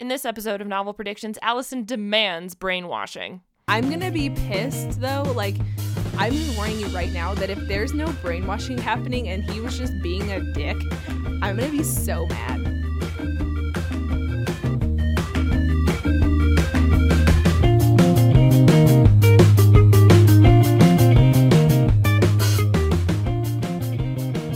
In 0.00 0.08
this 0.08 0.24
episode 0.24 0.62
of 0.62 0.66
Novel 0.66 0.94
Predictions, 0.94 1.36
Alyson 1.42 1.84
demands 1.84 2.54
brainwashing. 2.54 3.42
I'm 3.68 3.90
gonna 3.90 4.10
be 4.10 4.30
pissed 4.30 4.98
though. 4.98 5.30
Like, 5.36 5.56
I'm 6.16 6.32
just 6.32 6.56
warning 6.56 6.80
you 6.80 6.86
right 6.86 7.12
now 7.12 7.34
that 7.34 7.50
if 7.50 7.58
there's 7.68 7.92
no 7.92 8.06
brainwashing 8.22 8.78
happening 8.78 9.28
and 9.28 9.44
he 9.50 9.60
was 9.60 9.76
just 9.76 9.92
being 10.02 10.32
a 10.32 10.40
dick, 10.54 10.78
I'm 11.42 11.58
gonna 11.58 11.68
be 11.68 11.82
so 11.82 12.24
mad. 12.28 12.66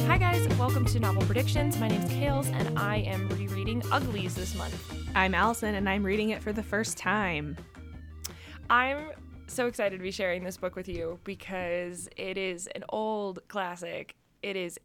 Hi, 0.06 0.16
guys. 0.16 0.48
Welcome 0.56 0.86
to 0.86 0.98
Novel 1.00 1.22
Predictions. 1.24 1.78
My 1.78 1.88
name's 1.88 2.10
Kales, 2.10 2.50
and 2.54 2.78
I 2.78 2.96
am 3.00 3.28
rereading 3.28 3.53
Uglies 3.66 4.34
this 4.34 4.54
month. 4.54 4.94
I'm 5.14 5.34
Alyson 5.34 5.74
and 5.74 5.88
I'm 5.88 6.02
reading 6.04 6.30
it 6.30 6.42
for 6.42 6.52
the 6.52 6.62
first 6.62 6.98
time. 6.98 7.56
I'm 8.68 9.10
so 9.46 9.66
excited 9.66 9.96
to 9.96 10.02
be 10.02 10.10
sharing 10.10 10.44
this 10.44 10.58
book 10.58 10.76
with 10.76 10.86
you 10.86 11.18
because 11.24 12.06
it 12.18 12.36
is 12.36 12.66
an 12.74 12.84
old 12.90 13.38
classic. 13.48 14.16
It 14.42 14.56
is 14.56 14.78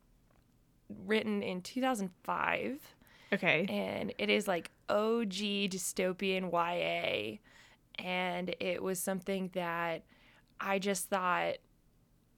written 1.06 1.44
in 1.44 1.62
2005 1.62 2.96
Okay. 3.34 3.66
and 3.70 4.14
it 4.18 4.30
is 4.30 4.48
like 4.48 4.72
OG 4.88 5.34
dystopian 5.70 6.50
YA. 6.52 7.38
And 8.02 8.56
it 8.62 8.82
was 8.82 8.98
something 9.00 9.50
that 9.54 10.04
I 10.62 10.80
just 10.80 11.10
thought 11.10 11.56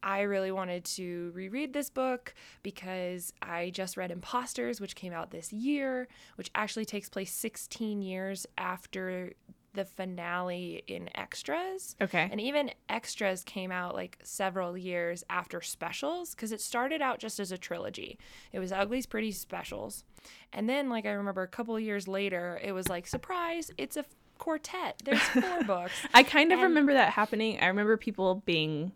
I 0.04 0.22
really 0.22 0.52
wanted 0.52 0.84
to 0.86 1.32
reread 1.36 1.74
this 1.74 1.90
book 1.90 2.34
because 2.64 3.34
I 3.42 3.70
just 3.72 3.98
read 3.98 4.12
Impostors, 4.12 4.80
which 4.82 4.96
came 4.96 5.14
out 5.14 5.32
this 5.32 5.52
year, 5.54 6.08
which 6.36 6.50
actually 6.56 6.86
takes 6.86 7.10
place 7.10 7.32
16 7.34 8.02
years 8.02 8.46
after 8.58 9.34
the 9.74 9.86
finale 9.86 10.84
in 10.88 11.10
Extras. 11.16 11.96
Okay. 12.02 12.28
And 12.30 12.42
even 12.42 12.72
Extras 12.90 13.42
came 13.44 13.72
out 13.72 13.96
like 13.96 14.18
several 14.22 14.78
years 14.78 15.24
after 15.30 15.62
Specials 15.62 16.36
because 16.36 16.52
it 16.52 16.60
started 16.60 17.02
out 17.02 17.20
just 17.20 17.40
as 17.40 17.54
a 17.54 17.58
trilogy. 17.58 18.18
It 18.52 18.60
was 18.60 18.72
Uglies 18.74 19.06
Pretty 19.06 19.32
Specials. 19.32 20.04
And 20.52 20.68
then, 20.68 20.90
like, 20.90 21.06
I 21.06 21.12
remember 21.12 21.42
a 21.44 21.48
couple 21.48 21.76
of 21.76 21.82
years 21.82 22.08
later, 22.08 22.60
it 22.62 22.74
was 22.74 22.90
like, 22.90 23.08
surprise, 23.08 23.72
it's 23.78 23.96
a 23.96 24.04
quartet. 24.40 25.02
There's 25.06 25.22
four 25.22 25.64
books. 25.68 25.94
I 26.14 26.24
kind 26.24 26.52
of 26.52 26.60
And- 26.60 26.64
remember 26.68 26.94
that 26.94 27.14
happening. 27.14 27.60
I 27.62 27.68
remember 27.68 27.96
people 27.96 28.44
being 28.46 28.92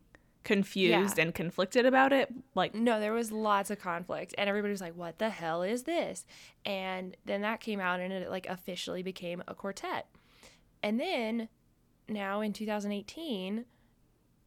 confused 0.46 1.18
Yeah. 1.18 1.24
and 1.26 1.36
conflicted 1.36 1.86
about 1.86 2.14
it. 2.14 2.32
Like, 2.54 2.74
No, 2.74 3.02
there 3.02 3.12
was 3.12 3.34
lots 3.34 3.70
of 3.70 3.80
conflict, 3.80 4.34
and 4.38 4.48
everybody 4.48 4.72
was 4.72 4.80
like, 4.80 4.96
"What 4.96 5.20
the 5.20 5.30
hell 5.30 5.62
is 5.64 5.84
this?" 5.84 6.26
And 6.66 7.18
then 7.26 7.42
that 7.42 7.60
came 7.60 7.82
out, 7.82 8.00
and 8.00 8.14
it 8.14 8.30
like 8.30 8.46
officially 8.46 9.04
became 9.04 9.44
a 9.48 9.54
quartet. 9.56 10.08
And 10.82 10.98
then, 11.00 11.50
now 12.08 12.40
in 12.40 12.54
2018, 12.54 13.66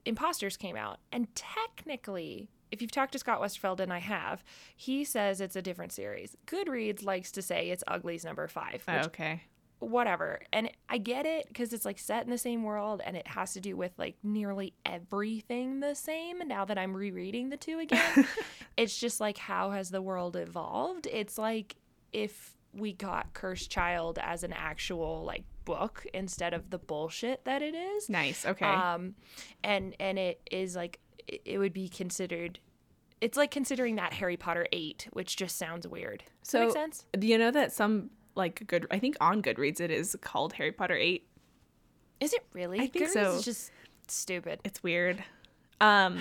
Impostors 0.07 0.57
came 0.57 0.77
out, 0.77 1.01
and 1.13 1.35
technically, 1.35 2.49
if 2.71 2.81
you've 2.81 2.91
talked 2.93 3.13
to 3.13 3.19
Scott 3.19 3.41
Westerfeld, 3.43 3.81
and 3.81 3.93
I 3.93 3.99
have, 3.99 4.43
he 4.75 5.05
says 5.05 5.41
it's 5.41 5.57
a 5.57 5.61
different 5.61 5.93
series. 5.93 6.37
Goodreads 6.47 7.05
likes 7.05 7.31
to 7.33 7.43
say 7.43 7.69
it's 7.71 7.85
Uglies 7.87 8.25
number 8.25 8.47
five, 8.49 8.85
which 8.87 8.97
oh, 9.03 9.07
okay. 9.07 9.43
Whatever. 9.81 10.41
And 10.53 10.71
I 10.89 10.99
get 10.99 11.27
it 11.27 11.47
because 11.49 11.73
it's 11.73 11.85
like 11.85 11.99
set 11.99 12.25
in 12.25 12.31
the 12.31 12.39
same 12.39 12.63
world 12.63 13.01
and 13.05 13.17
it 13.17 13.27
has 13.29 13.53
to 13.55 13.61
do 13.61 13.77
with 13.77 13.93
like 13.99 14.17
nearly 14.23 14.75
everything 14.85 15.81
the 15.81 15.95
same. 15.95 16.39
Now 16.47 16.65
that 16.65 16.79
I'm 16.79 16.97
rereading 16.97 17.51
the 17.51 17.57
two 17.57 17.79
again, 17.79 18.27
it's 18.77 18.99
just 18.99 19.21
like 19.21 19.39
how 19.39 19.71
has 19.71 19.91
the 19.91 20.03
world 20.03 20.37
evolved? 20.37 21.07
It's 21.11 21.39
like 21.39 21.77
if 22.13 22.57
we 22.73 22.93
got 22.93 23.33
Cursed 23.35 23.71
Child 23.71 24.19
as 24.23 24.45
an 24.45 24.53
actual 24.53 25.25
like 25.25 25.45
book 25.65 26.07
instead 26.15 26.55
of 26.55 26.71
the 26.71 26.79
bullshit 26.79 27.45
that 27.45 27.63
it 27.63 27.75
is. 27.75 28.09
Nice. 28.09 28.45
Okay. 28.47 28.65
Um, 28.67 29.15
and 29.63 29.95
and 30.01 30.19
it 30.19 30.41
is 30.51 30.75
like 30.77 30.99
it, 31.27 31.59
would 31.59 31.73
be 31.73 31.89
considered. 31.89 32.59
It's 33.21 33.37
like 33.37 33.51
considering 33.51 33.97
that 33.97 34.13
Harry 34.15 34.37
Potter 34.37 34.67
eight, 34.73 35.09
which 35.13 35.37
just 35.37 35.57
sounds 35.57 35.87
weird. 35.87 36.25
Does 36.43 36.53
that 36.53 36.61
make 36.61 36.69
So- 36.71 36.75
sense? 36.75 37.07
Do 37.19 37.27
you 37.27 37.37
know 37.39 37.51
that 37.51 37.73
some 37.73 38.11
like 38.39 38.67
good? 38.67 38.87
I 38.91 38.99
think 38.99 39.17
on 39.21 39.43
Goodreads 39.43 39.81
it 39.81 39.91
is 39.91 40.17
called 40.23 40.55
Harry 40.55 40.73
Potter 40.73 40.97
Eight. 40.97 41.29
Is 42.21 42.33
it 42.33 42.45
really? 42.55 42.81
I 42.81 42.87
think 42.87 43.07
Goodreads 43.07 43.13
so. 43.13 43.33
Is 43.35 43.45
just 43.45 43.71
stupid. 44.07 44.61
It's 44.65 44.83
weird. 44.83 45.23
Um. 45.81 46.19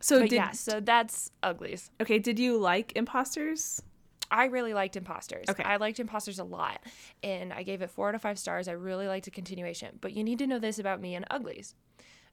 So 0.00 0.20
did 0.20 0.32
yeah, 0.32 0.52
so 0.52 0.80
that's 0.80 1.30
Uglies. 1.42 1.90
okay? 2.00 2.18
Did 2.18 2.38
you 2.38 2.56
like 2.58 2.92
Impostors? 2.94 3.82
I 4.30 4.44
really 4.46 4.74
liked 4.74 4.96
Impostors. 4.96 5.46
Okay. 5.48 5.62
I 5.62 5.76
liked 5.76 5.98
Impostors 5.98 6.38
a 6.38 6.44
lot, 6.44 6.84
and 7.22 7.52
I 7.52 7.62
gave 7.62 7.82
it 7.82 7.90
four 7.90 8.08
out 8.08 8.14
of 8.14 8.22
five 8.22 8.38
stars. 8.38 8.68
I 8.68 8.72
really 8.72 9.08
liked 9.08 9.24
the 9.24 9.30
continuation. 9.30 9.98
But 10.00 10.12
you 10.12 10.22
need 10.22 10.38
to 10.40 10.46
know 10.46 10.58
this 10.58 10.78
about 10.78 11.00
me 11.00 11.14
and 11.14 11.24
Uglies. 11.30 11.74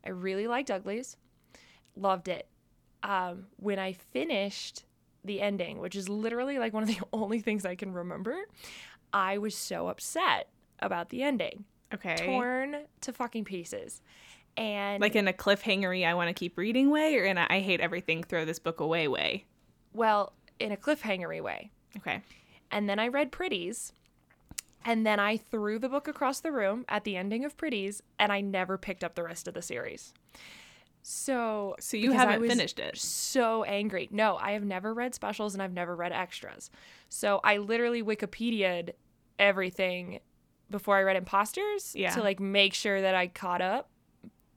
I 0.05 0.09
really 0.09 0.47
liked 0.47 0.69
Uglies, 0.69 1.17
loved 1.95 2.27
it. 2.27 2.47
Um, 3.01 3.47
when 3.57 3.79
I 3.79 3.93
finished 3.93 4.83
the 5.23 5.41
ending, 5.41 5.79
which 5.79 5.95
is 5.95 6.09
literally 6.09 6.59
like 6.59 6.73
one 6.73 6.83
of 6.83 6.89
the 6.89 6.99
only 7.13 7.39
things 7.39 7.65
I 7.65 7.75
can 7.75 7.93
remember, 7.93 8.37
I 9.15 9.37
was 9.37 9.55
so 9.55 9.87
upset 9.87 10.49
about 10.79 11.09
the 11.09 11.23
ending, 11.23 11.63
Okay. 11.93 12.15
torn 12.17 12.85
to 13.01 13.13
fucking 13.13 13.45
pieces. 13.45 14.01
And 14.57 15.01
Like 15.01 15.15
in 15.15 15.27
a 15.27 15.33
cliffhangery, 15.33 16.05
I 16.05 16.13
want 16.13 16.27
to 16.27 16.33
keep 16.33 16.57
reading 16.57 16.89
way, 16.89 17.15
or 17.17 17.23
in 17.23 17.37
a 17.37 17.47
I 17.49 17.61
hate 17.61 17.79
everything, 17.79 18.23
throw 18.23 18.43
this 18.45 18.59
book 18.59 18.79
away 18.79 19.07
way. 19.07 19.45
well, 19.93 20.33
in 20.59 20.71
a 20.71 20.77
cliffhangery 20.77 21.41
way. 21.41 21.71
Okay. 21.97 22.21
And 22.71 22.89
then 22.89 22.99
I 22.99 23.07
read 23.07 23.31
Pretties. 23.31 23.91
And 24.87 25.05
then 25.05 25.19
I 25.19 25.37
threw 25.37 25.79
the 25.79 25.89
book 25.89 26.07
across 26.07 26.41
the 26.41 26.51
room 26.51 26.85
at 26.87 27.05
the 27.05 27.15
ending 27.17 27.43
of 27.43 27.57
Pretties, 27.57 28.01
and 28.19 28.31
I 28.31 28.41
never 28.41 28.77
picked 28.77 29.03
up 29.03 29.15
the 29.15 29.23
rest 29.23 29.47
of 29.47 29.53
the 29.53 29.61
series. 29.61 30.13
So, 31.01 31.75
So 31.79 31.97
you 31.97 32.11
haven't 32.11 32.47
finished 32.47 32.79
it. 32.79 32.97
So 32.97 33.63
angry. 33.63 34.07
No, 34.11 34.37
I 34.37 34.51
have 34.53 34.63
never 34.63 34.93
read 34.93 35.13
specials 35.13 35.53
and 35.53 35.61
I've 35.61 35.73
never 35.73 35.95
read 35.95 36.11
extras. 36.11 36.69
So 37.09 37.39
I 37.43 37.57
literally 37.57 38.01
Wikipedia'd 38.01 38.93
everything 39.39 40.19
before 40.69 40.97
I 40.97 41.03
read 41.03 41.15
Impostors 41.23 41.95
Yeah. 41.95 42.09
to 42.11 42.21
like 42.21 42.39
make 42.39 42.73
sure 42.73 43.01
that 43.01 43.15
I 43.15 43.27
caught 43.27 43.61
up. 43.61 43.89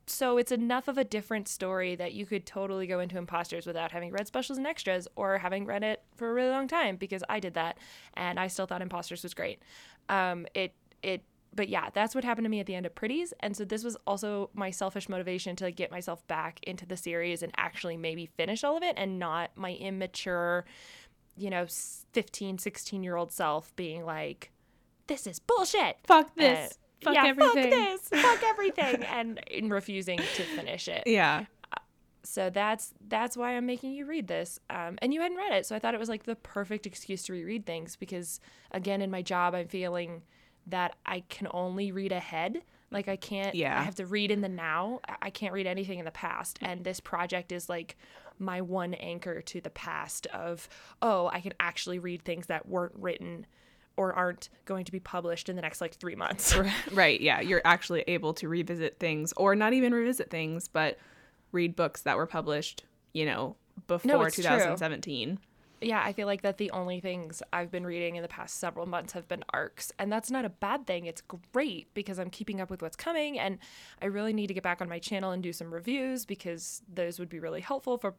So 0.07 0.39
it's 0.39 0.53
enough 0.53 0.89
of 0.89 0.97
a 0.97 1.05
different 1.05 1.49
story 1.49 1.95
that 1.97 2.15
you 2.15 2.25
could 2.25 2.47
totally 2.47 2.87
go 2.87 2.99
into 3.01 3.19
Impostors 3.19 3.67
without 3.67 3.93
having 3.93 4.11
read 4.11 4.27
specials 4.27 4.57
and 4.57 4.67
extras 4.67 5.07
or 5.17 5.37
having 5.37 5.67
read 5.67 5.83
it 5.85 6.03
for 6.17 6.31
a 6.31 6.33
really 6.33 6.49
long 6.51 6.67
time 6.67 6.97
because 6.97 7.23
I 7.29 7.41
did 7.41 7.55
that 7.55 7.77
and 8.15 8.41
I 8.41 8.47
still 8.47 8.65
thought 8.65 8.81
Impostors 8.81 9.23
was 9.23 9.35
great. 9.35 9.61
Um, 10.09 10.47
it 10.55 10.73
it 11.03 11.25
but 11.55 11.69
yeah, 11.69 11.89
that's 11.93 12.15
what 12.15 12.25
happened 12.25 12.45
to 12.45 12.49
me 12.51 12.61
at 12.61 12.67
the 12.67 12.75
end 12.75 12.87
of 12.87 12.95
Pretties. 12.95 13.33
And 13.41 13.57
so 13.57 13.65
this 13.65 13.83
was 13.83 13.97
also 14.07 14.51
my 14.55 14.71
selfish 14.71 15.09
motivation 15.09 15.57
to 15.57 15.71
get 15.71 15.91
myself 15.91 16.25
back 16.29 16.61
into 16.63 16.87
the 16.87 16.97
series 16.97 17.43
and 17.43 17.53
actually 17.57 17.97
maybe 17.97 18.27
finish 18.27 18.63
all 18.65 18.77
of 18.77 18.83
it 18.83 18.95
and 18.99 19.19
not 19.19 19.51
my 19.57 19.73
immature, 19.75 20.67
you 21.37 21.49
know, 21.51 21.63
s- 21.63 22.05
15, 22.13 22.59
16 22.59 23.03
year 23.03 23.17
old 23.17 23.33
self 23.33 23.75
being 23.77 24.05
like, 24.05 24.53
this 25.09 25.27
is 25.27 25.39
bullshit. 25.41 25.97
Fuck 26.05 26.27
Uh, 26.29 26.31
this. 26.37 26.79
fuck 27.03 27.15
yeah, 27.15 27.27
everything. 27.27 27.71
Fuck 27.71 28.11
this. 28.11 28.23
Fuck 28.23 28.43
everything. 28.45 29.03
and 29.05 29.41
in 29.51 29.69
refusing 29.71 30.19
to 30.19 30.43
finish 30.45 30.87
it. 30.89 31.03
Yeah. 31.07 31.47
So 32.25 32.51
that's 32.51 32.93
that's 33.09 33.37
why 33.37 33.57
I'm 33.57 33.65
making 33.67 33.93
you 33.93 34.05
read 34.05 34.27
this. 34.29 34.59
Um, 34.69 34.99
and 35.01 35.15
you 35.15 35.21
hadn't 35.23 35.39
read 35.39 35.53
it, 35.53 35.65
so 35.67 35.75
I 35.75 35.79
thought 35.79 35.95
it 35.95 36.01
was 36.01 36.09
like 36.11 36.25
the 36.25 36.37
perfect 36.37 36.87
excuse 36.87 37.23
to 37.25 37.33
reread 37.33 37.65
things 37.65 37.97
because 37.97 38.41
again, 38.71 39.01
in 39.01 39.11
my 39.11 39.23
job, 39.23 39.55
I'm 39.55 39.67
feeling 39.69 40.23
that 40.67 40.97
I 41.07 41.21
can 41.31 41.49
only 41.53 41.91
read 41.91 42.13
ahead. 42.13 42.63
Like 42.91 43.09
I 43.09 43.17
can't. 43.17 43.55
Yeah. 43.55 43.79
I 43.79 43.83
have 43.83 43.95
to 43.97 44.07
read 44.07 44.31
in 44.31 44.43
the 44.43 44.49
now. 44.49 45.01
I 45.23 45.31
can't 45.31 45.55
read 45.55 45.67
anything 45.67 45.99
in 46.01 46.05
the 46.05 46.11
past. 46.11 46.59
And 46.61 46.85
this 46.85 47.01
project 47.01 47.51
is 47.53 47.69
like 47.69 47.97
my 48.39 48.61
one 48.61 48.93
anchor 48.95 49.41
to 49.41 49.61
the 49.63 49.71
past 49.71 50.27
of 50.27 50.69
oh, 51.01 51.29
I 51.33 51.41
can 51.41 51.55
actually 51.61 51.99
read 51.99 52.25
things 52.25 52.47
that 52.49 52.69
weren't 52.69 52.95
written 52.97 53.47
or 53.99 54.15
aren't 54.15 54.49
going 54.65 54.85
to 54.87 54.93
be 54.93 55.01
published 55.01 55.49
in 55.51 55.57
the 55.57 55.63
next 55.63 55.81
like 55.83 55.95
three 55.95 56.15
months. 56.15 56.57
right. 56.93 57.21
Yeah. 57.21 57.41
You're 57.41 57.63
actually 57.65 58.03
able 58.07 58.33
to 58.35 58.49
revisit 58.49 58.99
things, 58.99 59.35
or 59.37 59.55
not 59.55 59.73
even 59.75 59.93
revisit 59.93 60.31
things, 60.31 60.69
but 60.69 60.97
read 61.53 61.77
books 61.77 62.03
that 62.03 62.17
were 62.17 62.27
published. 62.27 62.85
You 63.13 63.27
know, 63.27 63.57
before 63.87 64.31
true. 64.31 64.43
2017. 64.45 65.39
yeah, 65.81 66.03
I 66.05 66.13
feel 66.13 66.27
like 66.27 66.43
that 66.43 66.59
the 66.59 66.71
only 66.73 67.01
things 67.01 67.43
I've 67.53 67.71
been 67.71 67.87
reading 67.87 68.17
in 68.17 68.23
the 68.23 68.29
past 68.29 68.57
several 68.57 68.85
months 68.87 69.13
have 69.15 69.27
been 69.29 69.43
arcs. 69.53 69.93
And 69.99 70.13
that's 70.13 70.31
not 70.31 70.45
a 70.45 70.49
bad 70.49 70.87
thing. 70.87 71.07
It's 71.07 71.23
great 71.53 71.93
because 71.95 72.19
I'm 72.19 72.31
keeping 72.31 72.61
up 72.61 72.69
with 72.71 72.83
what's 72.83 72.97
coming. 72.97 73.39
And 73.39 73.59
I 74.03 74.07
really 74.07 74.33
need 74.33 74.49
to 74.49 74.55
get 74.55 74.63
back 74.63 74.81
on 74.83 74.89
my 74.89 74.99
channel 74.99 75.31
and 75.33 75.43
do 75.43 75.53
some 75.53 75.73
reviews 75.73 76.25
because 76.27 76.83
those 76.93 77.19
would 77.19 77.29
be 77.29 77.39
really 77.41 77.61
helpful 77.61 77.97
for, 77.97 78.15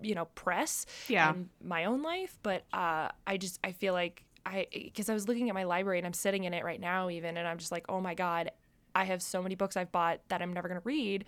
you 0.00 0.14
know, 0.14 0.24
press 0.36 0.86
Yeah. 1.08 1.30
and 1.30 1.48
my 1.62 1.84
own 1.84 2.02
life. 2.02 2.38
But 2.42 2.64
uh, 2.72 3.08
I 3.26 3.36
just, 3.36 3.58
I 3.62 3.72
feel 3.72 3.92
like 3.92 4.24
I, 4.46 4.66
because 4.72 5.08
I 5.08 5.14
was 5.14 5.28
looking 5.28 5.48
at 5.48 5.54
my 5.54 5.64
library 5.64 5.98
and 5.98 6.06
I'm 6.06 6.12
sitting 6.12 6.44
in 6.44 6.54
it 6.54 6.64
right 6.64 6.80
now, 6.80 7.10
even, 7.10 7.36
and 7.36 7.48
I'm 7.48 7.58
just 7.58 7.72
like, 7.72 7.86
oh 7.88 8.00
my 8.00 8.14
God, 8.14 8.50
I 8.94 9.04
have 9.04 9.22
so 9.22 9.42
many 9.42 9.54
books 9.54 9.76
I've 9.76 9.90
bought 9.90 10.20
that 10.28 10.42
I'm 10.42 10.52
never 10.52 10.68
going 10.68 10.80
to 10.80 10.86
read 10.86 11.24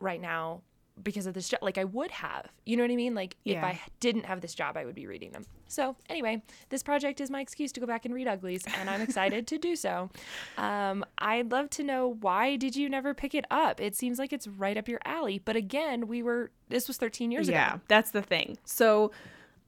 right 0.00 0.20
now 0.20 0.62
because 1.02 1.26
of 1.26 1.34
this 1.34 1.48
job. 1.48 1.60
Like 1.62 1.78
I 1.78 1.84
would 1.84 2.10
have. 2.10 2.50
You 2.64 2.76
know 2.76 2.82
what 2.82 2.90
I 2.90 2.96
mean? 2.96 3.14
Like 3.14 3.36
if 3.44 3.62
I 3.62 3.80
didn't 4.00 4.24
have 4.26 4.40
this 4.40 4.54
job, 4.54 4.76
I 4.76 4.84
would 4.84 4.94
be 4.94 5.06
reading 5.06 5.30
them. 5.32 5.44
So 5.68 5.96
anyway, 6.08 6.42
this 6.70 6.82
project 6.82 7.20
is 7.20 7.30
my 7.30 7.40
excuse 7.40 7.72
to 7.72 7.80
go 7.80 7.86
back 7.86 8.04
and 8.04 8.14
read 8.14 8.26
Uglies, 8.26 8.64
and 8.78 8.88
I'm 8.88 9.00
excited 9.02 9.46
to 9.48 9.58
do 9.58 9.76
so. 9.76 10.10
Um, 10.56 11.04
I'd 11.18 11.50
love 11.50 11.70
to 11.70 11.82
know 11.82 12.16
why 12.20 12.56
did 12.56 12.74
you 12.74 12.88
never 12.88 13.14
pick 13.14 13.34
it 13.34 13.44
up? 13.50 13.80
It 13.80 13.94
seems 13.94 14.18
like 14.18 14.32
it's 14.32 14.46
right 14.46 14.76
up 14.76 14.88
your 14.88 15.00
alley. 15.04 15.40
But 15.44 15.56
again, 15.56 16.06
we 16.08 16.22
were 16.22 16.50
this 16.68 16.88
was 16.88 16.96
13 16.96 17.30
years 17.30 17.48
yeah, 17.48 17.74
ago. 17.74 17.80
that's 17.88 18.10
the 18.10 18.22
thing. 18.22 18.58
So 18.64 19.12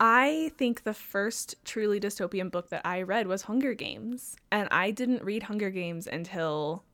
I 0.03 0.51
think 0.57 0.85
the 0.85 0.95
first 0.95 1.57
truly 1.65 2.01
dystopian 2.01 2.51
book 2.51 2.71
that 2.71 2.81
I 2.87 3.03
read 3.03 3.27
was 3.27 3.43
Hunger 3.43 3.75
Games. 3.75 4.37
And 4.51 4.67
I 4.71 4.91
didn't 4.91 5.23
read 5.23 5.43
Hunger 5.45 5.69
Games 5.69 6.07
until 6.07 6.85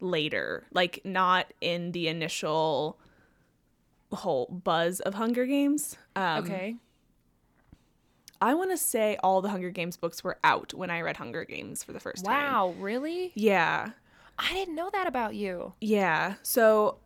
later. 0.00 0.66
Like 0.72 1.00
not 1.04 1.52
in 1.60 1.92
the 1.92 2.08
initial 2.08 2.98
whole 4.12 4.46
buzz 4.46 5.00
of 5.00 5.14
Hunger 5.14 5.46
Games. 5.46 5.96
Um, 6.16 6.44
Okay. 6.44 6.76
I 8.40 8.54
want 8.54 8.72
to 8.72 8.76
say 8.76 9.16
all 9.22 9.40
the 9.40 9.48
Hunger 9.50 9.70
Games 9.70 9.96
books 9.96 10.24
were 10.24 10.36
out 10.42 10.74
when 10.74 10.90
I 10.90 11.00
read 11.02 11.16
Hunger 11.16 11.44
Games 11.44 11.84
for 11.84 11.92
the 11.92 12.00
first 12.00 12.24
time. 12.24 12.34
Wow, 12.52 12.74
really? 12.80 13.30
Yeah. 13.36 13.90
I 14.36 14.52
didn't 14.52 14.74
know 14.74 14.90
that 14.92 15.06
about 15.06 15.36
you. 15.36 15.74
Yeah. 15.80 16.34
So 16.42 16.98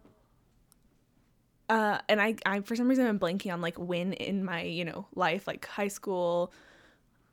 uh 1.69 1.99
and 2.09 2.21
I 2.21 2.37
I 2.47 2.61
for 2.61 2.77
some 2.77 2.89
reason 2.89 3.07
I'm 3.07 3.19
blanking 3.19 3.53
on 3.53 3.61
like 3.61 3.77
when 3.79 4.13
in 4.13 4.45
my, 4.45 4.63
you 4.63 4.85
know, 4.85 5.07
life 5.15 5.47
like 5.47 5.67
high 5.67 5.89
school 5.89 6.53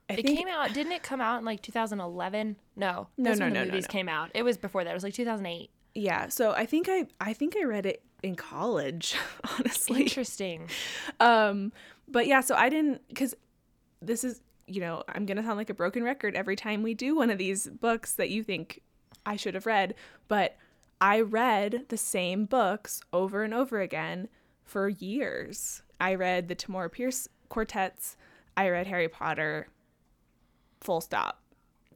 I 0.10 0.16
It 0.16 0.26
think 0.26 0.38
came 0.40 0.48
out. 0.48 0.74
Didn't 0.74 0.92
it 0.92 1.04
come 1.04 1.22
out 1.22 1.40
in 1.40 1.46
like 1.46 1.62
2011? 1.62 2.58
No, 2.76 3.08
No, 3.18 3.24
no, 3.24 3.30
when 3.32 3.40
no, 3.40 3.46
the 3.46 3.52
no, 3.52 3.66
movies 3.66 3.86
no. 3.88 3.92
came 3.92 4.10
out. 4.10 4.32
It 4.34 4.44
was 4.44 4.58
before 4.58 4.84
that. 4.84 4.92
It 4.92 4.94
was 4.94 5.04
like 5.04 5.14
2008. 5.14 5.70
yeah. 5.96 6.28
So 6.30 6.52
I 6.52 6.66
think 6.66 6.88
I 6.90 7.08
I 7.20 7.34
think 7.34 7.56
I 7.58 7.64
read 7.64 7.86
it 7.86 8.04
in 8.22 8.36
college, 8.36 9.16
honestly. 9.60 10.02
Interesting. 10.02 10.70
Um 11.20 11.72
but 12.08 12.28
yeah, 12.28 12.42
so 12.42 12.56
I 12.56 12.70
didn't 12.70 13.02
cuz 13.16 13.36
this 14.02 14.24
is, 14.24 14.42
you 14.68 14.82
know, 14.82 15.04
I'm 15.08 15.26
to 15.26 15.44
sound 15.44 15.58
like 15.58 15.70
a 15.70 15.74
broken 15.74 16.04
record 16.04 16.36
every 16.36 16.56
time 16.56 16.84
we 16.84 16.94
do 16.94 17.16
one 17.16 17.30
of 17.30 17.38
these 17.38 17.68
books 17.68 18.14
that 18.14 18.30
you 18.30 18.44
think 18.44 18.82
I 19.26 19.38
should 19.38 19.54
have 19.54 19.66
read, 19.66 19.96
but 20.28 20.58
I 21.04 21.20
read 21.20 21.88
the 21.90 21.98
same 21.98 22.46
books 22.46 23.02
over 23.12 23.44
and 23.44 23.54
over 23.54 23.82
again 23.82 24.30
for 24.64 24.88
years. 24.88 25.82
I 26.00 26.16
read 26.16 26.48
the 26.48 26.56
Tamora 26.56 26.90
Pierce 26.90 27.28
quartets, 27.50 28.16
I 28.56 28.70
read 28.70 28.88
Harry 28.88 29.10
Potter, 29.10 29.68
full 30.80 31.02
stop. 31.02 31.42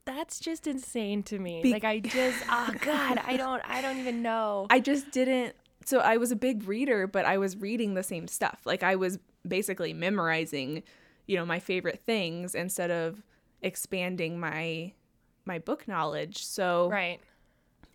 That's 0.04 0.42
just 0.42 0.68
insane 0.68 1.24
to 1.24 1.39
me. 1.39 1.63
Be- 1.63 1.71
like 1.71 1.86
I 1.86 2.00
just, 2.00 2.44
oh 2.50 2.74
god, 2.81 3.21
I 3.25 3.38
don't, 3.38 3.62
I 3.65 3.80
don't 3.80 3.98
even 3.98 4.21
know. 4.21 4.68
I 4.69 4.81
just 4.81 5.09
didn't. 5.12 5.56
So 5.86 6.00
I 6.00 6.18
was 6.18 6.33
a 6.33 6.36
big 6.36 6.68
reader, 6.68 7.07
but 7.07 7.24
I 7.24 7.38
was 7.38 7.56
reading 7.56 7.94
the 7.94 8.04
same 8.04 8.27
stuff. 8.27 8.59
Like 8.65 8.83
I 8.83 8.98
was 8.98 9.19
basically 9.48 9.94
memorizing, 9.94 10.83
you 11.27 11.38
know, 11.38 11.45
my 11.45 11.59
favorite 11.62 12.01
things 12.06 12.54
instead 12.54 12.92
of 12.92 13.24
expanding 13.62 14.38
my 14.38 14.92
my 15.45 15.59
book 15.59 15.88
knowledge. 15.88 16.44
So 16.44 16.89
right. 16.89 17.21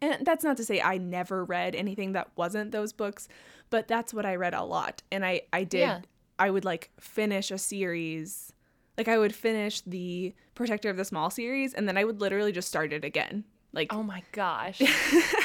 And 0.02 0.26
that's 0.26 0.44
not 0.44 0.58
to 0.58 0.64
say 0.64 0.82
I 0.82 0.98
never 0.98 1.44
read 1.44 1.74
anything 1.74 2.12
that 2.12 2.28
wasn't 2.36 2.72
those 2.72 2.92
books, 2.92 3.28
but 3.70 3.88
that's 3.88 4.12
what 4.12 4.26
I 4.26 4.34
read 4.36 4.52
a 4.52 4.62
lot. 4.64 5.00
And 5.10 5.24
I 5.24 5.42
I 5.52 5.64
did 5.64 5.78
Yeah. 5.80 6.00
I 6.38 6.50
would 6.50 6.64
like 6.66 6.90
finish 7.00 7.50
a 7.50 7.56
series. 7.58 8.52
Like 8.98 9.08
I 9.08 9.16
would 9.16 9.34
finish 9.34 9.80
the 9.82 10.34
Protector 10.54 10.90
of 10.90 10.98
the 10.98 11.04
Small 11.06 11.30
series 11.30 11.72
and 11.72 11.88
then 11.88 11.96
I 11.96 12.04
would 12.04 12.20
literally 12.20 12.52
just 12.52 12.68
start 12.68 12.92
it 12.92 13.04
again. 13.04 13.44
Like 13.72 13.94
Oh 13.94 14.02
my 14.02 14.22
gosh. 14.32 14.82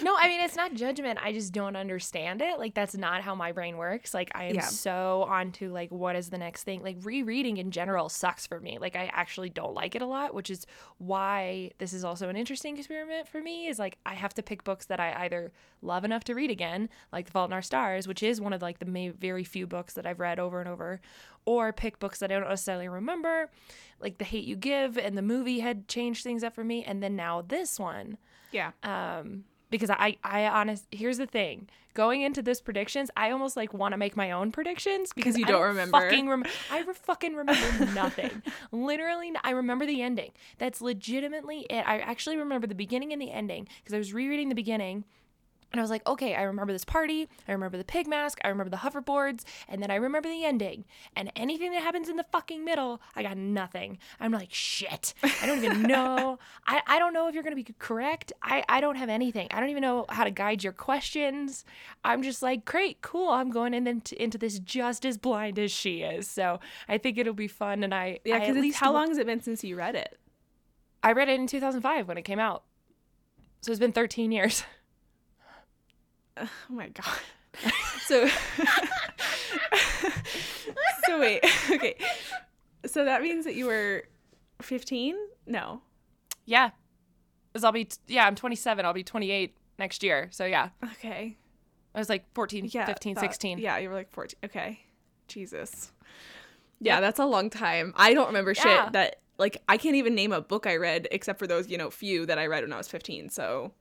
no, 0.04 0.16
I 0.18 0.28
mean 0.28 0.40
it's 0.40 0.56
not 0.56 0.74
judgment. 0.74 1.18
I 1.22 1.32
just 1.32 1.52
don't 1.52 1.76
understand 1.76 2.42
it. 2.42 2.58
Like 2.58 2.74
that's 2.74 2.96
not 2.96 3.22
how 3.22 3.34
my 3.34 3.52
brain 3.52 3.76
works. 3.76 4.14
Like 4.14 4.30
I 4.34 4.44
am 4.44 4.54
Yeah. 4.56 4.60
so 4.62 5.26
onto 5.28 5.72
like 5.72 5.90
what 5.90 6.16
is 6.16 6.30
the 6.30 6.38
next 6.38 6.64
thing. 6.64 6.82
Like 6.82 6.96
rereading 7.02 7.56
in 7.58 7.70
general 7.70 8.08
sucks 8.08 8.46
for 8.46 8.60
me. 8.60 8.78
Like 8.78 8.96
I 8.96 9.10
actually 9.12 9.50
don't 9.50 9.74
like 9.74 9.94
it 9.94 10.02
a 10.02 10.06
lot, 10.06 10.34
which 10.34 10.50
is 10.50 10.66
why 10.98 11.70
this 11.78 11.92
is 11.92 12.04
also 12.04 12.28
an 12.28 12.36
interesting 12.36 12.76
experiment 12.78 13.28
for 13.28 13.40
me. 13.40 13.66
Is 13.68 13.78
like 13.78 13.98
I 14.06 14.14
have 14.14 14.34
to 14.34 14.42
pick 14.42 14.64
books 14.64 14.86
that 14.86 15.00
I 15.00 15.24
either 15.24 15.52
love 15.82 16.04
enough 16.04 16.24
to 16.24 16.34
read 16.34 16.50
again, 16.50 16.88
like 17.12 17.26
The 17.26 17.32
Fault 17.32 17.50
in 17.50 17.54
Our 17.54 17.62
Stars, 17.62 18.06
which 18.06 18.22
is 18.22 18.40
one 18.40 18.52
of 18.52 18.62
like 18.62 18.78
the 18.78 18.86
may- 18.86 19.08
very 19.08 19.44
few 19.44 19.66
books 19.66 19.94
that 19.94 20.06
I've 20.06 20.20
read 20.20 20.38
over 20.38 20.60
and 20.60 20.68
over, 20.68 21.00
or 21.46 21.72
pick 21.72 21.98
books 21.98 22.18
that 22.20 22.30
I 22.30 22.38
don't 22.38 22.48
necessarily 22.48 22.88
remember, 22.88 23.50
like 24.00 24.18
The 24.18 24.24
Hate 24.24 24.44
You 24.44 24.56
Give 24.56 24.98
and 24.98 25.16
the 25.16 25.22
movie 25.22 25.60
had 25.60 25.88
changed 25.88 26.22
things 26.22 26.44
up 26.44 26.54
for 26.54 26.64
me, 26.64 26.84
and 26.84 27.02
then 27.02 27.16
now 27.16 27.42
this 27.42 27.78
one 27.78 28.18
yeah. 28.52 28.72
um 28.82 29.44
because 29.70 29.90
I 29.90 30.16
I 30.24 30.46
honest 30.46 30.86
here's 30.90 31.18
the 31.18 31.26
thing. 31.26 31.68
Going 31.92 32.22
into 32.22 32.40
this 32.40 32.60
predictions 32.60 33.10
I 33.16 33.30
almost 33.32 33.56
like 33.56 33.74
want 33.74 33.92
to 33.92 33.98
make 33.98 34.16
my 34.16 34.30
own 34.30 34.52
predictions 34.52 35.12
because 35.12 35.36
you 35.36 35.44
I 35.44 35.48
don't 35.48 35.62
remember. 35.62 35.98
fucking 36.00 36.28
rem- 36.28 36.44
I 36.70 36.82
re- 36.82 36.94
fucking 36.94 37.34
remember 37.34 37.86
nothing. 37.94 38.42
Literally 38.70 39.32
I 39.42 39.50
remember 39.50 39.86
the 39.86 40.00
ending. 40.02 40.30
That's 40.58 40.80
legitimately 40.80 41.66
it. 41.68 41.82
I 41.86 41.98
actually 41.98 42.36
remember 42.36 42.66
the 42.66 42.74
beginning 42.76 43.12
and 43.12 43.20
the 43.20 43.30
ending 43.32 43.66
because 43.82 43.94
I 43.94 43.98
was 43.98 44.12
rereading 44.12 44.48
the 44.50 44.54
beginning 44.54 45.04
and 45.72 45.80
I 45.80 45.82
was 45.82 45.90
like, 45.90 46.06
okay, 46.06 46.34
I 46.34 46.42
remember 46.42 46.72
this 46.72 46.84
party. 46.84 47.28
I 47.46 47.52
remember 47.52 47.78
the 47.78 47.84
pig 47.84 48.08
mask. 48.08 48.40
I 48.42 48.48
remember 48.48 48.70
the 48.70 48.78
hoverboards. 48.78 49.44
And 49.68 49.80
then 49.82 49.90
I 49.90 49.96
remember 49.96 50.28
the 50.28 50.44
ending. 50.44 50.84
And 51.14 51.30
anything 51.36 51.70
that 51.72 51.82
happens 51.82 52.08
in 52.08 52.16
the 52.16 52.26
fucking 52.32 52.64
middle, 52.64 53.00
I 53.14 53.22
got 53.22 53.36
nothing. 53.36 53.98
I'm 54.18 54.32
like, 54.32 54.52
shit. 54.52 55.14
I 55.22 55.46
don't 55.46 55.62
even 55.64 55.82
know. 55.94 56.38
I, 56.66 56.82
I 56.86 56.98
don't 56.98 57.12
know 57.12 57.28
if 57.28 57.34
you're 57.34 57.44
going 57.44 57.56
to 57.56 57.62
be 57.62 57.72
correct. 57.78 58.32
I, 58.42 58.64
I 58.68 58.80
don't 58.80 58.96
have 58.96 59.08
anything. 59.08 59.46
I 59.52 59.60
don't 59.60 59.68
even 59.68 59.82
know 59.82 60.06
how 60.08 60.24
to 60.24 60.30
guide 60.30 60.64
your 60.64 60.72
questions. 60.72 61.64
I'm 62.04 62.22
just 62.22 62.42
like, 62.42 62.64
great, 62.64 63.00
cool. 63.00 63.28
I'm 63.30 63.50
going 63.50 63.72
in 63.74 63.86
into, 63.86 64.20
into 64.20 64.38
this 64.38 64.58
just 64.58 65.04
as 65.04 65.18
blind 65.18 65.58
as 65.58 65.70
she 65.70 66.02
is. 66.02 66.26
So 66.26 66.58
I 66.88 66.98
think 66.98 67.16
it'll 67.16 67.32
be 67.32 67.48
fun. 67.48 67.84
And 67.84 67.94
I, 67.94 68.18
Yeah, 68.24 68.34
I 68.34 68.38
at 68.38 68.46
because 68.48 68.62
least 68.62 68.78
how 68.78 68.92
long 68.92 69.08
has 69.08 69.18
it 69.18 69.26
been 69.26 69.40
since 69.40 69.62
you 69.62 69.76
read 69.76 69.94
it? 69.94 70.18
I 71.02 71.12
read 71.12 71.28
it 71.28 71.38
in 71.38 71.46
2005 71.46 72.08
when 72.08 72.18
it 72.18 72.22
came 72.22 72.40
out. 72.40 72.64
So 73.62 73.70
it's 73.70 73.78
been 73.78 73.92
13 73.92 74.32
years. 74.32 74.64
Oh 76.40 76.48
my 76.68 76.88
god. 76.88 77.18
So 78.06 78.28
So 81.06 81.20
wait. 81.20 81.44
Okay. 81.70 81.96
So 82.86 83.04
that 83.04 83.22
means 83.22 83.44
that 83.44 83.54
you 83.54 83.66
were 83.66 84.04
15? 84.62 85.16
No. 85.46 85.82
Yeah. 86.44 86.70
Cause 87.54 87.64
I'll 87.64 87.72
be 87.72 87.84
t- 87.86 87.96
yeah, 88.08 88.26
I'm 88.26 88.34
27. 88.34 88.84
I'll 88.84 88.92
be 88.92 89.02
28 89.04 89.56
next 89.78 90.02
year. 90.02 90.28
So 90.32 90.44
yeah. 90.44 90.70
Okay. 90.92 91.36
I 91.94 91.98
was 91.98 92.08
like 92.08 92.24
14, 92.34 92.68
Yeah. 92.72 92.86
15, 92.86 93.14
that- 93.14 93.20
16. 93.20 93.58
Yeah, 93.58 93.78
you 93.78 93.88
were 93.88 93.94
like 93.94 94.10
14. 94.12 94.38
Okay. 94.44 94.80
Jesus. 95.28 95.92
Yeah, 96.80 97.00
that's 97.00 97.18
a 97.18 97.26
long 97.26 97.50
time. 97.50 97.92
I 97.96 98.14
don't 98.14 98.28
remember 98.28 98.54
shit 98.54 98.66
Yeah. 98.66 98.90
that 98.90 99.16
like 99.38 99.62
I 99.68 99.76
can't 99.76 99.96
even 99.96 100.14
name 100.14 100.32
a 100.32 100.40
book 100.40 100.66
I 100.66 100.76
read 100.76 101.08
except 101.10 101.38
for 101.38 101.46
those, 101.46 101.68
you 101.68 101.78
know, 101.78 101.90
few 101.90 102.26
that 102.26 102.38
I 102.38 102.46
read 102.46 102.62
when 102.64 102.72
I 102.72 102.76
was 102.76 102.88
15. 102.88 103.28
So 103.30 103.72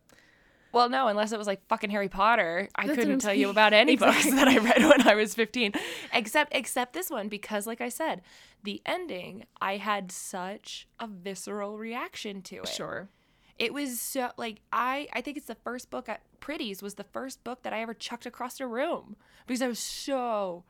Well, 0.72 0.90
no, 0.90 1.08
unless 1.08 1.32
it 1.32 1.38
was 1.38 1.48
like 1.48 1.66
fucking 1.68 1.90
Harry 1.90 2.10
Potter, 2.10 2.70
I 2.76 2.88
That's 2.88 3.00
couldn't 3.00 3.20
tell 3.20 3.34
you 3.34 3.50
about 3.50 3.74
any 3.74 3.96
books 3.98 4.30
that 4.30 4.48
I 4.48 4.58
read 4.58 4.84
when 4.84 5.08
I 5.08 5.16
was 5.16 5.34
15. 5.36 5.74
Except 6.14 6.54
except 6.56 6.94
this 6.94 7.10
one 7.10 7.28
because 7.28 7.66
like 7.66 7.82
I 7.82 7.90
said, 7.90 8.22
the 8.64 8.82
ending, 8.86 9.46
I 9.62 9.78
had 9.78 10.12
such 10.12 10.88
a 11.00 11.08
visceral 11.08 11.78
reaction 11.78 12.42
to 12.44 12.58
it. 12.58 12.68
sure. 12.68 13.10
It 13.58 13.74
was 13.74 14.00
so 14.00 14.32
like 14.38 14.62
I 14.72 15.08
I 15.14 15.22
think 15.22 15.38
it's 15.38 15.48
the 15.48 15.56
first 15.56 15.90
book 15.90 16.08
at 16.08 16.22
Pretties 16.40 16.82
was 16.82 16.94
the 16.96 17.04
first 17.04 17.44
book 17.44 17.64
that 17.64 17.74
I 17.74 17.82
ever 17.82 17.94
chucked 17.94 18.26
across 18.26 18.60
a 18.60 18.68
room 18.68 19.16
because 19.48 19.62
I 19.62 19.68
was 19.68 19.80
so 19.80 20.64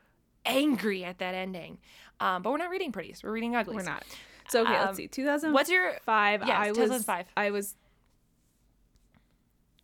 angry 0.45 1.03
at 1.03 1.19
that 1.19 1.35
ending. 1.35 1.77
Um, 2.19 2.41
but 2.41 2.51
we're 2.51 2.57
not 2.57 2.69
reading 2.71 2.91
Pretties. 2.91 3.21
We're 3.23 3.31
reading 3.31 3.55
Uglies. 3.55 3.75
We're 3.75 3.83
not. 3.83 4.03
So 4.49 4.63
okay, 4.63 4.75
Um, 4.75 4.85
let's 4.87 4.97
see. 4.97 5.07
2005 5.07 5.53
What's 5.53 5.69
your 5.69 5.91
Yes, 5.91 6.49
I 6.49 6.69
was 6.69 6.77
2005. 6.77 7.25
I 7.37 7.51
was 7.51 7.75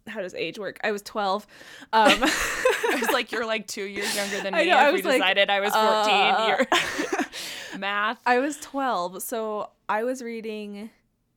How 0.07 0.21
does 0.21 0.33
age 0.35 0.59
work? 0.59 0.79
I 0.83 0.91
was 0.91 1.01
12. 1.01 1.45
Um 1.93 2.09
I 2.23 2.97
was 2.99 3.09
like 3.11 3.31
you're 3.31 3.45
like 3.45 3.67
2 3.67 3.83
years 3.83 4.15
younger 4.15 4.41
than 4.41 4.53
me. 4.55 4.59
I 4.59 4.65
know, 4.65 4.77
I 4.77 4.87
if 4.87 4.93
we 4.93 4.97
was 4.99 5.05
like, 5.05 5.15
decided 5.21 5.49
I 5.49 5.59
was 5.59 5.73
14. 5.73 7.19
uh, 7.19 7.23
math. 7.79 8.19
I 8.25 8.39
was 8.39 8.57
12, 8.57 9.21
so 9.23 9.69
I 9.89 10.03
was 10.03 10.21
reading. 10.21 10.89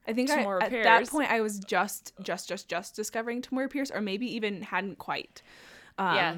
I 0.07 0.13
think 0.15 0.31
I, 0.31 0.43
at 0.61 0.71
that 0.71 1.09
point 1.11 1.31
I 1.31 1.41
was 1.43 1.59
just, 1.59 2.15
just, 2.23 2.49
just, 2.49 2.67
just 2.69 2.97
discovering 2.97 3.43
Tamora 3.43 3.69
Pierce, 3.71 3.91
or 3.91 4.01
maybe 4.01 4.27
even 4.37 4.63
hadn't 4.63 4.97
quite. 4.99 5.43
Um, 5.99 6.15
Yeah. 6.15 6.35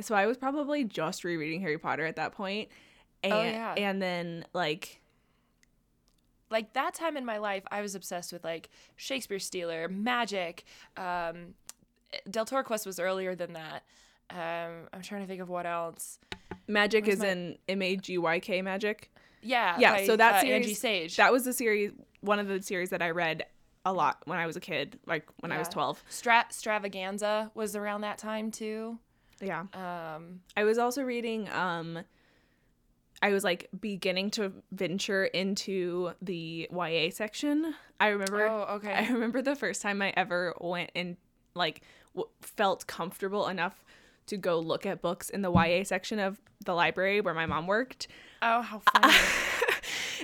So 0.00 0.14
I 0.14 0.26
was 0.26 0.36
probably 0.36 0.84
just 0.84 1.24
rereading 1.24 1.60
Harry 1.62 1.78
Potter 1.78 2.04
at 2.06 2.16
that 2.16 2.32
point, 2.32 2.68
and 3.22 3.32
Oh, 3.32 3.42
yeah. 3.42 3.74
and 3.76 4.00
then 4.00 4.44
like 4.52 5.00
like 6.50 6.72
that 6.74 6.94
time 6.94 7.16
in 7.16 7.24
my 7.24 7.38
life, 7.38 7.62
I 7.70 7.80
was 7.82 7.94
obsessed 7.94 8.32
with 8.32 8.44
like 8.44 8.68
Shakespeare 8.96 9.38
Stealer, 9.38 9.88
Magyk. 9.88 10.60
Um, 10.96 11.54
Deltora 12.30 12.64
Quest 12.64 12.86
was 12.86 12.98
earlier 13.00 13.34
than 13.34 13.52
that. 13.54 13.82
Um, 14.30 14.88
I'm 14.92 15.02
trying 15.02 15.22
to 15.22 15.26
think 15.26 15.40
of 15.40 15.48
what 15.48 15.66
else. 15.66 16.18
magic 16.68 17.04
Where's 17.06 17.16
is 17.16 17.20
my- 17.22 17.28
in 17.28 17.58
M 17.68 17.82
A 17.82 17.96
G 17.96 18.18
Y 18.18 18.40
K 18.40 18.62
Magyk. 18.62 19.04
Yeah, 19.42 19.76
Yeah, 19.78 19.92
by, 19.92 20.06
so 20.06 20.16
that 20.16 20.36
uh, 20.36 20.40
series 20.40 20.64
Angie 20.66 20.74
Sage. 20.74 21.16
That 21.16 21.32
was 21.32 21.44
the 21.44 21.52
series, 21.52 21.92
one 22.20 22.38
of 22.40 22.48
the 22.48 22.60
series 22.62 22.90
that 22.90 23.02
I 23.02 23.10
read 23.10 23.46
a 23.84 23.92
lot 23.92 24.18
when 24.24 24.38
I 24.38 24.46
was 24.46 24.56
a 24.56 24.60
kid, 24.60 24.98
like 25.06 25.28
when 25.38 25.52
I 25.52 25.58
was 25.58 25.68
12. 25.68 26.02
Stra- 26.08 26.46
Stravaganza 26.50 27.50
was 27.54 27.76
around 27.76 28.00
that 28.00 28.18
time 28.18 28.50
too. 28.50 28.98
Yeah. 29.40 29.66
Um, 29.74 30.40
I 30.56 30.64
was 30.64 30.78
also 30.78 31.02
reading 31.02 31.48
um 31.50 32.00
I 33.22 33.30
was 33.30 33.44
like 33.44 33.68
beginning 33.80 34.30
to 34.32 34.52
venture 34.72 35.24
into 35.24 36.12
the 36.20 36.68
YA 36.70 37.10
section. 37.10 37.74
I 37.98 38.08
remember 38.08 38.46
oh, 38.46 38.74
okay. 38.76 38.92
I 38.94 39.08
remember 39.10 39.42
the 39.42 39.56
first 39.56 39.82
time 39.82 40.02
I 40.02 40.12
ever 40.16 40.54
went 40.60 40.90
and 40.94 41.16
like 41.54 41.82
w- 42.14 42.28
felt 42.40 42.86
comfortable 42.86 43.48
enough 43.48 43.84
to 44.26 44.36
go 44.36 44.58
look 44.58 44.84
at 44.86 45.00
books 45.00 45.30
in 45.30 45.42
the 45.42 45.50
YA 45.50 45.84
section 45.84 46.18
of 46.18 46.40
the 46.64 46.74
library 46.74 47.20
where 47.20 47.34
my 47.34 47.46
mom 47.46 47.66
worked. 47.66 48.08
oh, 48.42 48.60
how 48.62 48.82
funny. 49.00 49.14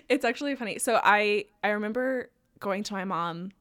it's 0.09 0.25
actually 0.25 0.55
funny. 0.57 0.79
So 0.79 1.01
I 1.03 1.47
I 1.65 1.71
remember 1.71 2.31
going 2.61 2.83
to 2.85 2.93
my 2.95 3.05
mom 3.05 3.53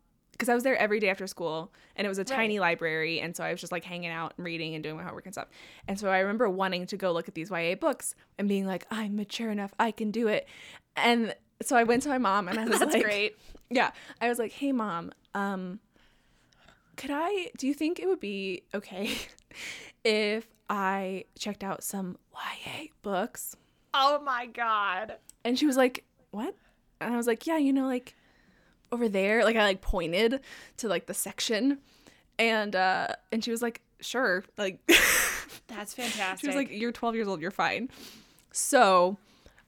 because 0.41 0.50
I 0.50 0.55
was 0.55 0.63
there 0.63 0.75
every 0.75 1.00
day 1.00 1.10
after 1.10 1.27
school 1.27 1.71
and 1.95 2.03
it 2.03 2.10
was 2.10 2.17
a 2.17 2.24
tiny 2.24 2.60
library 2.60 3.19
and 3.19 3.36
so 3.36 3.43
I 3.43 3.51
was 3.51 3.62
just 3.62 3.71
like 3.71 3.83
hanging 3.83 4.10
out 4.10 4.33
and 4.38 4.43
reading 4.43 4.74
and 4.74 4.83
doing 4.83 4.98
my 4.98 5.03
homework 5.03 5.27
and 5.27 5.36
stuff. 5.36 5.50
And 5.88 6.00
so 6.00 6.10
I 6.10 6.17
remember 6.17 6.50
wanting 6.50 6.88
to 6.88 6.98
go 6.98 7.12
look 7.12 7.27
at 7.27 7.36
these 7.36 7.51
YA 7.51 7.75
books 7.75 8.15
and 8.39 8.50
being 8.50 8.65
like, 8.65 8.88
I'm 8.89 9.15
mature 9.15 9.51
enough, 9.51 9.71
I 9.77 9.91
can 9.91 10.10
do 10.10 10.27
it. 10.27 10.48
And 10.95 11.36
so 11.62 11.75
I 11.75 11.83
went 11.83 12.01
to 12.03 12.10
my 12.10 12.17
mom 12.17 12.48
and 12.48 12.60
I 12.60 12.65
was 12.67 12.79
That's 12.79 12.95
like, 12.95 13.03
great. 13.03 13.38
yeah, 13.69 13.91
I 14.19 14.29
was 14.29 14.39
like, 14.39 14.51
"Hey 14.51 14.71
mom, 14.71 15.12
um 15.36 15.79
could 16.95 17.12
I 17.13 17.51
do 17.55 17.67
you 17.67 17.75
think 17.75 18.00
it 18.00 18.07
would 18.07 18.19
be 18.19 18.63
okay 18.74 19.12
if 20.03 20.48
I 20.71 21.25
checked 21.38 21.63
out 21.63 21.83
some 21.83 22.17
YA 22.33 22.88
books?" 23.03 23.55
Oh 23.93 24.19
my 24.24 24.48
god. 24.48 25.17
And 25.45 25.60
she 25.60 25.67
was 25.67 25.77
like, 25.77 26.03
"What?" 26.31 26.55
And 27.00 27.13
I 27.13 27.17
was 27.17 27.27
like, 27.27 27.45
"Yeah, 27.45 27.57
you 27.57 27.74
know 27.74 27.86
like 27.86 28.15
over 28.91 29.10
there." 29.10 29.43
Like 29.43 29.55
I 29.55 29.63
like 29.63 29.81
pointed 29.81 30.41
to 30.77 30.88
like 30.88 31.05
the 31.07 31.13
section. 31.13 31.79
And 32.39 32.75
uh 32.75 33.07
and 33.31 33.43
she 33.43 33.51
was 33.51 33.62
like, 33.62 33.81
"Sure." 34.00 34.43
Like 34.57 34.79
That's 35.67 35.93
fantastic. 35.93 36.39
she 36.39 36.48
was 36.48 36.55
like, 36.55 36.71
"You're 36.71 36.91
12 36.91 37.15
years 37.15 37.27
old, 37.27 37.41
you're 37.41 37.51
fine." 37.51 37.89
So, 38.51 39.17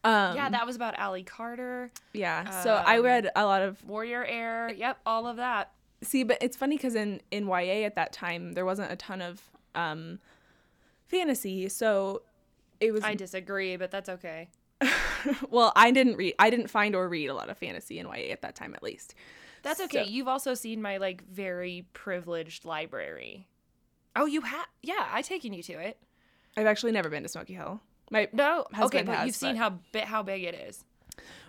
um 0.03 0.35
yeah, 0.35 0.49
that 0.49 0.65
was 0.65 0.75
about 0.75 0.95
Ally 0.97 1.23
Carter, 1.23 1.91
yeah. 2.13 2.49
So 2.63 2.75
I 2.75 2.97
um, 2.97 3.05
read 3.05 3.29
a 3.35 3.45
lot 3.45 3.61
of 3.61 3.83
Warrior 3.85 4.25
Air. 4.25 4.71
Yep, 4.75 4.99
all 5.05 5.27
of 5.27 5.37
that. 5.37 5.71
See, 6.01 6.23
but 6.23 6.37
it's 6.41 6.57
funny 6.57 6.75
because 6.75 6.95
in 6.95 7.21
in 7.31 7.47
YA 7.47 7.85
at 7.85 7.95
that 7.95 8.11
time 8.11 8.53
there 8.53 8.65
wasn't 8.65 8.91
a 8.91 8.95
ton 8.95 9.21
of 9.21 9.41
um 9.75 10.19
fantasy, 11.07 11.69
so 11.69 12.23
it 12.79 12.91
was 12.91 13.03
I 13.03 13.15
disagree, 13.15 13.77
but 13.77 13.91
that's 13.91 14.09
okay. 14.09 14.49
well. 15.49 15.71
I 15.75 15.91
didn't 15.91 16.15
read, 16.17 16.35
I 16.39 16.49
didn't 16.49 16.67
find 16.69 16.95
or 16.95 17.07
read 17.09 17.27
a 17.27 17.33
lot 17.33 17.49
of 17.49 17.57
fantasy 17.57 17.99
in 17.99 18.05
YA 18.07 18.31
at 18.31 18.41
that 18.41 18.55
time, 18.55 18.73
at 18.75 18.83
least. 18.83 19.15
That's 19.63 19.79
okay. 19.81 20.03
So- 20.03 20.09
You've 20.09 20.27
also 20.27 20.53
seen 20.53 20.81
my 20.81 20.97
like 20.97 21.23
very 21.27 21.85
privileged 21.93 22.65
library. 22.65 23.47
Oh, 24.15 24.25
you 24.25 24.41
have? 24.41 24.65
Yeah, 24.81 25.07
I 25.11 25.21
taken 25.21 25.53
you 25.53 25.63
to 25.63 25.73
it. 25.73 25.97
I've 26.55 26.67
actually 26.67 26.91
never 26.91 27.09
been 27.09 27.23
to 27.23 27.29
Smoky 27.29 27.53
Hill. 27.53 27.81
My 28.11 28.27
No, 28.31 28.65
okay, 28.79 29.01
but 29.01 29.15
has, 29.15 29.25
you've 29.25 29.35
seen 29.35 29.55
how 29.55 29.79
big 29.91 30.03
how 30.03 30.21
big 30.21 30.43
it 30.43 30.53
is. 30.53 30.83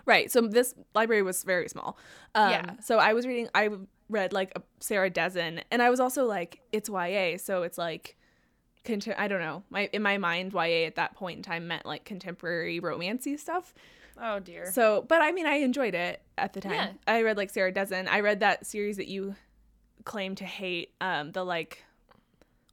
right, 0.05 0.31
so 0.31 0.41
this 0.41 0.73
library 0.95 1.21
was 1.21 1.43
very 1.43 1.67
small. 1.69 1.97
Um, 2.33 2.49
Yeah. 2.49 2.71
So 2.81 2.97
I 2.97 3.13
was 3.13 3.27
reading. 3.27 3.49
I 3.53 3.69
read 4.09 4.33
like 4.33 4.51
a 4.55 4.61
Sarah 4.79 5.09
Dessen, 5.11 5.61
and 5.69 5.81
I 5.81 5.89
was 5.91 5.99
also 5.99 6.25
like, 6.25 6.61
it's 6.71 6.89
YA, 6.89 7.37
so 7.37 7.63
it's 7.63 7.77
like. 7.77 8.17
Contem- 8.85 9.15
I 9.17 9.27
don't 9.27 9.41
know. 9.41 9.63
My 9.69 9.89
in 9.91 10.01
my 10.01 10.17
mind, 10.17 10.53
YA 10.53 10.85
at 10.85 10.95
that 10.95 11.15
point 11.15 11.37
in 11.37 11.43
time 11.43 11.67
meant 11.67 11.85
like 11.85 12.05
contemporary 12.05 12.79
romancy 12.79 13.37
stuff. 13.37 13.73
Oh 14.21 14.39
dear. 14.39 14.71
So, 14.71 15.05
but 15.07 15.21
I 15.21 15.31
mean, 15.31 15.45
I 15.45 15.55
enjoyed 15.55 15.95
it 15.95 16.21
at 16.37 16.53
the 16.53 16.61
time. 16.61 16.73
Yeah. 16.73 16.91
I 17.07 17.21
read 17.21 17.37
like 17.37 17.49
Sarah 17.49 17.71
Dessen. 17.71 18.07
I 18.07 18.21
read 18.21 18.39
that 18.39 18.65
series 18.65 18.97
that 18.97 19.07
you 19.07 19.35
claim 20.05 20.35
to 20.35 20.45
hate. 20.45 20.91
Um, 21.01 21.31
the 21.31 21.43
like, 21.43 21.83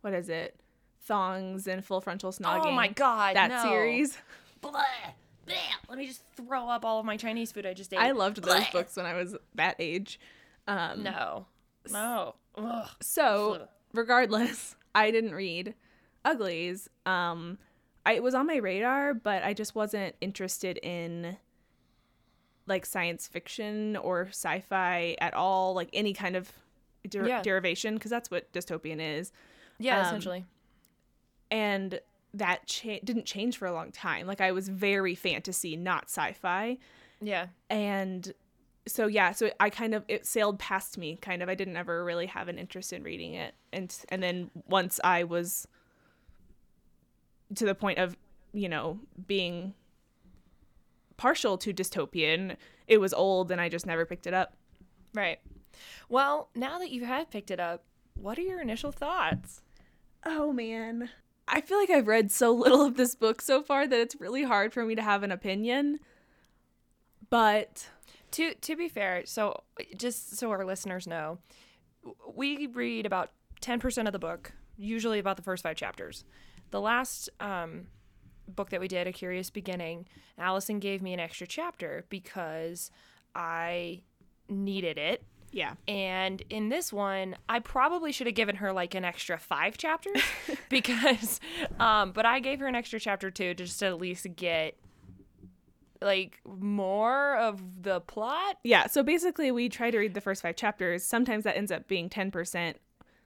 what 0.02 0.12
is 0.12 0.28
it? 0.28 0.60
Thongs 1.04 1.66
and 1.66 1.84
full 1.84 2.00
frontal 2.00 2.30
snogging. 2.30 2.66
oh 2.66 2.72
my 2.72 2.88
god, 2.88 3.34
that 3.34 3.50
no. 3.50 3.62
series. 3.62 4.16
Blah, 4.60 4.70
blah. 4.70 5.54
Let 5.88 5.98
me 5.98 6.06
just 6.06 6.22
throw 6.36 6.68
up 6.68 6.84
all 6.84 7.00
of 7.00 7.04
my 7.04 7.16
Chinese 7.16 7.52
food 7.52 7.66
I 7.66 7.74
just 7.74 7.92
ate. 7.92 7.98
I 7.98 8.12
loved 8.12 8.42
those 8.42 8.68
books 8.68 8.96
when 8.96 9.06
I 9.06 9.14
was 9.14 9.36
that 9.56 9.76
age. 9.78 10.20
Um, 10.68 11.02
No, 11.02 11.46
no. 11.90 12.36
Ugh. 12.56 12.88
So, 13.00 13.66
regardless, 13.92 14.76
I 14.94 15.10
didn't 15.10 15.34
read 15.34 15.74
Uglies. 16.24 16.88
Um, 17.06 17.58
I, 18.04 18.14
it 18.14 18.22
was 18.22 18.34
on 18.34 18.46
my 18.46 18.56
radar, 18.56 19.14
but 19.14 19.44
I 19.44 19.54
just 19.54 19.74
wasn't 19.74 20.14
interested 20.20 20.78
in 20.82 21.36
like 22.66 22.86
science 22.86 23.26
fiction 23.26 23.96
or 23.96 24.26
sci-fi 24.28 25.16
at 25.20 25.34
all, 25.34 25.74
like 25.74 25.88
any 25.92 26.12
kind 26.12 26.36
of 26.36 26.50
der- 27.08 27.26
Yeah. 27.26 27.42
derivation, 27.42 27.94
because 27.94 28.10
that's 28.10 28.30
what 28.30 28.52
dystopian 28.52 28.98
is. 29.00 29.32
Yeah, 29.78 29.98
Um, 30.00 30.06
essentially. 30.06 30.44
And 31.50 32.00
that 32.34 32.66
cha- 32.66 33.00
didn't 33.04 33.26
change 33.26 33.56
for 33.58 33.66
a 33.66 33.72
long 33.72 33.92
time. 33.92 34.26
Like 34.26 34.40
I 34.40 34.52
was 34.52 34.68
very 34.68 35.14
fantasy, 35.14 35.76
not 35.76 36.04
sci-fi. 36.04 36.78
Yeah. 37.20 37.48
and 37.70 38.32
so 38.84 39.06
yeah 39.06 39.30
so 39.30 39.48
i 39.60 39.70
kind 39.70 39.94
of 39.94 40.04
it 40.08 40.26
sailed 40.26 40.58
past 40.58 40.98
me 40.98 41.14
kind 41.22 41.40
of 41.40 41.48
i 41.48 41.54
didn't 41.54 41.76
ever 41.76 42.04
really 42.04 42.26
have 42.26 42.48
an 42.48 42.58
interest 42.58 42.92
in 42.92 43.04
reading 43.04 43.34
it 43.34 43.54
and 43.72 43.96
and 44.08 44.20
then 44.20 44.50
once 44.66 44.98
i 45.04 45.22
was 45.22 45.68
to 47.54 47.64
the 47.64 47.74
point 47.74 47.98
of 47.98 48.16
you 48.52 48.68
know 48.68 48.98
being 49.26 49.74
partial 51.16 51.56
to 51.58 51.72
dystopian 51.72 52.56
it 52.86 52.98
was 52.98 53.12
old 53.14 53.50
and 53.50 53.60
i 53.60 53.68
just 53.68 53.86
never 53.86 54.04
picked 54.04 54.26
it 54.26 54.34
up 54.34 54.54
Right. 55.14 55.40
Well, 56.08 56.48
now 56.54 56.78
that 56.78 56.90
you 56.90 57.04
have 57.04 57.30
picked 57.30 57.50
it 57.50 57.60
up, 57.60 57.84
what 58.14 58.38
are 58.38 58.42
your 58.42 58.62
initial 58.62 58.92
thoughts? 58.92 59.60
oh 60.24 60.52
man 60.52 61.10
i 61.48 61.60
feel 61.60 61.76
like 61.78 61.90
i've 61.90 62.06
read 62.06 62.30
so 62.30 62.52
little 62.64 62.82
of 62.86 62.96
this 62.96 63.14
book 63.14 63.42
so 63.42 63.60
far 63.62 63.86
that 63.88 63.98
it's 64.00 64.20
really 64.20 64.44
hard 64.44 64.72
for 64.72 64.84
me 64.84 64.94
to 64.94 65.02
have 65.02 65.22
an 65.22 65.32
opinion 65.32 65.98
but 67.28 67.88
To 68.32 68.54
to 68.54 68.76
be 68.76 68.88
fair, 68.88 69.22
so 69.26 69.62
just 69.96 70.36
so 70.36 70.50
our 70.50 70.64
listeners 70.64 71.06
know, 71.06 71.38
we 72.34 72.66
read 72.68 73.04
about 73.04 73.30
10% 73.60 74.06
of 74.06 74.12
the 74.12 74.18
book, 74.18 74.52
usually 74.76 75.18
about 75.18 75.36
the 75.36 75.42
first 75.42 75.62
5 75.62 75.76
chapters. 75.76 76.24
The 76.72 76.80
last 76.80 77.30
um 77.38 77.86
book 78.48 78.70
that 78.70 78.80
we 78.80 78.88
did, 78.88 79.06
A 79.06 79.12
Curious 79.12 79.50
Beginning, 79.50 80.06
Alyson 80.38 80.80
gave 80.80 81.00
me 81.02 81.12
an 81.14 81.20
extra 81.20 81.46
chapter 81.46 82.04
because 82.08 82.90
I 83.34 84.02
needed 84.48 84.98
it. 84.98 85.22
yeah 85.52 85.74
And 85.88 86.42
in 86.50 86.68
this 86.68 86.92
one, 86.92 87.36
I 87.48 87.60
probably 87.60 88.12
should 88.12 88.26
have 88.26 88.34
given 88.36 88.56
her 88.56 88.72
like 88.72 88.94
an 88.94 89.04
extra 89.04 89.38
five 89.38 89.78
chapters 89.78 90.20
because, 90.68 91.40
um, 91.78 92.12
but 92.12 92.26
I 92.26 92.40
gave 92.40 92.60
her 92.60 92.66
an 92.66 92.74
extra 92.74 93.00
chapter 93.00 93.30
too, 93.30 93.54
just 93.54 93.78
to 93.78 93.86
at 93.86 93.98
least 94.00 94.26
get 94.36 94.76
like 96.00 96.40
more 96.44 97.36
of 97.36 97.82
the 97.82 98.00
plot. 98.00 98.58
Yeah, 98.64 98.86
so 98.86 99.02
basically 99.02 99.50
we 99.50 99.68
try 99.68 99.90
to 99.90 99.98
read 99.98 100.14
the 100.14 100.20
first 100.20 100.42
five 100.42 100.56
chapters. 100.56 101.04
Sometimes 101.04 101.44
that 101.44 101.56
ends 101.56 101.70
up 101.70 101.86
being 101.86 102.10
10%. 102.10 102.74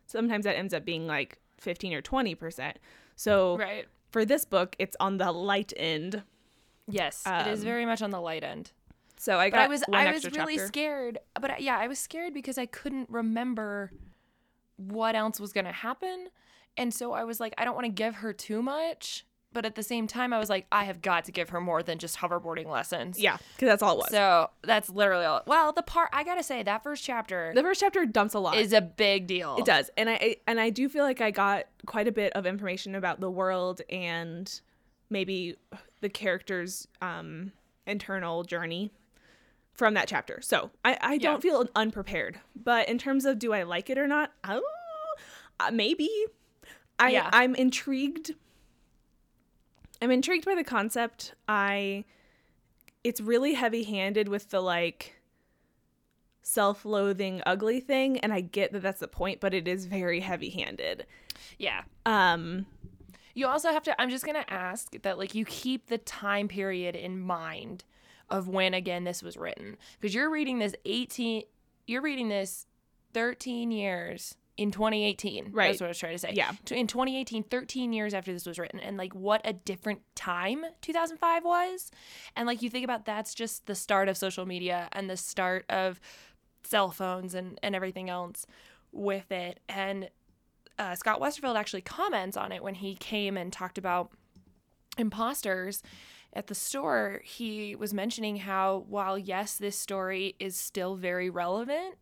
Sometimes 0.07 0.45
that 0.45 0.57
ends 0.57 0.75
up 0.75 0.85
being 0.85 1.07
like 1.07 1.39
15 1.59 1.95
or 1.95 2.03
20%. 2.03 2.75
So 3.17 3.57
Right. 3.59 3.87
for 4.11 4.25
this 4.25 4.45
book, 4.45 4.77
it's 4.79 4.97
on 5.01 5.17
the 5.17 5.33
light 5.33 5.73
end. 5.77 6.23
Yes, 6.87 7.25
it 7.27 7.49
is 7.49 7.61
Um, 7.61 7.65
very 7.65 7.85
much 7.87 8.01
on 8.03 8.11
the 8.11 8.21
light 8.21 8.45
end. 8.45 8.71
So 9.17 9.39
I 9.39 9.51
But 9.51 9.57
got 9.57 9.65
I 9.65 9.69
was 9.69 9.83
I 9.93 10.13
was 10.13 10.25
really 10.31 10.57
chapter. 10.57 10.67
scared. 10.69 11.19
But 11.41 11.51
I- 11.53 11.59
yeah, 11.59 11.79
I 11.79 11.89
was 11.89 11.99
scared 11.99 12.33
because 12.35 12.59
I 12.59 12.67
couldn't 12.67 13.09
remember 13.11 13.91
what 14.77 15.17
else 15.17 15.41
was 15.41 15.53
gonna 15.55 15.73
happen, 15.73 16.29
and 16.77 16.93
so 16.93 17.13
I 17.15 17.25
was 17.25 17.41
like, 17.41 17.55
I 17.59 17.65
don't 17.65 17.75
want 17.75 17.87
to 17.87 17.93
give 17.93 18.17
her 18.17 18.33
too 18.35 18.61
much. 18.63 19.25
But 19.53 19.65
at 19.65 19.75
the 19.75 19.83
same 19.83 20.07
time, 20.07 20.35
I 20.35 20.39
was 20.39 20.51
like, 20.51 20.67
I 20.71 20.85
have 20.85 21.01
got 21.01 21.25
to 21.25 21.33
give 21.33 21.49
her 21.49 21.61
more 21.61 21.83
than 21.83 21.99
just 21.99 22.19
hoverboarding 22.19 22.67
lessons. 22.67 23.19
Yeah, 23.19 23.39
because 23.55 23.69
that's 23.69 23.83
all 23.83 23.95
it 23.95 23.99
was. 23.99 24.11
So 24.11 24.51
that's 24.63 24.91
literally 24.91 25.25
all. 25.25 25.43
Well, 25.47 25.73
the 25.73 25.83
part 25.83 26.11
I 26.13 26.25
gotta 26.25 26.43
say 26.43 26.63
that 26.63 26.83
first 26.83 27.03
chapter 27.03 27.53
the 27.55 27.63
first 27.63 27.81
chapter 27.81 28.05
dumps 28.05 28.35
a 28.35 28.39
lot. 28.39 28.59
is 28.59 28.73
a 28.75 28.83
big 28.83 29.27
deal. 29.27 29.57
It 29.59 29.65
does, 29.65 29.91
and 29.97 30.11
I 30.11 30.37
and 30.47 30.61
I 30.61 30.71
do 30.71 30.89
feel 30.89 31.05
like 31.05 31.21
I 31.21 31.31
got 31.31 31.65
quite 31.87 32.07
a 32.07 32.13
bit 32.13 32.33
of 32.35 32.45
information 32.45 32.95
about 32.95 33.21
the 33.21 33.31
world 33.31 33.81
and 33.89 34.61
maybe 35.09 35.57
the 36.01 36.09
character's 36.09 36.87
um, 37.01 37.53
internal 37.87 38.45
journey 38.45 38.91
from 39.73 39.95
that 39.95 40.09
chapter. 40.09 40.41
So 40.41 40.71
I, 40.85 40.99
I 41.01 41.19
don't 41.19 41.43
feel 41.43 41.69
unprepared. 41.75 42.41
But 42.55 42.89
in 42.89 42.99
terms 42.99 43.25
of 43.25 43.39
do 43.39 43.53
I 43.53 43.63
like 43.63 43.91
it 43.91 43.99
or 43.99 44.07
not, 44.07 44.33
oh, 44.45 44.63
uh, 45.61 45.71
maybe. 45.71 46.11
I 46.99 47.11
Yeah. 47.11 47.31
I'm 47.33 47.55
intrigued. 47.55 48.35
I'm 50.01 50.11
intrigued 50.11 50.45
by 50.45 50.55
the 50.55 50.65
concept. 50.65 51.35
I 51.49 52.05
it's 53.05 53.21
really 53.21 53.55
heavy-handed 53.55 54.29
with 54.29 54.51
the 54.51 54.61
like 54.61 55.15
self-loathing 56.43 57.43
ugly 57.47 57.81
thing 57.81 58.19
and 58.21 58.33
I 58.33 58.41
get 58.41 58.73
that 58.73 58.83
that's 58.83 59.01
the 59.01 59.09
point, 59.09 59.41
but 59.41 59.55
it 59.55 59.67
is 59.67 59.87
very 59.87 60.21
heavy-handed. 60.21 61.07
Yeah. 61.59 61.83
Um 62.05 62.67
You 63.35 63.47
also 63.47 63.71
have 63.71 63.83
to. 63.85 64.01
I'm 64.01 64.11
just 64.11 64.25
gonna 64.25 64.45
ask 64.49 65.01
that 65.03 65.19
like 65.19 65.35
you 65.35 65.45
keep 65.45 65.87
the 65.87 65.99
time 65.99 66.49
period 66.49 66.97
in 66.97 67.21
mind 67.21 67.85
of 68.29 68.49
when 68.49 68.75
again 68.75 69.05
this 69.05 69.23
was 69.23 69.37
written 69.37 69.77
because 70.01 70.15
you're 70.15 70.31
reading 70.31 70.59
this 70.59 70.75
18. 70.85 71.43
You're 71.87 72.03
reading 72.03 72.29
this 72.29 72.67
13 73.13 73.71
years 73.71 74.37
in 74.57 74.71
2018. 74.71 75.51
Right. 75.53 75.69
That's 75.69 75.81
what 75.81 75.87
I 75.87 75.89
was 75.89 75.99
trying 75.99 76.15
to 76.15 76.19
say. 76.19 76.33
Yeah. 76.35 76.53
In 76.71 76.87
2018, 76.87 77.45
13 77.45 77.93
years 77.93 78.15
after 78.15 78.33
this 78.33 78.47
was 78.47 78.59
written, 78.59 78.81
and 78.81 78.97
like 78.97 79.15
what 79.15 79.41
a 79.45 79.53
different 79.53 80.01
time 80.15 80.65
2005 80.83 81.45
was. 81.45 81.91
And 82.35 82.47
like 82.47 82.63
you 82.63 82.71
think 82.71 82.85
about 82.85 83.05
that's 83.05 83.35
just 83.35 83.67
the 83.67 83.75
start 83.75 84.09
of 84.09 84.17
social 84.17 84.47
media 84.47 84.89
and 84.93 85.11
the 85.11 85.17
start 85.17 85.65
of 85.69 86.01
cell 86.65 86.91
phones 86.91 87.35
and, 87.35 87.59
and 87.63 87.75
everything 87.75 88.11
else 88.11 88.47
with 88.93 89.31
it. 89.31 89.61
And 89.69 90.11
uh, 90.79 90.95
Scott 90.95 91.21
Westerfeld 91.21 91.57
actually 91.57 91.83
comments 91.83 92.37
on 92.37 92.53
it 92.53 92.63
when 92.63 92.75
he 92.75 92.95
came 92.97 93.37
and 93.37 93.53
talked 93.53 93.79
about 93.79 94.11
Impostors 94.99 95.83
at 96.33 96.47
the 96.47 96.55
store. 96.55 97.21
He 97.25 97.75
was 97.75 97.95
mentioning 97.95 98.37
how, 98.37 98.85
while 98.89 99.19
yes, 99.19 99.57
this 99.57 99.79
story 99.79 100.35
is 100.39 100.57
still 100.57 100.97
very 100.97 101.31
relevant, 101.31 101.97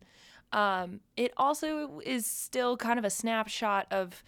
um, 0.55 1.01
it 1.17 1.33
also 1.37 1.99
is 2.05 2.25
still 2.25 2.77
kind 2.77 2.97
of 2.97 3.03
a 3.05 3.09
snapshot 3.09 3.87
of 3.91 4.23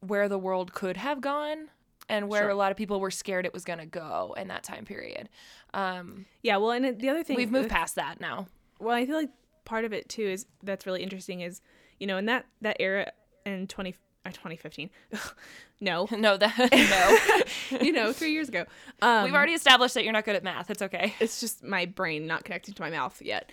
where 0.00 0.28
the 0.28 0.38
world 0.38 0.72
could 0.74 0.96
have 0.96 1.20
gone 1.20 1.68
and 2.08 2.28
where 2.28 2.42
Sure. 2.42 2.50
a 2.50 2.54
lot 2.56 2.72
of 2.72 2.76
people 2.76 2.98
were 2.98 3.10
scared 3.12 3.46
it 3.46 3.54
was 3.54 3.64
going 3.64 3.78
to 3.78 3.86
go 3.86 4.34
in 4.36 4.48
that 4.48 4.64
time 4.64 4.84
period. 4.84 5.28
Um, 5.72 6.26
Yeah, 6.42 6.56
well, 6.56 6.72
and 6.72 6.98
the 7.00 7.08
other 7.08 7.22
thing 7.22 7.36
we've 7.36 7.50
moved 7.52 7.68
past 7.70 7.94
that 7.94 8.20
now. 8.20 8.48
Well, 8.80 8.94
I 8.96 9.06
feel 9.06 9.16
like 9.16 9.30
part 9.64 9.84
of 9.84 9.92
it 9.92 10.08
too 10.08 10.24
is 10.24 10.46
that's 10.64 10.84
really 10.86 11.02
interesting 11.04 11.40
is 11.40 11.60
you 12.00 12.06
know 12.08 12.16
in 12.16 12.26
that 12.26 12.44
that 12.62 12.76
era 12.80 13.12
in 13.46 13.68
20 13.68 13.94
uh, 14.26 14.30
2015 14.30 14.90
no 15.80 16.08
No, 16.18 16.36
that 16.36 17.46
no. 17.72 17.78
you 17.80 17.92
know 17.92 18.12
three 18.12 18.32
years 18.32 18.48
ago 18.48 18.64
um 19.00 19.22
We've 19.24 19.34
already 19.34 19.52
established 19.52 19.94
that 19.94 20.02
you're 20.02 20.12
not 20.12 20.24
good 20.24 20.34
at 20.34 20.42
math. 20.42 20.68
It's 20.70 20.82
okay. 20.82 21.14
it's 21.20 21.38
just 21.40 21.62
my 21.62 21.86
brain 21.86 22.26
not 22.26 22.42
connecting 22.44 22.74
to 22.74 22.82
my 22.82 22.90
mouth 22.90 23.22
yet. 23.22 23.50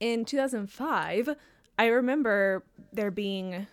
In 0.00 0.24
2005, 0.24 1.36
I 1.78 1.86
remember 1.86 2.64
there 2.92 3.10
being 3.10 3.66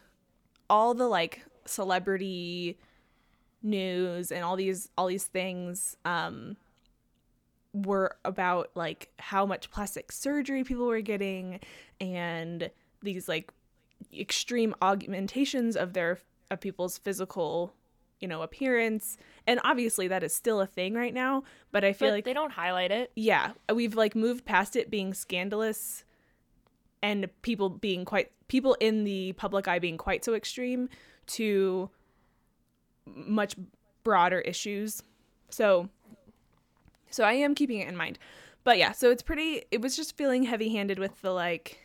all 0.69 0.93
the 0.93 1.07
like 1.07 1.43
celebrity 1.65 2.77
news 3.63 4.31
and 4.31 4.43
all 4.43 4.55
these 4.55 4.89
all 4.97 5.07
these 5.07 5.25
things 5.25 5.97
um 6.05 6.55
were 7.73 8.15
about 8.23 8.69
like 8.75 9.09
how 9.19 9.45
much 9.45 9.69
plastic 9.71 10.11
surgery 10.11 10.63
people 10.63 10.85
were 10.85 11.01
getting 11.01 11.59
and 11.99 12.69
these 13.01 13.27
like 13.27 13.51
extreme 14.17 14.73
augmentations 14.81 15.75
of 15.75 15.93
their 15.93 16.19
of 16.51 16.61
people's 16.61 16.97
physical 16.97 17.73
you 18.19 18.27
know 18.27 18.41
appearance 18.41 19.17
and 19.45 19.59
obviously 19.63 20.07
that 20.07 20.23
is 20.23 20.33
still 20.33 20.61
a 20.61 20.67
thing 20.67 20.93
right 20.93 21.13
now 21.13 21.43
but 21.71 21.83
i 21.83 21.91
feel 21.93 22.09
But 22.09 22.13
like 22.13 22.25
they 22.25 22.33
don't 22.33 22.53
highlight 22.53 22.91
it. 22.91 23.11
yeah 23.15 23.51
we've 23.73 23.95
like 23.95 24.15
moved 24.15 24.45
past 24.45 24.75
it 24.75 24.89
being 24.89 25.13
scandalous 25.13 26.03
and 27.01 27.29
people 27.41 27.69
being 27.69 28.05
quite 28.05 28.31
people 28.47 28.75
in 28.79 29.03
the 29.03 29.33
public 29.33 29.67
eye 29.67 29.79
being 29.79 29.97
quite 29.97 30.23
so 30.23 30.33
extreme 30.33 30.89
to 31.25 31.89
much 33.05 33.55
broader 34.03 34.41
issues. 34.41 35.03
So 35.49 35.89
so 37.09 37.23
i 37.23 37.33
am 37.33 37.55
keeping 37.55 37.79
it 37.79 37.87
in 37.87 37.95
mind. 37.95 38.19
But 38.63 38.77
yeah 38.77 38.91
so 38.91 39.11
it's 39.11 39.23
pretty 39.23 39.63
it 39.71 39.81
was 39.81 39.95
just 39.95 40.17
feeling 40.17 40.43
heavy 40.43 40.69
handed 40.69 40.99
with 40.99 41.21
the 41.21 41.31
like 41.31 41.79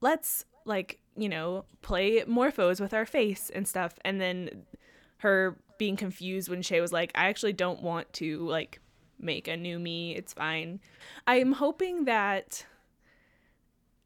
let's 0.00 0.44
like 0.64 0.98
you 1.16 1.28
know 1.28 1.64
play 1.82 2.20
morphos 2.22 2.80
with 2.80 2.92
our 2.94 3.06
face 3.06 3.50
and 3.54 3.66
stuff. 3.66 3.94
And 4.04 4.20
then 4.20 4.64
her 5.18 5.56
being 5.78 5.96
confused 5.96 6.48
when 6.48 6.62
Shay 6.62 6.80
was 6.80 6.92
like 6.92 7.12
I 7.14 7.28
actually 7.28 7.52
don't 7.52 7.82
want 7.82 8.12
to 8.14 8.46
like 8.46 8.80
make 9.18 9.48
a 9.48 9.56
new 9.56 9.78
me. 9.78 10.14
It's 10.14 10.32
fine. 10.32 10.80
I'm 11.26 11.52
hoping 11.52 12.04
that 12.04 12.64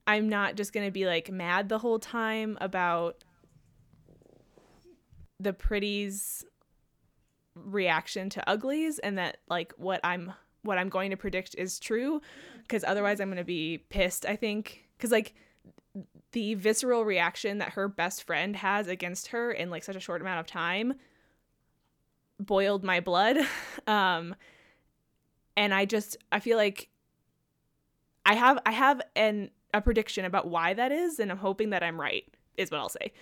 i'm 0.06 0.28
not 0.28 0.56
just 0.56 0.72
going 0.72 0.86
to 0.86 0.90
be 0.90 1.06
like 1.06 1.30
mad 1.30 1.68
the 1.68 1.78
whole 1.78 1.98
time 1.98 2.56
about 2.60 3.24
the 5.38 5.52
pretties 5.52 6.44
reaction 7.54 8.30
to 8.30 8.48
uglies 8.48 8.98
and 8.98 9.18
that 9.18 9.38
like 9.48 9.72
what 9.76 10.00
i'm 10.04 10.32
what 10.62 10.78
i'm 10.78 10.88
going 10.88 11.10
to 11.10 11.16
predict 11.16 11.54
is 11.56 11.78
true 11.78 12.20
because 12.62 12.84
otherwise 12.84 13.20
i'm 13.20 13.28
going 13.28 13.38
to 13.38 13.44
be 13.44 13.78
pissed 13.88 14.26
i 14.26 14.36
think. 14.36 14.86
Because 14.96 15.10
like 15.10 15.34
the 16.32 16.54
visceral 16.54 17.04
reaction 17.04 17.58
that 17.58 17.70
her 17.70 17.88
best 17.88 18.22
friend 18.24 18.54
has 18.56 18.86
against 18.86 19.28
her 19.28 19.50
in 19.50 19.70
like 19.70 19.82
such 19.82 19.96
a 19.96 20.00
short 20.00 20.20
amount 20.20 20.38
of 20.40 20.46
time 20.46 20.94
boiled 22.38 22.84
my 22.84 23.00
blood. 23.00 23.38
Um 23.86 24.34
and 25.56 25.74
i 25.74 25.84
just 25.84 26.16
i 26.30 26.38
feel 26.38 26.56
like 26.56 26.88
i 28.24 28.34
have 28.34 28.58
i 28.64 28.72
have 28.72 29.00
an 29.16 29.50
a 29.74 29.80
prediction 29.80 30.24
about 30.24 30.48
why 30.48 30.74
that 30.74 30.92
is 30.92 31.18
and 31.18 31.30
i'm 31.30 31.38
hoping 31.38 31.70
that 31.70 31.82
i'm 31.82 32.00
right 32.00 32.24
is 32.56 32.70
what 32.70 32.78
i'll 32.80 32.88
say 32.88 33.12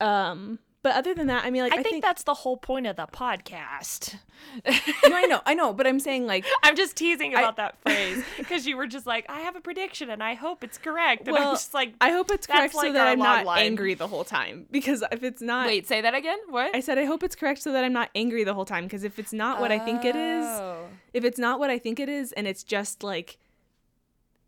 um 0.00 0.58
but 0.82 0.96
other 0.96 1.14
than 1.14 1.28
that 1.28 1.44
i 1.44 1.50
mean 1.50 1.62
like 1.62 1.72
I, 1.72 1.78
i, 1.78 1.82
think, 1.84 2.02
that's 2.02 2.24
the 2.24 2.34
whole 2.34 2.56
point 2.56 2.88
of 2.88 2.96
the 2.96 3.06
podcast. 3.06 4.16
no, 4.66 5.16
i 5.16 5.22
know 5.26 5.40
i 5.46 5.54
know 5.54 5.72
but 5.72 5.86
i'm 5.86 6.00
saying 6.00 6.26
like 6.26 6.44
I'm 6.64 6.74
just 6.74 6.96
teasing 6.96 7.36
I- 7.36 7.38
about 7.40 7.56
that 7.58 7.80
phrase 7.82 8.24
because 8.36 8.66
you 8.66 8.76
were 8.76 8.88
just 8.88 9.06
like, 9.06 9.24
I 9.28 9.40
have 9.42 9.54
a 9.54 9.60
prediction 9.60 10.10
and 10.10 10.22
I 10.22 10.34
hope 10.34 10.64
it's 10.64 10.78
correct. 10.78 11.28
And 11.28 11.34
Well, 11.36 11.50
I'm 11.50 11.54
just 11.54 11.72
like, 11.72 11.94
i 12.00 12.10
hope 12.10 12.30
it's 12.32 12.48
correct 12.48 12.72
so 12.72 12.78
like 12.80 12.94
that 12.94 13.06
i'm 13.06 13.20
not 13.20 13.46
line. 13.46 13.64
angry 13.64 13.94
the 13.94 14.08
whole 14.08 14.24
time 14.24 14.66
because 14.72 15.04
if 15.12 15.22
it's 15.22 15.40
not 15.40 15.68
wait, 15.68 15.86
say 15.86 16.00
that 16.00 16.14
again. 16.14 16.38
What? 16.48 16.74
i 16.74 16.80
said 16.80 16.98
i 16.98 17.04
hope 17.04 17.22
it's 17.22 17.36
correct 17.36 17.62
so 17.62 17.70
that 17.72 17.84
i'm 17.84 17.92
not 17.92 18.10
angry 18.16 18.42
the 18.42 18.54
whole 18.54 18.64
time 18.64 18.84
because 18.84 19.04
if 19.04 19.20
it's 19.20 19.32
not 19.32 19.60
what 19.60 19.70
i 19.70 19.78
think 19.78 20.04
it 20.04 20.16
is 20.16 20.44
Oh. 20.44 20.86
if 21.12 21.24
it's 21.24 21.38
not 21.38 21.60
what 21.60 21.70
I 21.70 21.78
think 21.78 22.00
it 22.00 22.08
is 22.08 22.32
and 22.32 22.46
it's 22.48 22.64
just 22.64 23.04
like 23.04 23.38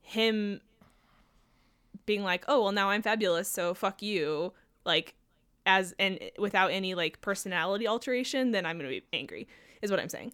him 0.01 0.61
being 2.07 2.23
like, 2.23 2.45
"Oh, 2.49 2.63
well 2.63 2.73
now 2.73 2.91
I'm 2.91 3.03
fabulous, 3.03 3.49
so 3.49 3.75
fuck 3.75 4.03
you." 4.03 4.53
Like 4.85 5.15
as 5.67 5.95
and 5.99 6.19
without 6.39 6.71
any 6.71 6.95
like 6.95 7.21
personality 7.21 7.87
alteration, 7.89 8.51
then 8.53 8.67
I'm 8.67 8.79
going 8.79 8.91
to 8.91 9.01
be 9.01 9.07
angry. 9.13 9.49
Is 9.83 9.91
what 9.91 10.01
I'm 10.01 10.09
saying. 10.09 10.33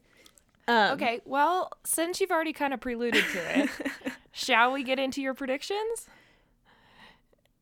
Um, 0.68 0.92
Okay, 0.92 1.20
well, 1.24 1.70
since 1.84 2.20
you've 2.20 2.30
already 2.30 2.52
kind 2.52 2.72
of 2.74 2.80
preluded 2.80 3.24
to 3.32 3.58
it, 3.60 3.70
shall 4.32 4.72
we 4.72 4.82
get 4.84 4.98
into 4.98 5.20
your 5.22 5.34
predictions? 5.34 6.06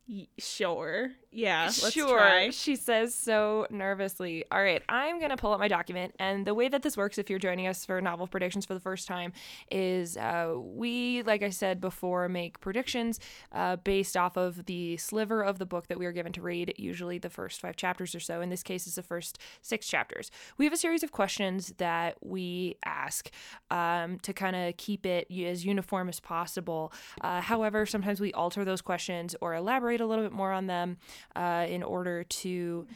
y- 0.08 0.26
Sure. 0.38 1.12
Yeah, 1.30 1.64
let's 1.64 1.92
sure. 1.92 2.18
try. 2.18 2.50
She 2.50 2.74
says 2.74 3.14
so 3.14 3.66
nervously. 3.70 4.44
All 4.50 4.62
right, 4.62 4.82
I'm 4.88 5.18
going 5.18 5.30
to 5.30 5.36
pull 5.36 5.52
up 5.52 5.60
my 5.60 5.68
document. 5.68 6.14
And 6.18 6.46
the 6.46 6.54
way 6.54 6.68
that 6.68 6.82
this 6.82 6.96
works, 6.96 7.18
if 7.18 7.28
you're 7.28 7.38
joining 7.38 7.66
us 7.66 7.84
for 7.84 8.00
novel 8.00 8.26
predictions 8.26 8.64
for 8.64 8.72
the 8.72 8.80
first 8.80 9.06
time, 9.06 9.34
is 9.70 10.16
uh, 10.16 10.54
we, 10.56 11.22
like 11.22 11.42
I 11.42 11.50
said 11.50 11.82
before, 11.82 12.30
make 12.30 12.60
predictions 12.60 13.20
uh, 13.52 13.76
based 13.76 14.16
off 14.16 14.38
of 14.38 14.64
the 14.64 14.96
sliver 14.96 15.42
of 15.42 15.58
the 15.58 15.66
book 15.66 15.88
that 15.88 15.98
we 15.98 16.06
are 16.06 16.12
given 16.12 16.32
to 16.32 16.40
read, 16.40 16.72
usually 16.78 17.18
the 17.18 17.28
first 17.28 17.60
five 17.60 17.76
chapters 17.76 18.14
or 18.14 18.20
so. 18.20 18.40
In 18.40 18.48
this 18.48 18.62
case, 18.62 18.86
it's 18.86 18.96
the 18.96 19.02
first 19.02 19.38
six 19.60 19.86
chapters. 19.86 20.30
We 20.56 20.64
have 20.64 20.72
a 20.72 20.78
series 20.78 21.02
of 21.02 21.12
questions 21.12 21.74
that 21.76 22.16
we 22.22 22.76
ask 22.86 23.30
um, 23.70 24.18
to 24.20 24.32
kind 24.32 24.56
of 24.56 24.78
keep 24.78 25.04
it 25.04 25.30
as 25.30 25.66
uniform 25.66 26.08
as 26.08 26.20
possible. 26.20 26.90
Uh, 27.20 27.42
however, 27.42 27.84
sometimes 27.84 28.18
we 28.18 28.32
alter 28.32 28.64
those 28.64 28.80
questions 28.80 29.36
or 29.42 29.54
elaborate 29.54 30.00
a 30.00 30.06
little 30.06 30.24
bit 30.24 30.32
more 30.32 30.52
on 30.52 30.68
them 30.68 30.96
uh, 31.36 31.66
in 31.68 31.82
order 31.82 32.24
to 32.24 32.86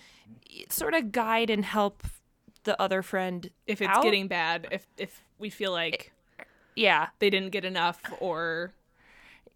sort 0.68 0.94
of 0.94 1.12
guide 1.12 1.50
and 1.50 1.64
help 1.64 2.02
the 2.64 2.80
other 2.80 3.02
friend 3.02 3.50
If 3.66 3.80
it's 3.82 3.90
out. 3.90 4.02
getting 4.02 4.28
bad, 4.28 4.68
if 4.70 4.86
if 4.96 5.22
we 5.38 5.50
feel 5.50 5.72
like 5.72 6.12
yeah 6.76 7.08
they 7.18 7.28
didn't 7.30 7.50
get 7.50 7.64
enough 7.64 8.00
or 8.20 8.72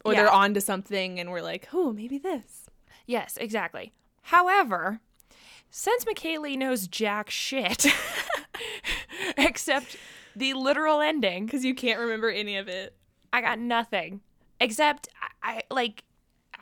or 0.04 0.12
Yeah. 0.12 0.22
they're 0.22 0.30
on 0.32 0.54
to 0.54 0.60
something 0.60 1.18
and 1.20 1.30
we're 1.30 1.42
like, 1.42 1.68
"Oh, 1.72 1.92
maybe 1.92 2.18
this." 2.18 2.66
yes 3.08 3.36
exactly 3.36 3.92
however 4.22 4.98
since 5.70 6.04
mckaylee 6.04 6.58
knows 6.58 6.88
jack 6.88 7.30
shit 7.30 7.86
except 9.36 9.96
the 10.34 10.52
literal 10.54 11.00
ending 11.00 11.46
Cuz 11.48 11.64
you 11.64 11.74
can't 11.74 12.00
remember 12.00 12.28
any 12.30 12.56
of 12.56 12.66
it. 12.68 12.96
i 13.32 13.40
got 13.40 13.58
nothing 13.58 14.20
except 14.60 15.08
i, 15.42 15.58
I 15.58 15.62
like 15.74 16.02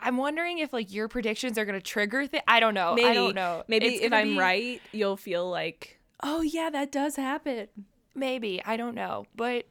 i'm 0.01 0.17
wondering 0.17 0.59
if 0.59 0.71
like 0.73 0.91
your 0.93 1.07
predictions 1.07 1.57
are 1.57 1.65
gonna 1.65 1.81
trigger 1.81 2.25
thi- 2.27 2.41
i 2.47 2.59
don't 2.59 2.73
know 2.73 2.93
maybe 2.95 3.07
i 3.07 3.13
don't 3.13 3.35
know 3.35 3.63
Maybe 3.67 3.85
It's 3.87 4.03
if 4.03 4.13
I'm 4.13 4.33
be- 4.33 4.37
right, 4.39 4.81
you'll 4.91 5.17
feel 5.17 5.49
like, 5.49 5.99
oh 6.23 6.41
yeah, 6.41 6.69
that 6.69 6.91
does 6.91 7.15
happen. 7.15 7.67
maybe 8.13 8.61
i 8.65 8.75
don't 8.77 8.95
know 8.95 9.25
but 9.35 9.65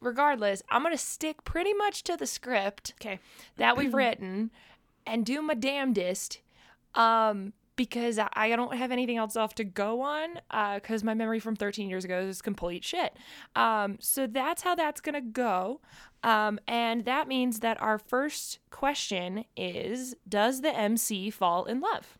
regardless 0.00 0.62
i'm 0.70 0.82
gonna 0.82 0.96
stick 0.96 1.44
pretty 1.44 1.72
much 1.74 2.02
to 2.04 2.16
the 2.16 2.26
script 2.26 2.94
Okay. 3.00 3.18
that 3.56 3.76
we've 3.76 3.94
written 4.02 4.50
and 5.06 5.24
do 5.26 5.42
my 5.42 5.54
damnedest 5.54 6.40
um 6.94 7.52
because 7.78 8.18
I- 8.18 8.50
don't 8.54 8.76
have 8.76 8.90
anything 8.92 9.16
else 9.16 9.36
left 9.36 9.56
to 9.56 9.64
go 9.64 10.02
on 10.02 10.40
because 10.74 11.02
my 11.02 11.14
memory 11.14 11.38
from 11.40 11.56
13 11.56 11.88
years 11.88 12.04
ago 12.04 12.18
is 12.20 12.42
complete 12.42 12.84
shit. 12.84 13.16
Um, 13.56 13.96
so 14.00 14.26
that's 14.26 14.60
how 14.62 14.74
that's 14.74 15.00
going 15.00 15.14
to 15.14 15.22
go. 15.22 15.80
Um, 16.22 16.58
and 16.66 17.04
that 17.06 17.28
means 17.28 17.60
that 17.60 17.80
our 17.80 17.96
first 17.98 18.58
question 18.70 19.44
is 19.56 20.14
Does 20.28 20.60
the 20.60 20.76
MC 20.76 21.30
fall 21.30 21.64
in 21.64 21.80
love? 21.80 22.18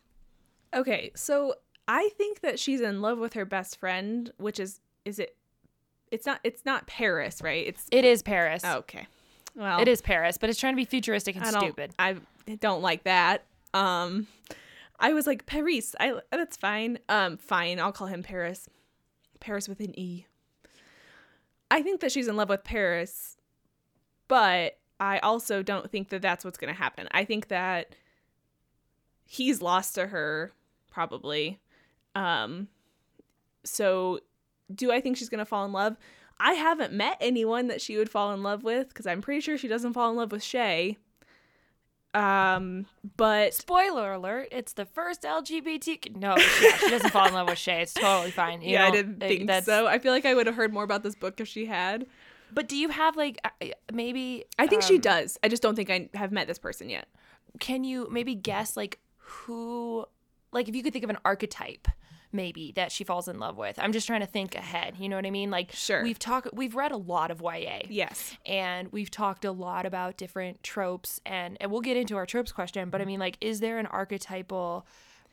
Okay, 0.73 1.11
so 1.15 1.55
I 1.87 2.09
think 2.17 2.39
that 2.39 2.57
she's 2.59 2.79
in 2.81 3.01
love 3.01 3.17
with 3.19 3.33
her 3.33 3.45
best 3.45 3.77
friend, 3.77 4.31
which 4.37 4.59
is 4.59 4.79
is 5.05 5.19
it? 5.19 5.35
It's 6.11 6.25
not. 6.25 6.39
It's 6.43 6.63
not 6.65 6.87
Paris, 6.87 7.41
right? 7.41 7.67
It's 7.67 7.85
It 7.91 8.05
is 8.05 8.21
Paris. 8.23 8.63
okay. 8.63 9.05
Well, 9.55 9.81
It 9.81 9.87
is 9.87 10.01
Paris, 10.01 10.37
but 10.37 10.49
it's 10.49 10.59
trying 10.59 10.73
to 10.73 10.77
be 10.77 10.85
futuristic 10.85 11.35
and 11.35 11.43
I 11.43 11.49
stupid. 11.49 11.91
I 11.99 12.15
don't 12.61 12.81
like 12.81 13.03
that. 13.03 13.43
Um, 13.73 14.27
I 14.99 15.13
was 15.13 15.25
like 15.25 15.45
Paris. 15.45 15.95
I 15.99 16.19
that's 16.31 16.57
fine. 16.57 16.99
Um, 17.07 17.37
fine. 17.37 17.79
I'll 17.79 17.91
call 17.91 18.07
him 18.07 18.23
Paris. 18.23 18.69
Paris 19.39 19.69
with 19.69 19.79
an 19.79 19.97
E. 19.97 20.25
I 21.71 21.81
think 21.81 22.01
that 22.01 22.11
she's 22.11 22.27
in 22.27 22.35
love 22.35 22.49
with 22.49 22.63
Paris, 22.63 23.37
but 24.27 24.77
I 24.99 25.19
also 25.19 25.63
don't 25.63 25.89
think 25.89 26.09
that 26.09 26.21
that's 26.21 26.43
what's 26.43 26.57
going 26.57 26.73
to 26.73 26.79
happen. 26.79 27.07
I 27.11 27.23
think 27.23 27.47
that 27.47 27.95
he's 29.25 29.61
lost 29.61 29.95
to 29.95 30.07
her 30.07 30.51
probably. 30.91 31.59
Um, 32.15 32.67
so 33.63 34.19
do 34.73 34.91
I 34.91 34.99
think 34.99 35.15
she's 35.17 35.29
going 35.29 35.39
to 35.39 35.45
fall 35.45 35.65
in 35.65 35.71
love? 35.71 35.95
I 36.39 36.53
haven't 36.53 36.93
met 36.93 37.17
anyone 37.21 37.67
that 37.67 37.81
she 37.81 37.97
would 37.97 38.09
fall 38.09 38.33
in 38.33 38.43
love 38.43 38.63
with 38.63 38.89
because 38.89 39.05
I'm 39.05 39.21
pretty 39.21 39.41
sure 39.41 39.57
she 39.57 39.67
doesn't 39.67 39.93
fall 39.93 40.09
in 40.09 40.17
love 40.17 40.31
with 40.31 40.43
Shay. 40.43 40.97
Um, 42.13 42.87
but 43.17 43.53
Spoiler 43.53 44.13
alert, 44.13 44.49
it's 44.51 44.73
the 44.73 44.85
first 44.85 45.23
LGBT. 45.23 46.15
No, 46.15 46.35
yeah, 46.61 46.77
she 46.77 46.89
doesn't 46.89 47.11
fall 47.11 47.27
in 47.27 47.33
love 47.33 47.47
with 47.47 47.59
Shay. 47.59 47.81
It's 47.81 47.93
totally 47.93 48.31
fine. 48.31 48.61
You 48.61 48.71
yeah, 48.71 48.87
I 48.87 48.91
didn't 48.91 49.21
uh, 49.21 49.27
think 49.27 49.47
that's- 49.47 49.65
so. 49.65 49.87
I 49.87 49.99
feel 49.99 50.11
like 50.11 50.25
I 50.25 50.33
would 50.33 50.47
have 50.47 50.55
heard 50.55 50.73
more 50.73 50.83
about 50.83 51.03
this 51.03 51.15
book 51.15 51.39
if 51.39 51.47
she 51.47 51.65
had. 51.65 52.07
But 52.51 52.67
do 52.67 52.75
you 52.75 52.89
have 52.89 53.15
like 53.15 53.39
maybe? 53.93 54.45
I 54.57 54.65
think 54.65 54.81
she 54.81 54.95
um, 54.95 55.01
does. 55.01 55.37
I 55.43 55.49
just 55.49 55.61
don't 55.61 55.75
think 55.75 55.89
I 55.91 56.09
have 56.15 56.31
met 56.31 56.47
this 56.47 56.57
person 56.57 56.89
yet. 56.89 57.07
Can 57.59 57.83
you 57.83 58.07
maybe 58.11 58.33
guess 58.33 58.75
like 58.75 58.99
who? 59.17 60.05
Like 60.51 60.67
if 60.67 60.75
you 60.75 60.81
could 60.81 60.93
think 60.93 61.03
of 61.03 61.11
an 61.11 61.19
archetype, 61.23 61.87
maybe 62.31 62.71
that 62.75 62.91
she 62.91 63.03
falls 63.03 63.27
in 63.27 63.39
love 63.39 63.57
with. 63.57 63.79
I'm 63.79 63.91
just 63.91 64.05
trying 64.07 64.19
to 64.21 64.27
think 64.27 64.53
ahead. 64.55 64.95
You 64.99 65.09
know 65.09 65.15
what 65.15 65.25
I 65.25 65.31
mean? 65.31 65.49
Like 65.49 65.71
Sure. 65.71 66.03
We've 66.03 66.19
talked. 66.19 66.49
We've 66.53 66.75
read 66.75 66.91
a 66.91 66.97
lot 66.97 67.31
of 67.31 67.41
YA. 67.41 67.79
Yes. 67.89 68.37
and 68.45 68.91
we've 68.91 69.09
talked 69.09 69.45
a 69.45 69.51
lot 69.51 69.85
about 69.85 70.17
different 70.17 70.61
tropes 70.63 71.19
and, 71.25 71.57
and 71.59 71.71
we'll 71.71 71.81
get 71.81 71.97
into 71.97 72.15
our 72.17 72.25
tropes 72.25 72.51
question 72.51 72.89
but 72.89 73.01
i 73.01 73.05
mean 73.05 73.19
like 73.19 73.37
is 73.41 73.59
there 73.61 73.79
an 73.79 73.85
archetypal 73.87 74.85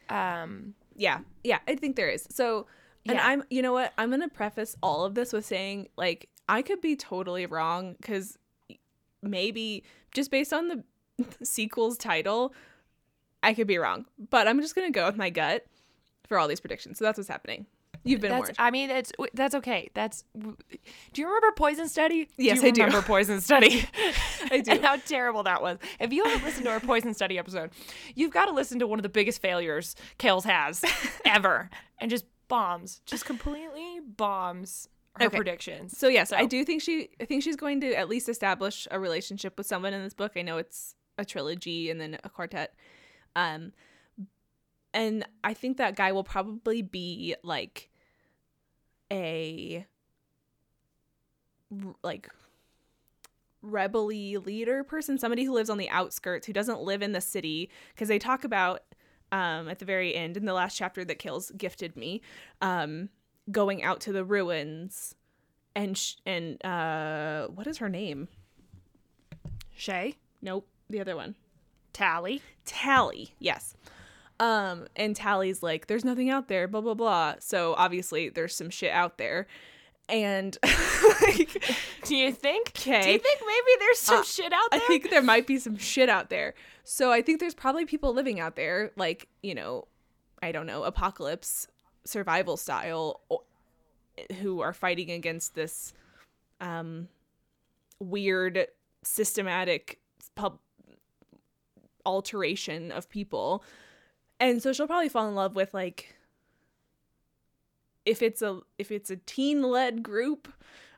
um 0.09 0.75
Yeah. 0.95 1.21
Yeah, 1.45 1.59
I 1.69 1.75
think 1.75 1.97
there 1.97 2.09
is. 2.09 2.27
So, 2.31 2.67
and 3.07 3.17
Yeah. 3.17 3.27
I'm, 3.27 3.43
you 3.51 3.61
know 3.63 3.73
what? 3.75 3.93
I'm 3.99 4.09
going 4.09 4.23
to 4.23 4.29
preface 4.29 4.75
all 4.83 5.05
of 5.05 5.15
this 5.15 5.33
with 5.33 5.45
saying, 5.45 5.89
like, 5.97 6.29
I 6.49 6.63
could 6.63 6.81
be 6.81 6.97
totally 6.97 7.45
wrong 7.47 7.95
because 8.01 8.39
maybe 9.23 9.85
just 10.15 10.31
based 10.31 10.53
on 10.53 10.69
the 10.69 10.85
sequel's 11.45 11.99
title, 11.99 12.55
I 13.43 13.53
could 13.55 13.67
be 13.67 13.79
wrong. 13.79 14.07
But 14.31 14.49
I'm 14.49 14.61
just 14.61 14.75
going 14.75 14.91
to 14.91 14.97
go 14.99 15.07
with 15.07 15.17
my 15.17 15.31
gut 15.31 15.67
for 16.27 16.39
all 16.39 16.49
these 16.49 16.61
predictions. 16.61 16.99
So 16.99 17.05
that's 17.05 17.19
what's 17.19 17.29
happening. 17.29 17.67
You've 18.05 18.21
been 18.21 18.31
that's 18.31 18.41
warned. 18.51 18.57
i 18.61 18.71
mean 18.71 18.89
that's 18.89 19.11
that's 19.35 19.55
okay 19.57 19.91
that's 19.93 20.23
do 21.13 21.21
you 21.21 21.27
remember 21.27 21.51
poison 21.57 21.89
study 21.89 22.29
Yes, 22.37 22.61
do 22.61 22.69
I 22.69 22.71
do. 22.71 22.83
remember 22.85 23.05
poison 23.05 23.41
study 23.41 23.85
I 24.51 24.61
do. 24.61 24.71
and 24.75 24.85
how 24.85 24.97
terrible 24.99 25.43
that 25.43 25.61
was 25.61 25.79
if 25.99 26.13
you 26.13 26.23
haven't 26.25 26.45
listened 26.45 26.67
to 26.67 26.71
our 26.71 26.79
poison 26.79 27.15
study 27.15 27.37
episode 27.37 27.71
you've 28.15 28.31
got 28.31 28.45
to 28.47 28.53
listen 28.53 28.79
to 28.79 28.87
one 28.87 29.01
of 29.01 29.03
the 29.03 29.09
biggest 29.09 29.43
failures 29.43 29.97
kales 30.21 30.45
has 30.45 30.85
ever 31.25 31.69
and 31.99 32.09
just 32.09 32.27
bombs 32.47 33.01
just 33.07 33.25
completely 33.25 33.99
bombs 34.17 34.89
her 35.19 35.27
Okay. 35.27 35.37
predictions 35.39 35.99
So 35.99 36.07
yes, 36.07 36.33
I 36.33 36.45
do 36.45 36.65
think 36.65 36.83
she 36.83 37.09
I 37.21 37.25
think 37.25 37.43
she's 37.43 37.57
going 37.57 37.81
to 37.81 37.93
at 37.95 38.09
least 38.09 38.29
establish 38.29 38.87
a 38.93 39.01
relationship 39.01 39.59
with 39.59 39.67
someone 39.67 39.95
in 39.95 40.03
this 40.05 40.15
book. 40.15 40.33
I 40.37 40.43
know 40.43 40.59
it's 40.59 40.95
a 41.19 41.25
trilogy 41.25 41.91
and 41.91 42.01
then 42.01 42.19
a 42.23 42.29
quartet. 42.29 42.73
Um 43.35 43.73
and 44.97 45.27
I 45.45 45.53
think 45.53 45.77
that 45.77 45.95
guy 45.95 46.11
will 46.11 46.25
probably 46.25 46.81
be 46.81 47.37
like 47.43 47.91
a 49.13 49.87
like 52.03 52.31
rebelly 53.61 54.39
leader 54.39 54.83
person, 54.83 55.19
somebody 55.19 55.45
who 55.45 55.53
lives 55.53 55.69
on 55.69 55.77
the 55.77 55.91
outskirts, 55.91 56.47
who 56.47 56.53
doesn't 56.55 56.81
live 56.81 57.03
in 57.03 57.13
the 57.13 57.21
city. 57.21 57.69
Because 57.95 58.09
they 58.09 58.19
talk 58.19 58.43
about 58.43 58.83
um 59.33 59.69
at 59.69 59.81
the 59.81 59.85
very 59.85 60.15
end 60.15 60.37
in 60.37 60.47
the 60.47 60.55
last 60.55 60.77
chapter 60.77 61.05
that 61.05 61.19
Kales 61.19 61.55
gifted 61.57 61.97
me 61.97 62.23
um 62.63 63.11
going 63.51 63.83
out 63.83 64.01
to 64.01 64.13
the 64.13 64.25
ruins 64.25 65.15
and 65.75 65.99
sh- 65.99 66.15
and 66.25 66.65
uh 66.65 67.49
what 67.49 67.67
is 67.67 67.79
her 67.79 67.89
name? 67.89 68.29
Shay? 69.77 70.17
Nope 70.41 70.67
the 70.89 71.01
other 71.01 71.17
one. 71.17 71.35
Tally? 71.93 72.41
Tally 72.65 73.35
yes 73.41 73.75
um 74.41 74.87
and 74.97 75.17
tally's 75.17 75.63
like 75.63 75.87
there's 75.87 76.05
nothing 76.05 76.29
out 76.31 76.49
there 76.49 76.69
blah 76.69 76.81
blah 76.81 76.95
blah 76.95 77.35
so 77.39 77.75
obviously 77.79 78.29
there's 78.29 78.55
some 78.55 78.69
shit 78.71 78.91
out 78.91 79.17
there 79.19 79.47
and 80.09 80.59
like 81.23 81.63
do 82.05 82.15
you 82.15 82.31
think 82.31 82.73
do 83.03 83.11
you 83.11 83.19
think 83.19 83.41
maybe 83.41 83.79
there's 83.81 83.99
some 83.99 84.21
Uh, 84.21 84.25
shit 84.25 84.53
out 84.53 84.71
there? 84.71 84.81
I 84.81 84.87
think 84.87 85.11
there 85.11 85.23
might 85.23 85.47
be 85.49 85.59
some 85.59 85.77
shit 85.77 86.09
out 86.09 86.31
there. 86.31 86.55
So 86.85 87.11
I 87.11 87.23
think 87.23 87.41
there's 87.41 87.55
probably 87.55 87.85
people 87.85 88.15
living 88.15 88.39
out 88.39 88.55
there, 88.55 88.93
like, 88.97 89.27
you 89.43 89.57
know, 89.57 89.89
I 90.41 90.53
don't 90.53 90.67
know, 90.67 90.85
apocalypse 90.85 91.67
survival 92.05 92.57
style, 92.57 93.23
who 94.41 94.61
are 94.61 94.73
fighting 94.73 95.11
against 95.11 95.57
this 95.57 95.93
um, 96.61 97.09
weird 97.99 98.69
systematic 99.03 99.99
pub 100.37 100.61
alteration 102.05 102.93
of 102.93 103.09
people. 103.09 103.65
And 104.39 104.63
so 104.63 104.73
she'll 104.73 104.87
probably 104.87 105.09
fall 105.09 105.29
in 105.29 105.35
love 105.35 105.57
with 105.57 105.73
like 105.73 106.15
if 108.05 108.23
it's 108.23 108.41
a 108.41 108.61
if 108.79 108.91
it's 108.91 109.11
a 109.11 109.17
teen 109.17 109.63
led 109.63 110.03
group, 110.03 110.49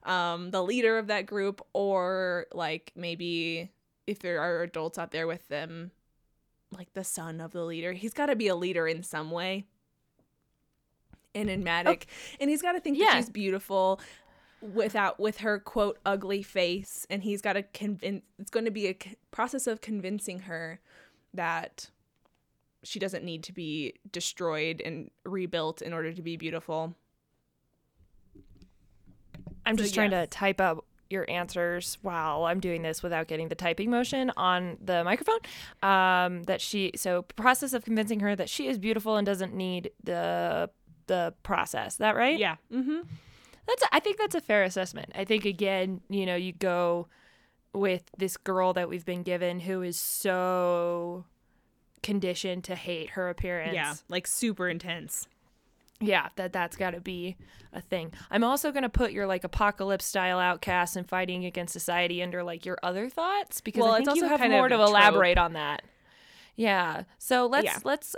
um, 0.05 0.51
the 0.51 0.63
leader 0.63 0.99
of 0.99 1.09
that 1.09 1.27
group, 1.27 1.65
or 1.73 2.47
like 2.53 2.93
maybe 2.95 3.71
if 4.07 4.21
there 4.21 4.41
are 4.41 4.63
adults 4.63 4.99
out 4.99 5.11
there 5.11 5.27
with 5.27 5.47
them, 5.49 5.91
like 6.71 6.93
the 6.93 7.05
son 7.05 7.41
of 7.41 7.53
the 7.53 7.65
leader. 7.65 7.93
He's 7.93 8.15
got 8.15 8.27
to 8.27 8.37
be 8.37 8.49
a 8.49 8.57
leader 8.57 8.87
in 8.87 9.03
some 9.03 9.31
way. 9.31 9.67
Enigmatic, 11.35 12.07
and 12.41 12.51
he's 12.51 12.63
got 12.63 12.73
to 12.73 12.81
think 12.81 12.99
that 12.99 13.17
she's 13.17 13.31
beautiful 13.31 14.01
without 14.61 15.21
with 15.21 15.39
her 15.39 15.59
quote 15.59 15.99
ugly 16.05 16.43
face, 16.43 17.07
and 17.09 17.23
he's 17.23 17.41
got 17.41 17.53
to 17.55 17.63
convince. 17.63 18.23
It's 18.39 18.51
going 18.51 18.65
to 18.65 18.71
be 18.71 18.89
a 18.89 18.97
c- 19.01 19.17
process 19.31 19.67
of 19.67 19.81
convincing 19.81 20.41
her 20.41 20.81
that 21.33 21.91
she 22.85 22.99
doesn't 22.99 23.25
need 23.25 23.43
to 23.45 23.53
be 23.53 23.95
destroyed 24.13 24.81
and 24.85 25.11
rebuilt 25.25 25.83
in 25.83 25.93
order 25.93 26.13
to 26.13 26.23
be 26.23 26.37
beautiful. 26.37 26.95
I'm 29.67 29.77
So, 29.77 29.83
just 29.83 29.95
trying 29.95 30.13
yes. 30.13 30.29
to 30.29 30.31
type 30.31 30.61
up 30.61 30.85
your 31.11 31.29
answers 31.29 31.99
while 32.03 32.45
I'm 32.45 32.61
doing 32.61 32.83
this 32.83 33.03
without 33.03 33.29
getting 33.29 33.49
the 33.49 33.55
typing 33.55 33.91
motion 33.91 34.31
on 34.37 34.77
the 34.83 35.05
microphone. 35.05 35.39
Um, 35.83 36.45
that 36.45 36.61
she 36.61 36.93
so 36.97 37.23
process 37.23 37.73
of 37.73 37.85
convincing 37.85 38.21
her 38.21 38.37
that 38.37 38.49
she 38.49 38.69
is 38.69 38.79
beautiful 38.79 39.17
and 39.17 39.27
doesn't 39.27 39.55
need 39.55 39.91
the 40.05 40.71
the 41.07 41.35
process. 41.43 41.97
That 41.97 42.17
right? 42.17 42.39
Yeah. 42.39 42.57
Mm-hmm. 42.73 43.01
That's 43.67 43.83
I 43.93 44.01
think 44.01 44.19
that's 44.19 44.35
a 44.35 44.41
fair 44.41 44.63
assessment. 44.65 45.13
I 45.15 45.25
think 45.25 45.45
again, 45.45 46.01
you 46.09 46.27
know, 46.27 46.37
you 46.37 46.53
go 46.53 47.09
with 47.75 48.11
this 48.17 48.37
girl 48.37 48.73
that 48.75 48.89
we've 48.89 49.05
been 49.05 49.23
given 49.23 49.61
who 49.61 49.83
is 49.83 49.99
so 49.99 51.25
conditioned 52.03 52.65
to 52.65 52.75
hate 52.75 53.11
her 53.11 53.29
appearance. 53.29 53.75
Yeah. 53.75 53.95
Like 54.09 54.27
super 54.27 54.69
intense. 54.69 55.27
Yeah, 56.01 56.29
that 56.37 56.53
that's 56.53 56.77
got 56.77 56.93
to 56.93 57.01
be 57.01 57.37
a 57.73 57.81
thing. 57.81 58.13
I'm 58.31 58.45
also 58.45 58.71
going 58.71 58.85
to 58.85 58.89
put 58.89 59.11
your 59.11 59.27
like 59.27 59.43
apocalypse 59.43 60.05
style 60.05 60.39
outcasts 60.39 60.95
and 60.95 61.09
fighting 61.09 61.45
against 61.45 61.73
society 61.73 62.23
under 62.23 62.45
like 62.45 62.65
your 62.65 62.79
other 62.85 63.09
thoughts 63.09 63.61
because 63.61 63.83
Well, 63.83 63.93
I 63.93 63.97
think 64.05 64.17
you 64.17 64.23
also 64.25 64.37
have 64.37 64.49
more 64.51 64.69
to 64.69 64.77
trope. 64.77 64.89
elaborate 64.89 65.39
on 65.39 65.55
that. 65.55 65.83
Yeah. 66.55 67.03
So 67.19 67.47
let's 67.47 67.65
Yeah. 67.65 67.79
let's 67.85 68.15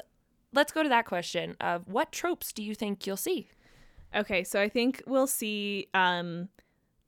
let's 0.53 0.73
go 0.73 0.83
to 0.83 0.89
that 0.91 1.07
question 1.07 1.57
of 1.61 1.89
what 1.89 2.13
tropes 2.13 2.53
do 2.53 2.63
you 2.63 2.75
think 2.75 3.07
you'll 3.07 3.17
see? 3.17 3.49
Okay, 4.15 4.45
so 4.45 4.61
I 4.61 4.69
think 4.69 5.03
we'll 5.07 5.27
see 5.27 5.87
um 5.95 6.49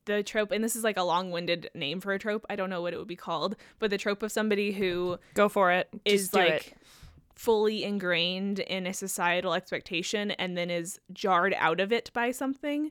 the 0.04 0.22
trope 0.22 0.50
and 0.50 0.62
this 0.64 0.74
is 0.76 0.84
like 0.84 0.96
a 0.96 1.02
long-winded 1.02 1.70
name 1.74 2.00
for 2.00 2.12
a 2.12 2.18
trope. 2.18 2.44
I 2.50 2.56
don't 2.56 2.70
know 2.70 2.82
what 2.82 2.92
it 2.92 2.98
would 2.98 3.08
be 3.08 3.16
called, 3.16 3.56
but 3.78 3.90
the 3.90 3.98
trope 3.98 4.22
of 4.22 4.32
somebody 4.32 4.72
who 4.72 5.18
Go 5.34 5.48
for 5.48 5.70
it. 5.72 5.88
is 6.04 6.22
Just 6.22 6.34
like 6.34 6.68
it. 6.68 6.74
fully 7.34 7.84
ingrained 7.84 8.58
in 8.60 8.86
a 8.86 8.92
societal 8.94 9.54
expectation 9.54 10.32
and 10.32 10.56
then 10.56 10.70
is 10.70 11.00
jarred 11.12 11.54
out 11.58 11.80
of 11.80 11.92
it 11.92 12.10
by 12.12 12.30
something 12.30 12.90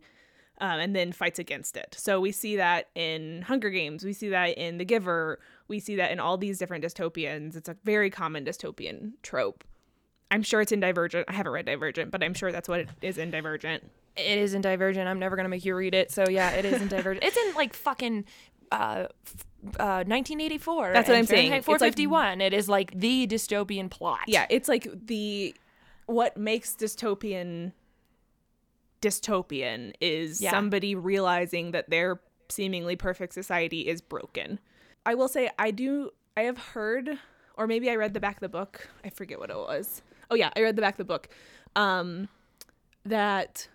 um, 0.60 0.80
and 0.80 0.96
then 0.96 1.12
fights 1.12 1.40
against 1.40 1.76
it. 1.76 1.96
So 1.98 2.20
we 2.22 2.32
see 2.32 2.56
that 2.58 2.90
in 2.96 3.42
Hunger 3.42 3.70
Games, 3.72 4.04
we 4.06 4.14
see 4.14 4.30
that 4.30 4.58
in 4.58 4.78
The 4.78 4.86
Giver, 4.86 5.40
we 5.68 5.80
see 5.80 5.96
that 5.96 6.12
in 6.12 6.20
all 6.20 6.38
these 6.38 6.60
different 6.60 6.84
dystopians. 6.86 7.56
It's 7.56 7.70
a 7.70 7.76
very 7.84 8.10
common 8.10 8.46
dystopian 8.46 9.14
trope. 9.24 9.64
I'm 10.30 10.44
sure 10.44 10.62
it's 10.62 10.72
in 10.72 10.80
Divergent. 10.80 11.26
I 11.28 11.34
haven't 11.34 11.52
read 11.52 11.66
Divergent, 11.66 12.12
but 12.12 12.24
I'm 12.24 12.34
sure 12.34 12.52
that's 12.52 12.70
what 12.70 12.80
it 12.82 12.90
is 13.02 13.18
in 13.18 13.32
Divergent. 13.32 13.90
It 14.18 14.38
is 14.38 14.54
in 14.54 14.62
Divergent. 14.62 15.08
I'm 15.08 15.20
never 15.20 15.36
gonna 15.36 15.50
make 15.50 15.64
you 15.66 15.76
read 15.76 15.94
it. 15.96 16.12
So 16.12 16.28
yeah, 16.30 16.52
it 16.52 16.66
is 16.66 16.82
in 16.82 16.88
Divergent. 16.96 17.24
it's 17.24 17.38
in 17.38 17.54
like 17.56 17.74
fucking 17.74 18.26
uh, 18.72 19.08
f- 19.26 19.46
uh 19.80 20.04
1984. 20.06 20.92
That's 20.94 21.08
what 21.10 21.18
I'm 21.18 21.26
saying. 21.26 21.50
Fahrenheit 21.52 21.60
It's 21.60 21.68
like- 21.68 21.80
451. 21.80 22.42
it 22.42 22.54
is 22.54 22.68
like 22.70 22.92
the 23.00 23.28
dystopian 23.28 23.90
plot. 23.90 24.22
Yeah, 24.28 24.46
it's 24.50 24.68
like 24.68 24.88
the 25.08 25.56
what 26.08 26.36
makes 26.38 26.76
dystopian 26.76 27.72
dystopian 29.02 29.94
is 30.02 30.42
Yeah. 30.42 30.52
somebody 30.52 30.96
realizing 30.96 31.72
that 31.72 31.90
their 31.90 32.20
seemingly 32.50 32.96
perfect 32.96 33.34
society 33.34 33.88
is 33.88 34.02
broken. 34.02 34.60
I 35.06 35.16
will 35.16 35.28
say 35.28 35.50
I 35.58 35.72
do 35.72 36.12
I 36.38 36.42
have 36.42 36.58
heard 36.58 37.18
or 37.58 37.68
maybe 37.68 37.90
I 37.90 37.96
read 37.96 38.14
the 38.14 38.20
back 38.20 38.36
of 38.36 38.42
the 38.42 38.50
book. 38.50 38.90
I 39.04 39.10
forget 39.10 39.40
what 39.40 39.50
it 39.50 39.56
was. 39.56 40.02
Oh 40.30 40.36
yeah, 40.36 40.52
I 40.56 40.62
read 40.62 40.76
the 40.76 40.82
back 40.82 40.94
of 40.94 40.98
the 40.98 41.04
book. 41.06 41.30
Um, 41.76 42.30
that 43.06 43.68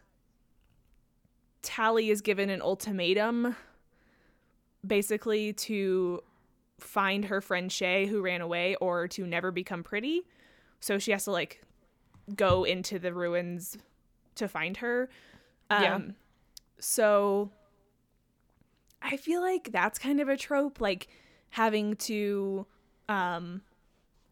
Tally 1.66 2.10
is 2.10 2.20
given 2.20 2.48
an 2.48 2.62
ultimatum, 2.62 3.56
basically 4.86 5.52
to 5.52 6.22
find 6.78 7.24
her 7.24 7.40
friend 7.40 7.72
Shay 7.72 8.06
who 8.06 8.22
ran 8.22 8.40
away, 8.40 8.76
or 8.76 9.08
to 9.08 9.26
never 9.26 9.50
become 9.50 9.82
pretty. 9.82 10.22
So 10.78 11.00
she 11.00 11.10
has 11.10 11.24
to 11.24 11.32
like 11.32 11.60
go 12.36 12.62
into 12.62 13.00
the 13.00 13.12
ruins 13.12 13.76
to 14.36 14.46
find 14.46 14.76
her. 14.76 15.10
Um, 15.70 15.82
Yeah. 15.82 16.00
So 16.78 17.50
I 19.02 19.16
feel 19.16 19.40
like 19.40 19.72
that's 19.72 19.98
kind 19.98 20.20
of 20.20 20.28
a 20.28 20.36
trope, 20.36 20.80
like 20.80 21.08
having 21.50 21.96
to, 21.96 22.64
um, 23.08 23.62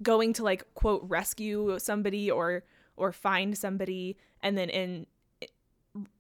going 0.03 0.35
to 0.35 0.45
like 0.45 0.73
quote 0.75 1.03
rescue 1.09 1.79
somebody 1.81 2.31
or 2.31 2.63
or 2.97 3.11
find 3.11 3.59
somebody, 3.59 4.17
and 4.41 4.57
then 4.57 4.71
in 4.71 5.07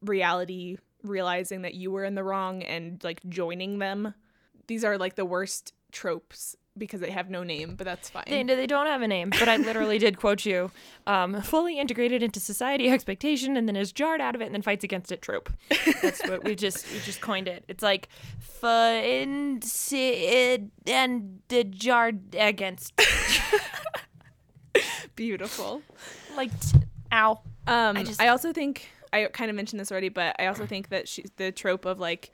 reality 0.02 0.78
realizing 1.04 1.62
that 1.62 1.74
you 1.74 1.90
were 1.90 2.04
in 2.04 2.14
the 2.14 2.24
wrong 2.24 2.62
and 2.62 3.02
like 3.04 3.20
joining 3.28 3.78
them. 3.78 4.14
These 4.66 4.84
are 4.84 4.96
like 4.98 5.14
the 5.16 5.24
worst 5.24 5.72
tropes 5.92 6.56
because 6.76 7.00
they 7.00 7.10
have 7.10 7.30
no 7.30 7.44
name, 7.44 7.76
but 7.76 7.84
that's 7.84 8.10
fine. 8.10 8.24
They, 8.26 8.42
they 8.42 8.66
don't 8.66 8.86
have 8.86 9.00
a 9.00 9.06
name, 9.06 9.30
but 9.30 9.48
I 9.48 9.58
literally 9.58 9.98
did 9.98 10.16
quote 10.18 10.44
you. 10.44 10.72
Um, 11.06 11.40
fully 11.42 11.78
integrated 11.78 12.20
into 12.20 12.40
society 12.40 12.88
expectation, 12.90 13.56
and 13.56 13.68
then 13.68 13.76
is 13.76 13.92
jarred 13.92 14.20
out 14.20 14.34
of 14.34 14.40
it, 14.40 14.46
and 14.46 14.54
then 14.54 14.62
fights 14.62 14.82
against 14.82 15.12
it. 15.12 15.22
Trope. 15.22 15.52
That's 16.02 16.26
what 16.26 16.42
we 16.42 16.56
just 16.56 16.90
we 16.92 16.98
just 17.00 17.20
coined 17.20 17.46
it. 17.46 17.64
It's 17.68 17.82
like 17.82 18.08
fun 18.40 18.94
and 20.86 21.38
the 21.48 21.64
jarred 21.64 22.34
against. 22.34 23.00
Beautiful. 25.16 25.82
Like, 26.36 26.50
t- 26.60 26.78
ow. 27.12 27.40
Um, 27.66 27.96
I, 27.96 28.02
just- 28.02 28.20
also 28.28 28.52
think 28.52 28.90
I 29.14 29.26
kind 29.26 29.48
of 29.50 29.56
mentioned 29.56 29.80
this 29.80 29.92
already, 29.92 30.08
but 30.08 30.36
I 30.38 30.46
also 30.46 30.66
think 30.66 30.88
that 30.88 31.08
she, 31.08 31.24
the 31.36 31.52
trope 31.52 31.84
of 31.84 32.00
like 32.00 32.30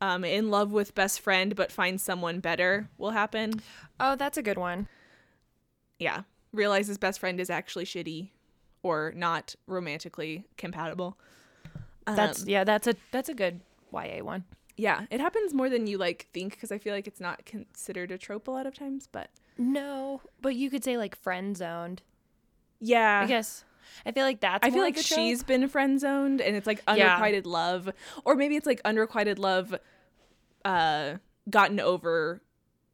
um, 0.00 0.24
in 0.24 0.50
love 0.50 0.72
with 0.72 0.94
best 0.94 1.20
friend 1.20 1.54
but 1.54 1.70
finds 1.72 2.02
someone 2.02 2.40
better 2.40 2.88
will 2.98 3.12
happen. 3.12 3.60
Oh, 4.00 4.16
that's 4.16 4.36
a 4.36 4.42
good 4.42 4.58
one. 4.58 4.88
Yeah, 5.98 6.22
realizes 6.52 6.98
best 6.98 7.20
friend 7.20 7.40
is 7.40 7.48
actually 7.48 7.84
shitty 7.84 8.30
or 8.82 9.12
not 9.16 9.54
romantically 9.66 10.44
compatible. 10.56 11.16
That's 12.06 12.42
Um, 12.42 12.48
yeah. 12.48 12.64
That's 12.64 12.86
a 12.86 12.94
that's 13.10 13.28
a 13.28 13.34
good 13.34 13.60
YA 13.92 14.22
one. 14.22 14.44
yeah, 14.76 15.06
it 15.10 15.20
happens 15.20 15.54
more 15.54 15.70
than 15.70 15.86
you 15.86 15.96
like 15.96 16.28
think 16.34 16.52
because 16.54 16.70
I 16.70 16.78
feel 16.78 16.92
like 16.94 17.06
it's 17.06 17.20
not 17.20 17.46
considered 17.46 18.10
a 18.10 18.18
trope 18.18 18.46
a 18.48 18.50
lot 18.50 18.66
of 18.66 18.74
times, 18.74 19.08
but 19.10 19.30
No, 19.56 20.20
but 20.42 20.54
you 20.54 20.70
could 20.70 20.84
say 20.84 20.96
like 20.98 21.16
friend 21.16 21.56
zoned. 21.56 22.02
yeah, 22.80 23.22
I 23.24 23.26
guess. 23.26 23.64
I 24.04 24.12
feel 24.12 24.24
like 24.24 24.40
that's. 24.40 24.66
I 24.66 24.70
feel 24.70 24.82
like 24.82 24.96
of 24.96 25.02
the 25.02 25.08
trope. 25.08 25.18
she's 25.18 25.42
been 25.42 25.68
friend 25.68 26.00
zoned 26.00 26.40
and 26.40 26.56
it's 26.56 26.66
like 26.66 26.82
Yeah. 26.86 27.14
unrequited 27.14 27.46
love. 27.46 27.90
Or 28.24 28.34
maybe 28.34 28.56
it's 28.56 28.66
like 28.66 28.80
unrequited 28.84 29.38
love 29.38 29.74
uh 30.64 31.14
gotten 31.48 31.78
over 31.78 32.40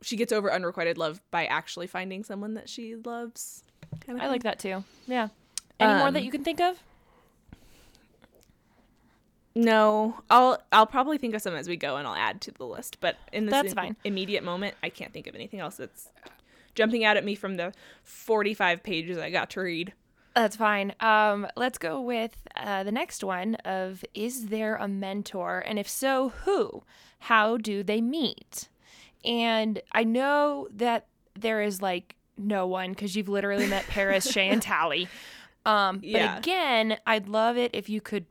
she 0.02 0.16
gets 0.16 0.32
over 0.32 0.52
unrequited 0.52 0.98
love 0.98 1.22
by 1.30 1.46
actually 1.46 1.86
finding 1.86 2.24
someone 2.24 2.54
that 2.54 2.68
she 2.68 2.96
loves. 2.96 3.62
Kind 4.04 4.18
of 4.18 4.24
I 4.24 4.28
like 4.28 4.42
that 4.42 4.58
too. 4.58 4.84
Yeah. 5.06 5.28
Any 5.80 5.98
more 5.98 6.10
that 6.10 6.18
Um, 6.18 6.24
you 6.24 6.30
can 6.30 6.42
think 6.44 6.60
of? 6.60 6.82
No, 9.54 10.20
I'll 10.30 10.62
I'll 10.72 10.86
probably 10.86 11.18
think 11.18 11.34
of 11.34 11.42
some 11.42 11.54
as 11.54 11.68
we 11.68 11.76
go 11.76 11.96
and 11.96 12.06
I'll 12.08 12.14
add 12.14 12.40
to 12.42 12.50
the 12.52 12.66
list, 12.66 12.98
but 13.00 13.16
in 13.32 13.46
this 13.46 13.52
That's 13.52 13.68
im- 13.70 13.74
fine. 13.74 13.96
immediate 14.02 14.42
moment, 14.42 14.74
I 14.82 14.88
can't 14.88 15.12
think 15.12 15.26
of 15.26 15.34
anything 15.34 15.60
else 15.60 15.76
that's 15.76 16.08
jumping 16.74 17.04
out 17.04 17.18
at 17.18 17.24
me 17.24 17.34
from 17.34 17.56
the 17.56 17.74
45 18.02 18.82
pages 18.82 19.18
I 19.18 19.30
got 19.30 19.50
to 19.50 19.60
read. 19.60 19.92
That's 20.34 20.56
fine. 20.56 20.94
Um, 21.00 21.46
let's 21.56 21.78
go 21.78 22.00
with 22.00 22.36
uh, 22.56 22.84
the 22.84 22.92
next 22.92 23.22
one 23.22 23.56
of 23.64 24.04
Is 24.14 24.46
there 24.46 24.76
a 24.76 24.88
mentor? 24.88 25.62
And 25.66 25.78
if 25.78 25.88
so, 25.88 26.30
who? 26.44 26.82
How 27.20 27.56
do 27.56 27.82
they 27.82 28.00
meet? 28.00 28.68
And 29.24 29.80
I 29.92 30.04
know 30.04 30.68
that 30.72 31.06
there 31.38 31.62
is 31.62 31.82
like 31.82 32.16
no 32.36 32.66
one 32.66 32.90
because 32.90 33.14
you've 33.14 33.28
literally 33.28 33.66
met 33.66 33.86
Paris, 33.86 34.30
Shay, 34.30 34.48
and 34.48 34.62
Tally. 34.70 35.08
Um, 35.64 35.98
but 35.98 36.08
Yeah. 36.08 36.38
again, 36.38 36.98
I'd 37.06 37.28
love 37.28 37.56
it 37.56 37.70
if 37.74 37.88
you 37.88 38.00
could 38.00 38.26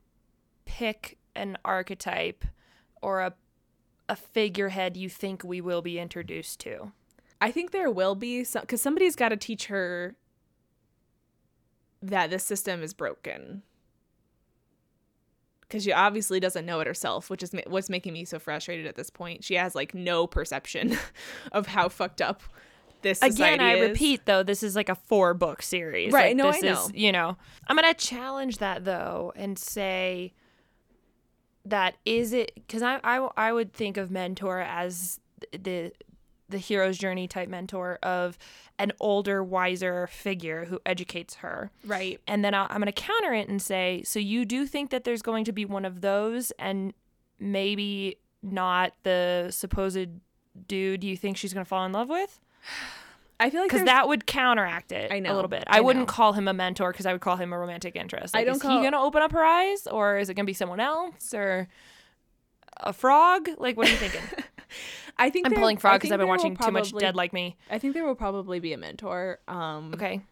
pick 0.64 1.18
an 1.34 1.56
archetype 1.64 2.44
or 3.00 3.20
a 3.20 3.34
a 4.08 4.16
figurehead 4.16 4.96
you 4.96 5.08
think 5.08 5.42
we 5.42 5.60
will 5.60 5.80
be 5.80 5.98
introduced 5.98 6.60
to. 6.60 6.92
I 7.40 7.50
think 7.50 7.70
there 7.70 7.90
will 7.90 8.14
be 8.14 8.44
some 8.44 8.60
because 8.62 8.82
somebody's 8.82 9.16
got 9.16 9.30
to 9.30 9.36
teach 9.36 9.66
her 9.66 10.16
that 12.02 12.30
the 12.30 12.38
system 12.38 12.82
is 12.82 12.92
broken. 12.92 13.62
Because 15.60 15.84
she 15.84 15.92
obviously 15.92 16.38
doesn't 16.38 16.66
know 16.66 16.80
it 16.80 16.86
herself, 16.86 17.30
which 17.30 17.42
is 17.42 17.54
ma- 17.54 17.62
what's 17.66 17.88
making 17.88 18.12
me 18.12 18.24
so 18.26 18.38
frustrated 18.38 18.86
at 18.86 18.94
this 18.96 19.08
point. 19.08 19.42
She 19.42 19.54
has 19.54 19.74
like 19.74 19.94
no 19.94 20.26
perception 20.26 20.98
of 21.52 21.66
how 21.66 21.88
fucked 21.88 22.20
up 22.20 22.42
this 23.00 23.22
Again, 23.22 23.60
I 23.60 23.74
is. 23.74 23.88
repeat 23.90 24.26
though, 24.26 24.42
this 24.42 24.62
is 24.62 24.76
like 24.76 24.88
a 24.88 24.94
four 24.94 25.34
book 25.34 25.62
series. 25.62 26.12
Right, 26.12 26.36
Like, 26.36 26.36
no, 26.36 26.50
I 26.50 26.58
know. 26.60 26.84
Is, 26.86 26.92
you 26.94 27.10
know, 27.10 27.36
I'm 27.66 27.76
gonna 27.76 27.94
challenge 27.94 28.58
that 28.58 28.84
though 28.84 29.32
and 29.34 29.58
say 29.58 30.34
that 31.64 31.94
is 32.04 32.32
it 32.32 32.52
because 32.54 32.82
I, 32.82 33.00
I 33.02 33.28
I 33.36 33.52
would 33.52 33.72
think 33.72 33.96
of 33.96 34.10
mentor 34.10 34.60
as 34.60 35.20
the 35.52 35.92
the 36.52 36.58
hero's 36.58 36.96
journey 36.98 37.26
type 37.26 37.48
mentor 37.48 37.98
of 38.02 38.38
an 38.78 38.92
older, 39.00 39.42
wiser 39.42 40.06
figure 40.06 40.66
who 40.66 40.78
educates 40.86 41.36
her. 41.36 41.70
right. 41.84 42.20
And 42.26 42.44
then 42.44 42.54
I'll, 42.54 42.66
I'm 42.70 42.76
going 42.78 42.86
to 42.86 42.92
counter 42.92 43.32
it 43.34 43.48
and 43.48 43.60
say, 43.60 44.02
so 44.04 44.18
you 44.18 44.44
do 44.44 44.66
think 44.66 44.90
that 44.90 45.04
there's 45.04 45.22
going 45.22 45.44
to 45.46 45.52
be 45.52 45.64
one 45.64 45.84
of 45.84 46.00
those 46.00 46.52
and 46.58 46.94
maybe 47.38 48.16
not 48.42 48.92
the 49.02 49.48
supposed 49.50 50.08
dude 50.68 51.02
you 51.04 51.16
think 51.16 51.36
she's 51.36 51.52
going 51.52 51.64
to 51.64 51.68
fall 51.68 51.84
in 51.84 51.92
love 51.92 52.08
with? 52.08 52.40
I 53.40 53.50
feel 53.50 53.60
like 53.60 53.70
Because 53.70 53.86
that 53.86 54.06
would 54.06 54.26
counteract 54.26 54.92
it 54.92 55.10
I 55.10 55.18
know, 55.18 55.32
a 55.32 55.34
little 55.34 55.48
bit. 55.48 55.64
I 55.66 55.78
I, 55.78 55.80
wouldn't 55.80 56.06
know. 56.06 56.12
call 56.12 56.32
him 56.32 56.46
a 56.46 56.52
mentor 56.52 56.92
because 56.92 57.06
I 57.06 57.12
would 57.12 57.20
call 57.20 57.36
him 57.36 57.52
a 57.52 57.58
romantic 57.58 57.96
interest. 57.96 58.36
I 58.36 58.44
don't 58.44 58.56
is 58.56 58.62
call- 58.62 58.70
he 58.76 58.78
going 58.82 58.92
to 58.92 58.98
open 58.98 59.20
up 59.22 59.32
her 59.32 59.44
eyes 59.44 59.86
or 59.88 60.18
is 60.18 60.28
it 60.28 60.34
going 60.34 60.44
to 60.46 60.50
be 60.50 60.54
someone 60.54 60.78
else 60.80 61.34
or 61.34 61.66
a 62.78 62.92
frog? 62.92 63.48
Like, 63.58 63.76
what 63.76 63.88
are 63.88 63.90
you 63.90 63.96
thinking? 63.96 64.20
I 65.18 65.30
think 65.30 65.46
I'm 65.46 65.54
pulling 65.54 65.76
I 65.76 65.80
frog 65.80 66.00
because 66.00 66.12
I've 66.12 66.18
been 66.18 66.28
watching 66.28 66.56
too 66.56 66.70
much 66.70 66.92
Dead 66.92 67.14
Like 67.14 67.32
Me. 67.32 67.56
I 67.70 67.78
think 67.78 67.94
there 67.94 68.04
will 68.04 68.14
probably 68.14 68.60
be 68.60 68.72
a 68.72 68.78
mentor. 68.78 69.38
Um, 69.48 69.92
Okay. 69.94 70.22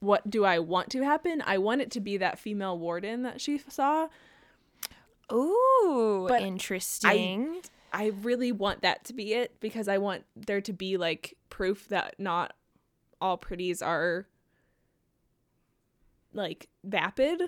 What 0.00 0.30
do 0.30 0.44
I 0.46 0.60
want 0.60 0.90
to 0.92 1.02
happen? 1.02 1.42
I 1.44 1.58
want 1.58 1.82
it 1.82 1.90
to 1.92 2.00
be 2.00 2.16
that 2.16 2.38
female 2.38 2.78
warden 2.78 3.22
that 3.22 3.40
she 3.40 3.58
saw. 3.68 4.08
Ooh, 5.30 6.24
But 6.26 6.42
interesting. 6.42 7.60
I 7.92 8.12
really 8.22 8.50
want 8.52 8.82
that 8.82 9.04
to 9.06 9.12
be 9.12 9.34
it 9.34 9.60
because 9.60 9.88
I 9.88 9.98
want 9.98 10.24
there 10.36 10.60
to 10.62 10.72
be 10.72 10.96
like 10.96 11.36
proof 11.50 11.88
that 11.88 12.14
not 12.18 12.54
all 13.20 13.36
pretties 13.36 13.82
are 13.82 14.26
like 16.32 16.68
vapid. 16.84 17.42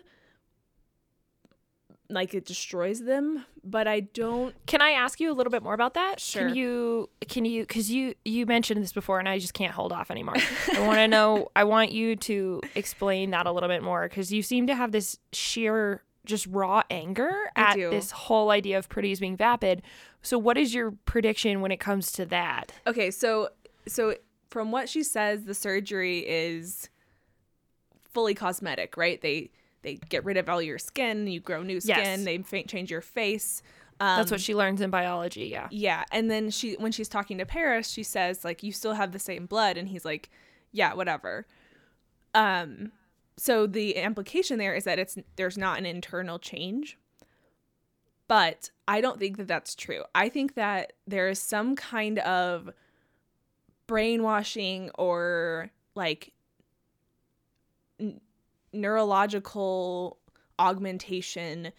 Like 2.13 2.35
it 2.35 2.45
destroys 2.45 3.01
them, 3.01 3.47
but 3.65 3.89
I 3.89 4.01
don't. 4.01 4.55
Can 4.67 4.83
I 4.83 4.91
ask 4.91 5.19
you 5.19 5.33
a 5.33 5.35
little 5.35 5.51
bit 5.51 5.63
more 5.63 5.75
about 5.75 5.95
that? 5.95 6.21
Sure. 6.21 6.47
Can 6.47 6.55
you 6.55 7.09
can 7.29 7.45
you 7.45 7.65
cuz 7.65 7.91
you 7.91 8.15
you 8.25 8.45
mentioned 8.45 8.83
this 8.83 8.93
before 8.93 9.19
and 9.19 9.29
I 9.29 9.39
just 9.39 9.55
can't 9.55 9.73
hold 9.73 9.93
off 9.93 10.11
anymore. 10.11 10.35
I 10.75 10.87
want 10.87 10.99
to 10.99 11.09
know 11.09 11.51
I 11.57 11.65
want 11.65 11.93
you 11.93 12.17
to 12.17 12.61
explain 12.75 13.31
that 13.31 13.47
a 13.47 13.53
little 13.53 13.69
bit 13.69 13.83
more 13.83 14.07
cuz 14.09 14.33
you 14.33 14.43
seem 14.43 14.67
to 14.67 14.75
have 14.75 14.93
this 14.93 15.19
sheer 15.33 16.03
just 16.25 16.47
raw 16.47 16.83
anger 16.91 17.33
at 17.57 17.77
this 17.77 18.11
whole 18.13 18.51
idea 18.51 18.79
of 18.79 18.89
pretties 18.89 19.19
being 19.19 19.37
vapid. 19.37 19.83
So 20.23 20.39
what 20.39 20.57
is 20.57 20.75
your 20.75 20.93
prediction 21.05 21.61
when 21.61 21.73
it 21.73 21.81
comes 21.81 22.13
to 22.13 22.27
that? 22.27 22.73
Okay, 22.87 23.11
so 23.11 23.49
so 23.87 24.17
from 24.51 24.71
what 24.71 24.89
she 24.89 25.03
says, 25.03 25.45
the 25.45 25.55
surgery 25.55 26.19
is 26.21 26.91
fully 28.13 28.35
cosmetic, 28.35 28.97
right? 28.97 29.21
They 29.21 29.51
they 29.83 29.97
get 30.09 30.25
rid 30.25 30.37
of 30.37 30.49
all 30.49 30.63
your 30.63 30.79
skin, 30.79 31.27
you 31.27 31.41
grow 31.41 31.63
new 31.63 31.81
skin, 31.81 31.97
Yes. 31.99 32.25
they 32.25 32.39
fa- 32.39 32.67
change 32.67 32.91
your 32.91 33.01
face. 33.01 33.63
Um, 34.01 34.17
That's 34.19 34.31
what 34.31 34.41
she 34.41 34.55
learns 34.55 34.81
in 34.81 34.91
biology, 34.91 35.47
yeah. 35.47 35.69
Yeah, 35.71 36.05
and 36.11 36.31
then 36.31 36.51
she 36.51 36.75
when 36.75 36.91
she's 36.93 37.09
talking 37.09 37.39
to 37.39 37.47
Paris, 37.47 37.89
she 37.89 38.03
says 38.03 38.45
like 38.45 38.63
you 38.63 38.73
still 38.73 38.95
have 38.95 39.13
the 39.13 39.19
same 39.19 39.47
blood 39.47 39.77
and 39.77 39.89
he's 39.89 40.05
like, 40.05 40.31
"Yeah, 40.73 40.95
whatever." 40.95 41.47
Um 42.35 42.93
so 43.37 43.67
the 43.67 43.93
implication 43.97 44.59
there 44.59 44.75
is 44.75 44.85
that 44.85 44.99
it's 44.99 45.17
there's 45.37 45.57
not 45.59 45.79
an 45.79 45.87
internal 45.87 46.39
change. 46.39 46.99
But 48.29 48.71
I 48.89 49.01
don't 49.03 49.19
think 49.19 49.37
that 49.37 49.47
that's 49.49 49.75
true. 49.75 50.05
I 50.15 50.29
think 50.31 50.55
that 50.55 50.95
there 51.07 51.29
is 51.29 51.39
some 51.39 51.77
kind 51.77 52.19
of 52.21 52.71
brainwashing 53.87 54.91
or 54.95 55.71
like 55.95 56.33
neurological 58.73 60.19
augmentation 60.59 61.73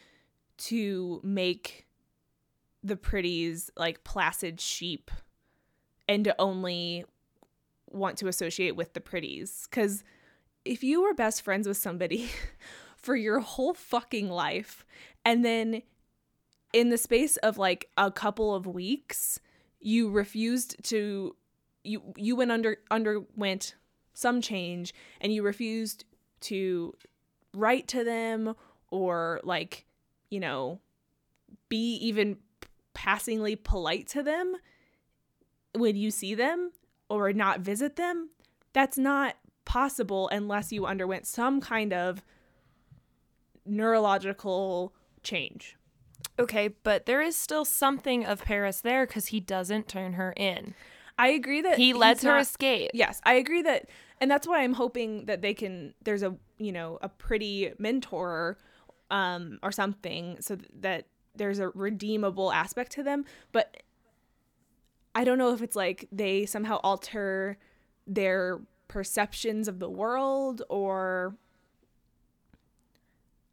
to 0.58 1.20
make 1.24 1.88
the 2.84 2.96
pretties 2.98 3.72
like 3.78 4.04
placid 4.04 4.60
sheep 4.60 5.10
and 6.08 6.26
to 6.26 6.36
only 6.40 7.06
want 7.90 8.18
to 8.18 8.28
associate 8.28 8.76
with 8.76 8.94
the 8.94 9.02
pretties. 9.02 9.68
Cuz 9.72 10.04
if 10.66 10.84
you 10.84 11.02
were 11.02 11.14
best 11.14 11.42
friends 11.42 11.68
with 11.68 11.78
somebody 11.78 12.30
for 12.98 13.16
your 13.16 13.40
whole 13.40 13.74
fucking 13.74 14.30
life 14.30 14.86
and 15.26 15.44
then 15.44 15.82
in 16.72 16.90
the 16.90 16.98
space 16.98 17.38
of 17.38 17.58
like 17.58 17.90
a 17.98 18.12
couple 18.12 18.56
of 18.56 18.66
weeks 18.66 19.40
you 19.80 20.10
refused 20.10 20.82
to 20.84 21.36
you 21.84 22.02
you 22.16 22.36
went 22.36 22.52
under 22.52 22.78
underwent 22.90 23.76
some 24.14 24.42
change 24.42 24.94
and 25.20 25.34
you 25.34 25.44
refused 25.44 26.06
to 26.44 26.94
write 27.54 27.88
to 27.88 28.04
them 28.04 28.56
or 28.90 29.40
like 29.44 29.86
you 30.30 30.40
know 30.40 30.80
be 31.70 31.96
even 31.96 32.38
passingly 32.94 33.56
polite 33.56 34.08
to 34.08 34.24
them 34.24 34.56
when 35.76 35.96
you 35.96 36.12
see 36.12 36.36
them 36.36 36.72
or 37.10 37.34
not 37.34 37.60
visit 37.60 37.96
them 37.96 38.30
that's 38.74 38.98
not 38.98 39.36
possible 39.66 40.30
unless 40.30 40.72
you 40.72 40.86
underwent 40.86 41.26
some 41.26 41.60
kind 41.62 41.94
of 41.94 42.22
neurological 43.66 44.94
change 45.24 45.78
Okay, 46.40 46.70
but 46.82 47.06
there 47.06 47.22
is 47.22 47.36
still 47.36 47.64
something 47.64 48.26
of 48.26 48.44
Peris 48.44 48.82
there 48.82 49.06
because 49.06 49.28
he 49.28 49.40
doesn't 49.40 49.88
turn 49.88 50.14
her 50.14 50.34
in. 50.36 50.74
I 51.18 51.28
agree 51.28 51.62
that 51.62 51.78
He 51.78 51.94
lets 51.94 52.24
her 52.24 52.32
not- 52.32 52.42
escape. 52.42 52.90
Yes, 52.94 53.22
I 53.24 53.34
agree 53.36 53.62
that, 53.62 53.88
and 54.24 54.32
that's 54.32 54.48
why 54.48 54.64
I'm 54.64 54.74
hoping 54.74 55.26
that 55.26 55.42
they 55.42 55.54
can. 55.54 55.94
There's 56.02 56.24
a 56.24 56.34
you 56.58 56.72
know 56.72 56.98
a 57.02 57.10
pretty 57.10 57.74
mentor, 57.78 58.58
um, 59.12 59.60
or 59.62 59.74
something, 59.74 60.38
so 60.40 60.58
that 60.80 61.08
there's 61.36 61.60
a 61.60 61.68
redeemable 61.68 62.50
aspect 62.54 62.94
to 62.94 63.04
them. 63.04 63.26
But 63.52 63.84
I 65.14 65.26
don't 65.26 65.38
know 65.38 65.52
if 65.54 65.62
it's 65.62 65.76
like 65.76 66.08
they 66.10 66.46
somehow 66.46 66.80
alter 66.86 67.58
their 68.08 68.62
perceptions 68.88 69.68
of 69.68 69.80
the 69.80 69.90
world, 69.90 70.62
or 70.70 71.36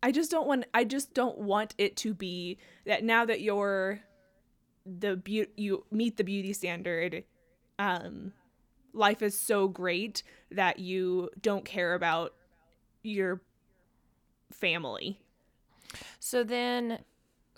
I 0.05 0.13
just 0.13 0.31
don't 0.31 0.47
want. 0.47 0.67
I 0.73 0.85
just 0.85 1.15
don't 1.15 1.39
want 1.39 1.75
it 1.79 1.97
to 1.97 2.15
be 2.15 2.59
that 2.87 3.03
now 3.03 3.25
that 3.25 3.41
you're 3.41 4.03
the 4.87 5.17
beauty 5.17 5.51
you 5.57 5.85
meet 5.91 6.17
the 6.17 6.25
beauty 6.25 6.53
standard 6.53 7.25
um 7.81 8.33
life 8.93 9.23
is 9.23 9.39
so 9.39 9.69
great 9.69 10.23
that 10.51 10.79
you 10.79 11.31
don't 11.41 11.65
care 11.65 11.95
about 11.95 12.35
your 13.03 13.41
family 14.53 15.19
So 16.19 16.45
then, 16.45 17.01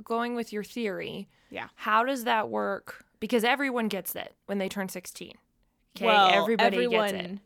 going 0.05 0.35
with 0.35 0.53
your 0.53 0.65
theory, 0.65 1.29
Yeah. 1.51 1.69
how 1.75 2.05
does 2.05 2.25
that 2.25 2.49
work? 2.49 3.05
Because 3.21 3.45
everyone 3.45 3.89
gets 3.89 4.15
it 4.17 4.35
when 4.47 4.59
they 4.59 4.69
turn 4.69 4.89
16. 4.89 5.35
Okay, 5.97 6.07
well 6.07 6.29
everybody 6.33 6.77
everyone 6.77 7.11
gets 7.11 7.29
it. 7.29 7.39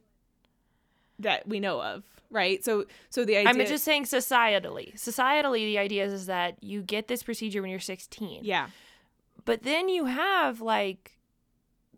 that 1.18 1.48
we 1.48 1.58
know 1.58 1.82
of 1.82 2.04
right 2.30 2.64
so 2.64 2.84
so 3.10 3.24
the 3.24 3.36
idea 3.36 3.48
I'm 3.50 3.66
just 3.66 3.84
saying 3.84 4.04
societally. 4.04 4.94
Societally, 4.94 5.64
the 5.64 5.78
idea 5.78 6.04
is, 6.04 6.12
is 6.12 6.26
that 6.26 6.62
you 6.62 6.82
get 6.82 7.08
this 7.08 7.22
procedure 7.24 7.60
when 7.60 7.70
you're 7.70 7.80
16. 7.80 8.44
yeah 8.44 8.68
But 9.44 9.62
then 9.64 9.88
you 9.88 10.04
have 10.06 10.60
like 10.60 11.15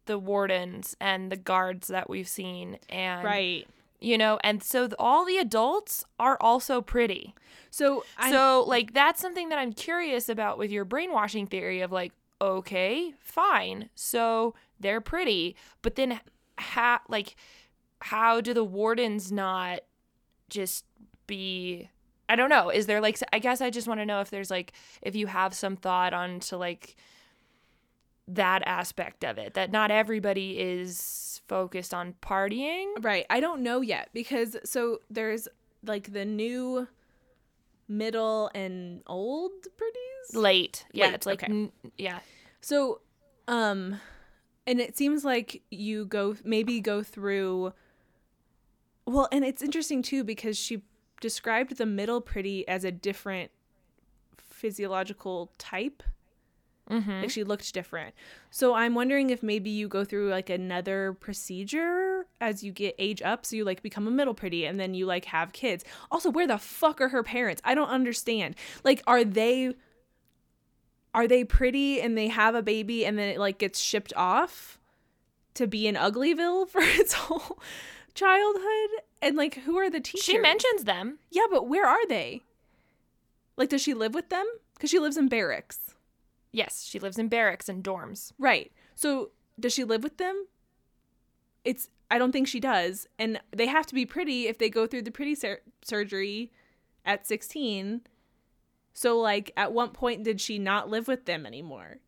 the 0.08 0.18
wardens 0.18 0.96
and 1.00 1.30
the 1.30 1.36
guards 1.36 1.86
that 1.88 2.10
we've 2.10 2.26
seen 2.26 2.78
and 2.88 3.22
right. 3.22 3.68
you 4.00 4.18
know 4.18 4.40
and 4.42 4.62
so 4.62 4.88
th- 4.88 4.96
all 4.98 5.24
the 5.24 5.36
adults 5.38 6.04
are 6.18 6.36
also 6.40 6.80
pretty. 6.80 7.34
So 7.70 8.04
I, 8.16 8.30
so 8.30 8.64
like 8.66 8.94
that's 8.94 9.20
something 9.20 9.50
that 9.50 9.58
i'm 9.58 9.74
curious 9.74 10.28
about 10.30 10.58
with 10.58 10.72
your 10.72 10.86
brainwashing 10.86 11.46
theory 11.46 11.82
of 11.82 11.92
like 11.92 12.12
okay 12.40 13.12
fine 13.20 13.90
so 13.94 14.54
they're 14.80 15.02
pretty 15.02 15.54
but 15.82 15.96
then 15.96 16.18
how 16.56 17.00
like 17.08 17.36
how 18.00 18.40
do 18.40 18.54
the 18.54 18.64
wardens 18.64 19.30
not 19.30 19.80
just 20.48 20.86
be 21.26 21.90
i 22.28 22.36
don't 22.36 22.48
know 22.48 22.70
is 22.70 22.86
there 22.86 23.02
like 23.02 23.18
I 23.32 23.38
guess 23.38 23.60
i 23.60 23.68
just 23.68 23.86
want 23.86 24.00
to 24.00 24.06
know 24.06 24.20
if 24.20 24.30
there's 24.30 24.50
like 24.50 24.72
if 25.02 25.14
you 25.14 25.26
have 25.26 25.52
some 25.52 25.76
thought 25.76 26.14
on 26.14 26.40
to 26.40 26.56
like 26.56 26.96
that 28.28 28.62
aspect 28.66 29.24
of 29.24 29.38
it 29.38 29.54
that 29.54 29.72
not 29.72 29.90
everybody 29.90 30.58
is 30.58 31.40
focused 31.48 31.92
on 31.94 32.14
partying 32.20 32.86
right 33.00 33.24
i 33.30 33.40
don't 33.40 33.62
know 33.62 33.80
yet 33.80 34.10
because 34.12 34.54
so 34.64 34.98
there's 35.10 35.48
like 35.84 36.12
the 36.12 36.24
new 36.24 36.86
middle 37.88 38.50
and 38.54 39.02
old 39.06 39.50
pretties 39.78 40.34
late 40.34 40.84
yeah 40.92 41.06
Late, 41.06 41.14
it's 41.14 41.26
like 41.26 41.42
okay. 41.42 41.52
n- 41.52 41.72
yeah 41.96 42.18
So, 42.60 43.00
um, 43.46 43.98
and 44.66 44.80
it 44.80 44.96
seems 44.96 45.24
like 45.24 45.62
you 45.70 46.04
go 46.04 46.36
maybe 46.44 46.80
go 46.80 47.02
through. 47.02 47.72
Well, 49.06 49.28
and 49.32 49.44
it's 49.44 49.62
interesting 49.62 50.02
too 50.02 50.24
because 50.24 50.58
she 50.58 50.82
described 51.20 51.78
the 51.78 51.86
middle 51.86 52.20
pretty 52.20 52.66
as 52.68 52.84
a 52.84 52.90
different 52.92 53.50
physiological 54.36 55.52
type. 55.56 56.02
Mm-hmm. 56.90 57.20
Like 57.20 57.30
she 57.30 57.44
looked 57.44 57.72
different. 57.72 58.14
So 58.50 58.74
I'm 58.74 58.94
wondering 58.94 59.30
if 59.30 59.42
maybe 59.42 59.70
you 59.70 59.88
go 59.88 60.04
through 60.04 60.30
like 60.30 60.50
another 60.50 61.14
procedure 61.20 62.26
as 62.40 62.62
you 62.62 62.72
get 62.72 62.94
age 62.98 63.22
up. 63.22 63.44
So 63.44 63.56
you 63.56 63.64
like 63.64 63.82
become 63.82 64.06
a 64.06 64.10
middle 64.10 64.34
pretty 64.34 64.64
and 64.66 64.78
then 64.78 64.94
you 64.94 65.06
like 65.06 65.26
have 65.26 65.52
kids. 65.52 65.84
Also, 66.10 66.30
where 66.30 66.46
the 66.46 66.58
fuck 66.58 67.00
are 67.00 67.08
her 67.08 67.22
parents? 67.22 67.60
I 67.64 67.74
don't 67.74 67.88
understand. 67.88 68.56
Like, 68.84 69.02
are 69.06 69.24
they 69.24 69.74
are 71.14 71.26
they 71.26 71.44
pretty 71.44 72.00
and 72.00 72.16
they 72.16 72.28
have 72.28 72.54
a 72.54 72.62
baby 72.62 73.04
and 73.04 73.18
then 73.18 73.28
it 73.28 73.38
like 73.38 73.58
gets 73.58 73.78
shipped 73.78 74.12
off 74.16 74.78
to 75.54 75.66
be 75.66 75.86
in 75.86 75.94
Uglyville 75.94 76.68
for 76.68 76.80
its 76.82 77.12
whole 77.12 77.58
childhood? 78.14 78.90
And 79.20 79.36
like 79.36 79.56
who 79.56 79.76
are 79.78 79.90
the 79.90 80.00
teachers? 80.00 80.24
she 80.24 80.38
mentions 80.38 80.84
them 80.84 81.18
Yeah, 81.30 81.46
but 81.50 81.68
where 81.68 81.86
are 81.86 82.06
they? 82.06 82.42
Like 83.56 83.68
does 83.68 83.82
she 83.82 83.94
live 83.94 84.14
with 84.14 84.28
them? 84.28 84.46
Cuz 84.78 84.90
she 84.90 84.98
lives 84.98 85.16
in 85.16 85.28
barracks. 85.28 85.94
Yes 86.52 86.84
she 86.84 86.98
lives 86.98 87.18
in 87.18 87.28
barracks 87.28 87.68
and 87.68 87.84
dorms 87.84 88.32
Right. 88.38 88.72
So 88.94 89.30
does 89.60 89.72
she 89.72 89.84
live 89.84 90.02
with 90.02 90.16
them? 90.18 90.46
It's 91.64 91.88
I 92.10 92.18
don't 92.18 92.32
think 92.32 92.48
she 92.48 92.60
does. 92.60 93.06
And 93.18 93.40
they 93.54 93.66
have 93.66 93.86
to 93.86 93.94
be 93.94 94.06
pretty 94.06 94.46
if 94.48 94.58
they 94.58 94.70
go 94.70 94.86
through 94.86 95.02
the 95.02 95.10
pretty 95.10 95.34
sur- 95.34 95.60
surgery 95.84 96.50
at 97.04 97.26
16. 97.26 98.00
So 98.94 99.18
like 99.18 99.52
at 99.56 99.72
what 99.72 99.92
point 99.92 100.24
did 100.24 100.40
she 100.40 100.58
not 100.58 100.88
live 100.88 101.06
with 101.08 101.26
them 101.26 101.46
anymore? 101.46 101.98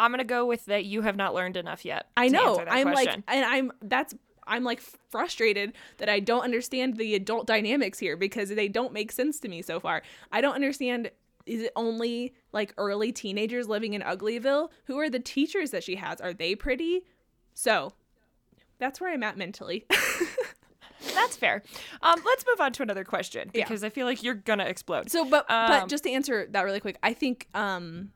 i'm 0.00 0.12
gonna 0.12 0.22
go 0.22 0.46
with 0.46 0.64
that 0.66 0.84
you 0.84 1.02
have 1.02 1.16
not 1.16 1.34
learned 1.34 1.56
enough 1.56 1.84
yet 1.84 2.06
I 2.16 2.28
know. 2.28 2.64
I'm 2.68 2.92
like 2.92 3.12
and 3.12 3.44
I'm 3.44 3.72
that's 3.82 4.14
I'm 4.46 4.64
like 4.64 4.80
frustrated 5.10 5.72
that 5.98 6.08
I 6.08 6.20
don't 6.20 6.42
understand 6.42 6.96
the 6.96 7.14
adult 7.14 7.46
dynamics 7.46 7.98
here 7.98 8.16
because 8.16 8.48
they 8.48 8.68
don't 8.68 8.92
make 8.92 9.12
sense 9.12 9.40
to 9.40 9.48
me 9.48 9.60
so 9.60 9.78
far. 9.78 10.02
I 10.32 10.40
don't 10.40 10.54
understand 10.54 11.10
is 11.48 11.62
it 11.62 11.72
only 11.76 12.34
like 12.52 12.74
early 12.78 13.10
teenagers 13.12 13.68
living 13.68 13.94
in 13.94 14.02
Uglyville? 14.02 14.70
Who 14.84 14.98
are 14.98 15.10
the 15.10 15.18
teachers 15.20 15.70
that 15.72 15.82
she 15.84 15.96
has? 15.96 16.20
Are 16.20 16.32
they 16.32 16.54
pretty? 16.54 17.02
So, 17.54 17.92
that's 18.78 19.00
where 19.00 19.12
I'm 19.12 19.22
at 19.24 19.36
mentally. 19.36 19.86
that's 21.14 21.36
fair 21.36 21.62
um 22.02 22.20
let's 22.26 22.44
move 22.46 22.60
on 22.60 22.72
to 22.72 22.82
another 22.82 23.04
question 23.04 23.48
Yeah. 23.54 23.62
because 23.64 23.84
i 23.84 23.88
feel 23.88 24.04
like 24.04 24.22
you're 24.24 24.34
gonna 24.34 24.64
explode 24.64 25.08
So, 25.10 25.24
but 25.24 25.48
Um, 25.48 25.68
but 25.68 25.88
just 25.88 26.02
to 26.04 26.10
answer 26.10 26.46
that 26.50 26.62
really 26.62 26.80
quick, 26.80 26.98
I 27.04 27.12
think 27.12 27.46
um 27.54 28.10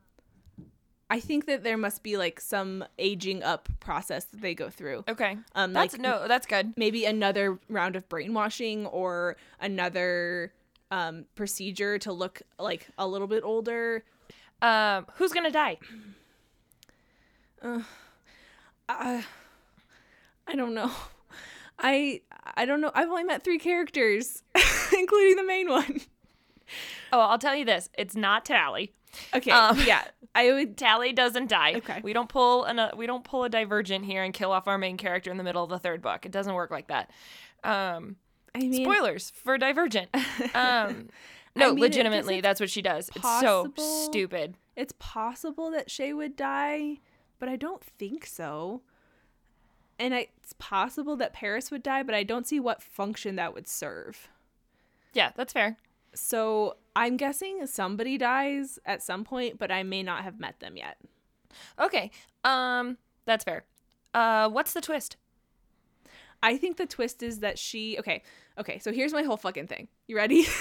I 1.09 1.19
think 1.21 1.45
that 1.45 1.63
there 1.63 1.77
must 1.77 2.03
be 2.03 2.17
like 2.17 2.39
some 2.41 2.83
aging 2.99 3.41
up 3.43 3.69
process 3.79 4.25
that 4.25 4.41
they 4.41 4.53
go 4.55 4.69
through. 4.69 5.05
okay 5.07 5.37
Um, 5.55 5.71
that's 5.73 5.93
like 5.93 6.01
no 6.01 6.27
that's 6.27 6.45
good 6.45 6.73
maybe 6.75 7.05
another 7.05 7.57
round 7.69 7.95
of 7.95 8.07
brainwashing 8.09 8.85
or 8.87 9.37
another 9.61 10.51
um 10.93 11.25
procedure 11.35 11.97
to 11.99 12.11
look 12.13 12.41
like 12.59 12.87
a 12.97 13.07
little 13.07 13.27
bit 13.27 13.43
older. 13.43 14.03
um 14.61 15.05
who's 15.15 15.31
gonna 15.33 15.51
die 15.51 15.77
Uh, 17.61 17.81
I 18.89 20.55
don't 20.55 20.73
know. 20.73 20.91
I 21.79 22.21
I 22.55 22.65
don't 22.65 22.81
know. 22.81 22.91
I've 22.93 23.09
only 23.09 23.23
met 23.23 23.43
three 23.43 23.57
characters, 23.59 24.43
including 24.97 25.35
the 25.37 25.43
main 25.45 25.69
one. 25.69 26.01
oh 27.11 27.19
i'll 27.19 27.37
tell 27.37 27.55
you 27.55 27.65
this 27.65 27.89
it's 27.97 28.15
not 28.15 28.45
tally 28.45 28.93
Okay, 29.33 29.51
Um, 29.51 29.77
yeah, 29.85 30.03
I 30.35 30.51
would. 30.51 30.75
Tally 30.75 31.13
doesn't 31.13 31.47
die. 31.47 31.75
Okay. 31.75 32.01
We 32.03 32.13
don't 32.13 32.27
pull 32.29 32.63
an, 32.63 32.79
uh, 32.79 32.91
we 32.97 33.05
don't 33.05 33.23
pull 33.23 33.43
a 33.43 33.49
divergent 33.49 34.05
here 34.05 34.23
and 34.23 34.33
kill 34.33 34.51
off 34.51 34.67
our 34.67 34.79
main 34.79 34.97
character 34.97 35.29
in 35.29 35.37
the 35.37 35.43
middle 35.43 35.63
of 35.63 35.69
the 35.69 35.77
third 35.77 36.01
book. 36.01 36.25
It 36.25 36.31
doesn't 36.31 36.53
work 36.55 36.71
like 36.71 36.87
that. 36.87 37.11
Um, 37.63 38.15
I 38.55 38.59
mean, 38.59 38.83
spoilers 38.83 39.31
for 39.31 39.57
Divergent. 39.57 40.09
Um, 40.55 41.09
no, 41.55 41.67
I 41.67 41.71
mean, 41.71 41.79
legitimately, 41.81 42.41
that's 42.41 42.59
what 42.59 42.69
she 42.69 42.81
does. 42.81 43.09
It's 43.15 43.39
so 43.41 43.71
stupid. 43.77 44.55
it's 44.75 44.93
possible 44.99 45.69
that 45.71 45.89
Shay 45.91 46.11
would 46.13 46.35
die, 46.35 46.97
but 47.39 47.47
I 47.49 47.55
don't 47.55 47.83
think 47.83 48.25
so. 48.25 48.81
And 49.99 50.15
I, 50.15 50.27
it's 50.41 50.53
possible 50.57 51.15
that 51.17 51.33
Peris 51.33 51.69
would 51.69 51.83
die, 51.83 52.01
but 52.03 52.15
I 52.15 52.23
don't 52.23 52.47
see 52.47 52.59
what 52.59 52.81
function 52.81 53.35
that 53.35 53.53
would 53.53 53.67
serve. 53.67 54.29
Yeah, 55.13 55.31
that's 55.35 55.53
fair. 55.53 55.77
So 56.15 56.77
I'm 56.95 57.17
guessing 57.17 57.65
somebody 57.67 58.17
dies 58.17 58.79
at 58.85 59.03
some 59.03 59.23
point, 59.23 59.59
but 59.59 59.71
I 59.71 59.83
may 59.83 60.01
not 60.01 60.23
have 60.23 60.39
met 60.39 60.59
them 60.59 60.75
yet. 60.77 60.97
Okay. 61.79 62.09
Um, 62.43 62.97
that's 63.25 63.43
fair. 63.43 63.63
Uh, 64.15 64.49
what's 64.49 64.73
the 64.73 64.81
twist? 64.81 65.17
I 66.43 66.57
think 66.57 66.77
the 66.77 66.85
twist 66.85 67.23
is 67.23 67.39
that 67.39 67.57
she 67.57 67.97
okay, 67.99 68.21
okay, 68.59 68.77
so 68.77 68.91
here's 68.91 69.13
my 69.13 69.23
whole 69.23 69.37
fucking 69.37 69.67
thing. 69.67 69.87
You 70.07 70.17
ready? 70.17 70.45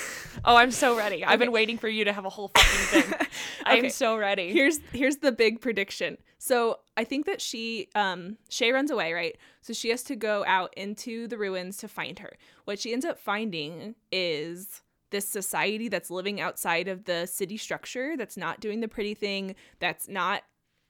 Oh, 0.47 0.57
I'm 0.57 0.71
so 0.71 0.97
ready. 0.97 1.23
I've 1.23 1.39
been 1.39 1.53
waiting 1.53 1.77
for 1.77 1.89
you 1.89 2.07
to 2.07 2.13
have 2.13 2.25
a 2.25 2.31
whole 2.31 2.51
fucking 2.57 3.03
thing. 3.03 3.27
I'm 3.67 3.91
so 3.91 4.17
ready. 4.17 4.51
here's 4.51 4.79
here's 4.93 5.19
the 5.19 5.31
big 5.31 5.61
prediction. 5.61 6.17
So 6.39 6.79
I 6.97 7.05
think 7.05 7.27
that 7.27 7.43
she 7.43 7.89
um 7.95 8.39
Shay 8.49 8.73
runs 8.73 8.91
away, 8.91 9.13
right? 9.13 9.37
So 9.61 9.75
she 9.75 9.91
has 9.91 10.03
to 10.05 10.17
go 10.17 10.43
out 10.47 10.73
into 10.75 11.29
the 11.29 11.37
ruins 11.37 11.77
to 11.79 11.87
find 11.87 12.19
her. 12.19 12.33
What 12.65 12.79
she 12.79 12.95
ends 12.95 13.05
up 13.05 13.19
finding 13.19 13.95
is 14.11 14.81
this 15.11 15.29
society 15.29 15.89
that's 15.89 16.11
living 16.11 16.41
outside 16.41 16.89
of 16.89 17.05
the 17.05 17.27
city 17.27 17.59
structure, 17.59 18.17
that's 18.17 18.39
not 18.39 18.59
doing 18.59 18.81
the 18.81 18.89
pretty 18.89 19.15
thing, 19.15 19.55
that's 19.79 20.09
not, 20.09 20.43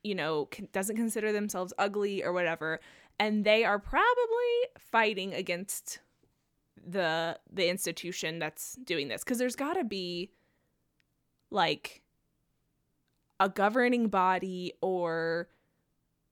you 0.05 0.15
know, 0.15 0.49
doesn't 0.73 0.97
consider 0.97 1.33
themselves 1.33 1.73
ugly 1.79 2.23
or 2.23 2.33
whatever, 2.33 2.81
and 3.19 3.45
they 3.45 3.65
are 3.65 3.79
probably 3.79 4.05
fighting 4.79 5.35
against 5.35 6.01
the 6.85 7.39
the 7.53 7.69
institution 7.69 8.39
that's 8.39 8.77
doing 8.85 9.09
this 9.09 9.23
because 9.23 9.39
there's 9.39 9.57
got 9.57 9.75
to 9.75 9.85
be 9.85 10.31
like 11.51 12.03
a 13.39 13.49
governing 13.49 14.09
body 14.09 14.73
or 14.81 15.49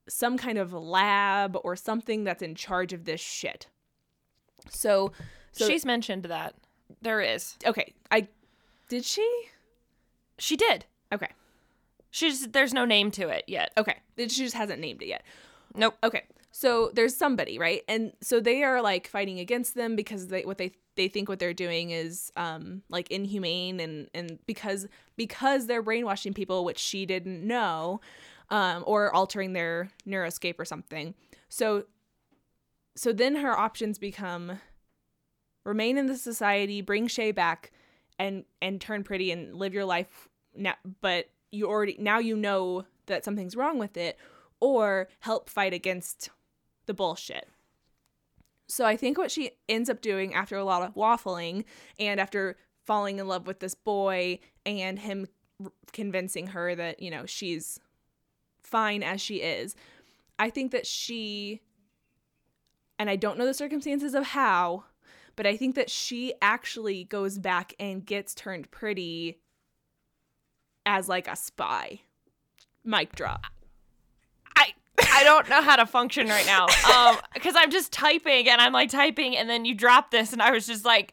some 0.09 0.37
kind 0.37 0.59
of 0.59 0.72
lab 0.72 1.57
or 1.62 1.76
something 1.76 2.24
that's 2.24 2.43
in 2.43 2.55
charge 2.55 2.93
of 2.93 3.05
this 3.05 3.20
shit. 3.20 3.68
So, 4.68 5.12
so 5.53 5.66
She's 5.66 5.85
mentioned 5.85 6.24
that. 6.24 6.55
There 7.03 7.20
is. 7.20 7.57
okay. 7.64 7.95
I 8.11 8.28
did 8.89 9.05
she? 9.05 9.28
She 10.39 10.57
did. 10.57 10.87
Okay. 11.12 11.28
She's 12.11 12.49
there's 12.49 12.74
no 12.74 12.85
name 12.85 13.11
to 13.12 13.28
it 13.28 13.45
yet. 13.47 13.72
Okay. 13.78 13.97
She 14.18 14.26
just 14.28 14.57
hasn't 14.57 14.81
named 14.81 15.03
it 15.03 15.07
yet. 15.07 15.22
Nope. 15.74 15.97
Okay. 16.03 16.24
So 16.53 16.90
there's 16.94 17.16
somebody, 17.16 17.59
right? 17.59 17.82
And 17.88 18.12
so 18.20 18.40
they 18.40 18.62
are 18.62 18.82
like 18.82 19.07
fighting 19.07 19.38
against 19.38 19.74
them 19.74 19.96
because 19.96 20.28
they 20.28 20.42
what 20.42 20.59
they 20.59 20.72
they 20.96 21.09
think 21.09 21.28
what 21.28 21.38
they're 21.38 21.55
doing 21.55 21.90
is 21.90 22.32
um 22.36 22.82
like 22.88 23.11
inhumane 23.11 23.80
and 23.80 24.09
and 24.12 24.38
because 24.46 24.88
because 25.16 25.66
they're 25.66 25.82
brainwashing 25.82 26.34
people 26.34 26.64
which 26.64 26.78
she 26.78 27.07
didn't 27.07 27.46
know 27.46 28.01
um 28.51 28.82
or 28.86 29.14
altering 29.14 29.53
their 29.53 29.90
neuroscape 30.07 30.59
or 30.59 30.64
something. 30.64 31.14
So 31.48 31.84
so 32.96 33.12
then 33.12 33.36
her 33.36 33.57
options 33.57 33.98
become 33.98 34.61
remain 35.64 35.96
in 35.98 36.07
the 36.07 36.16
society, 36.16 36.80
bring 36.80 37.07
Shay 37.07 37.30
back 37.30 37.70
and 38.18 38.44
and 38.61 38.80
turn 38.80 39.03
pretty 39.03 39.32
and 39.32 39.57
live 39.57 39.72
your 39.72 39.84
life 39.84 40.28
now 40.55 40.74
but 41.01 41.30
you 41.51 41.66
already 41.66 41.96
now 41.98 42.18
you 42.18 42.36
know 42.36 42.84
that 43.07 43.24
something's 43.24 43.57
wrong 43.57 43.78
with 43.78 43.96
it 43.96 44.18
or 44.61 45.09
help 45.20 45.48
fight 45.48 45.72
against 45.72 46.28
the 46.91 46.95
bullshit. 46.95 47.49
So 48.66 48.84
I 48.84 48.97
think 48.97 49.16
what 49.16 49.30
she 49.30 49.53
ends 49.68 49.88
up 49.88 50.01
doing 50.01 50.34
after 50.34 50.57
a 50.57 50.64
lot 50.64 50.82
of 50.82 50.97
waffling 50.97 51.64
and 52.01 52.18
after 52.18 52.57
falling 52.84 53.20
in 53.20 53.28
love 53.28 53.47
with 53.47 53.61
this 53.61 53.76
boy 53.76 54.41
and 54.66 54.99
him 54.99 55.28
convincing 55.93 56.49
her 56.49 56.74
that, 56.74 57.01
you 57.01 57.09
know, 57.09 57.26
she's 57.26 57.78
fine 58.61 59.05
as 59.05 59.20
she 59.20 59.36
is, 59.36 59.76
I 60.36 60.51
think 60.51 60.72
that 60.72 60.84
she 60.84 61.61
and 62.99 63.09
I 63.09 63.14
don't 63.14 63.38
know 63.38 63.47
the 63.47 63.55
circumstances 63.55 64.12
of 64.12 64.26
how, 64.26 64.86
but 65.36 65.47
I 65.47 65.57
think 65.57 65.76
that 65.76 65.91
she 65.91 66.34
actually 66.43 67.05
goes 67.05 67.38
back 67.38 67.72
and 67.78 68.05
gets 68.05 68.34
turned 68.34 68.72
pretty 68.72 69.38
as 70.84 71.09
like 71.09 71.28
a 71.28 71.36
spy. 71.36 72.01
Mic 72.82 73.14
drop. 73.14 73.45
I 75.12 75.22
don't 75.24 75.48
know 75.48 75.62
how 75.62 75.76
to 75.76 75.86
function 75.86 76.28
right 76.28 76.46
now. 76.46 76.66
Um, 76.94 77.16
because 77.34 77.55
I'm 77.57 77.70
just 77.70 77.92
typing 77.92 78.48
and 78.48 78.61
I'm 78.61 78.72
like 78.72 78.90
typing 78.90 79.36
and 79.36 79.48
then 79.48 79.64
you 79.64 79.74
drop 79.74 80.11
this 80.11 80.32
and 80.32 80.42
I 80.42 80.51
was 80.51 80.66
just 80.66 80.84
like, 80.84 81.12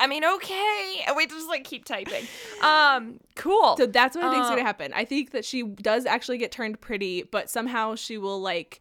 I 0.00 0.06
mean, 0.06 0.24
okay, 0.24 1.00
and 1.06 1.16
we 1.16 1.26
just 1.26 1.48
like 1.48 1.64
keep 1.64 1.84
typing. 1.84 2.24
Um, 2.62 3.18
cool. 3.34 3.76
So 3.76 3.86
that's 3.86 4.14
what 4.16 4.24
I 4.24 4.30
think 4.30 4.42
is 4.44 4.46
Uh, 4.46 4.50
gonna 4.50 4.62
happen. 4.62 4.92
I 4.94 5.04
think 5.04 5.32
that 5.32 5.44
she 5.44 5.62
does 5.64 6.06
actually 6.06 6.38
get 6.38 6.52
turned 6.52 6.80
pretty, 6.80 7.22
but 7.24 7.50
somehow 7.50 7.96
she 7.96 8.16
will 8.16 8.40
like 8.40 8.80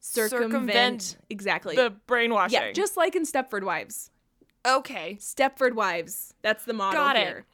circumvent, 0.00 0.52
Circumvent 0.52 1.16
exactly. 1.28 1.76
the 1.76 1.90
brainwashing. 2.06 2.54
yeah, 2.58 2.72
just 2.72 2.96
like 2.96 3.14
in 3.16 3.24
Stepford 3.24 3.64
Wives. 3.64 4.10
okay. 4.66 5.18
Stepford 5.20 5.74
Wives. 5.74 6.32
That's 6.42 6.64
the 6.64 6.72
model 6.72 7.00
Got 7.00 7.16
it. 7.16 7.26
here. 7.26 7.44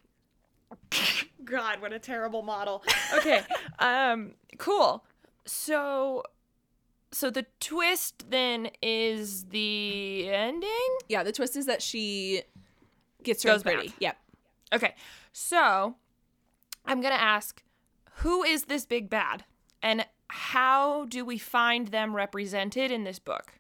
God, 1.45 1.81
what 1.81 1.93
a 1.93 1.99
terrible 1.99 2.43
model. 2.43 2.85
Okay. 3.15 3.43
um 3.81 4.33
cool. 4.59 5.05
So 5.45 6.23
so 7.13 7.31
the 7.31 7.47
twist 7.61 8.31
then 8.31 8.71
is 8.81 9.45
the 9.45 10.29
ending? 10.31 10.97
Yeah, 11.09 11.23
the 11.23 11.33
twist 11.33 11.57
is 11.57 11.67
that 11.67 11.83
she 11.83 12.43
gets 13.23 13.43
turned 13.43 13.55
Goes 13.57 13.63
pretty. 13.63 13.89
back. 13.89 13.97
Yep. 14.01 14.17
Okay. 14.75 14.95
So 15.33 15.97
I'm 16.87 17.01
going 17.01 17.13
to 17.15 17.21
ask 17.21 17.63
who 18.17 18.43
is 18.43 18.65
this 18.65 18.87
big 18.87 19.11
bad 19.11 19.45
and 19.83 20.07
how 20.29 21.05
do 21.07 21.25
we 21.25 21.37
find 21.37 21.89
them 21.89 22.17
represented 22.17 22.91
in 22.91 23.05
this 23.05 23.19
book? 23.19 23.59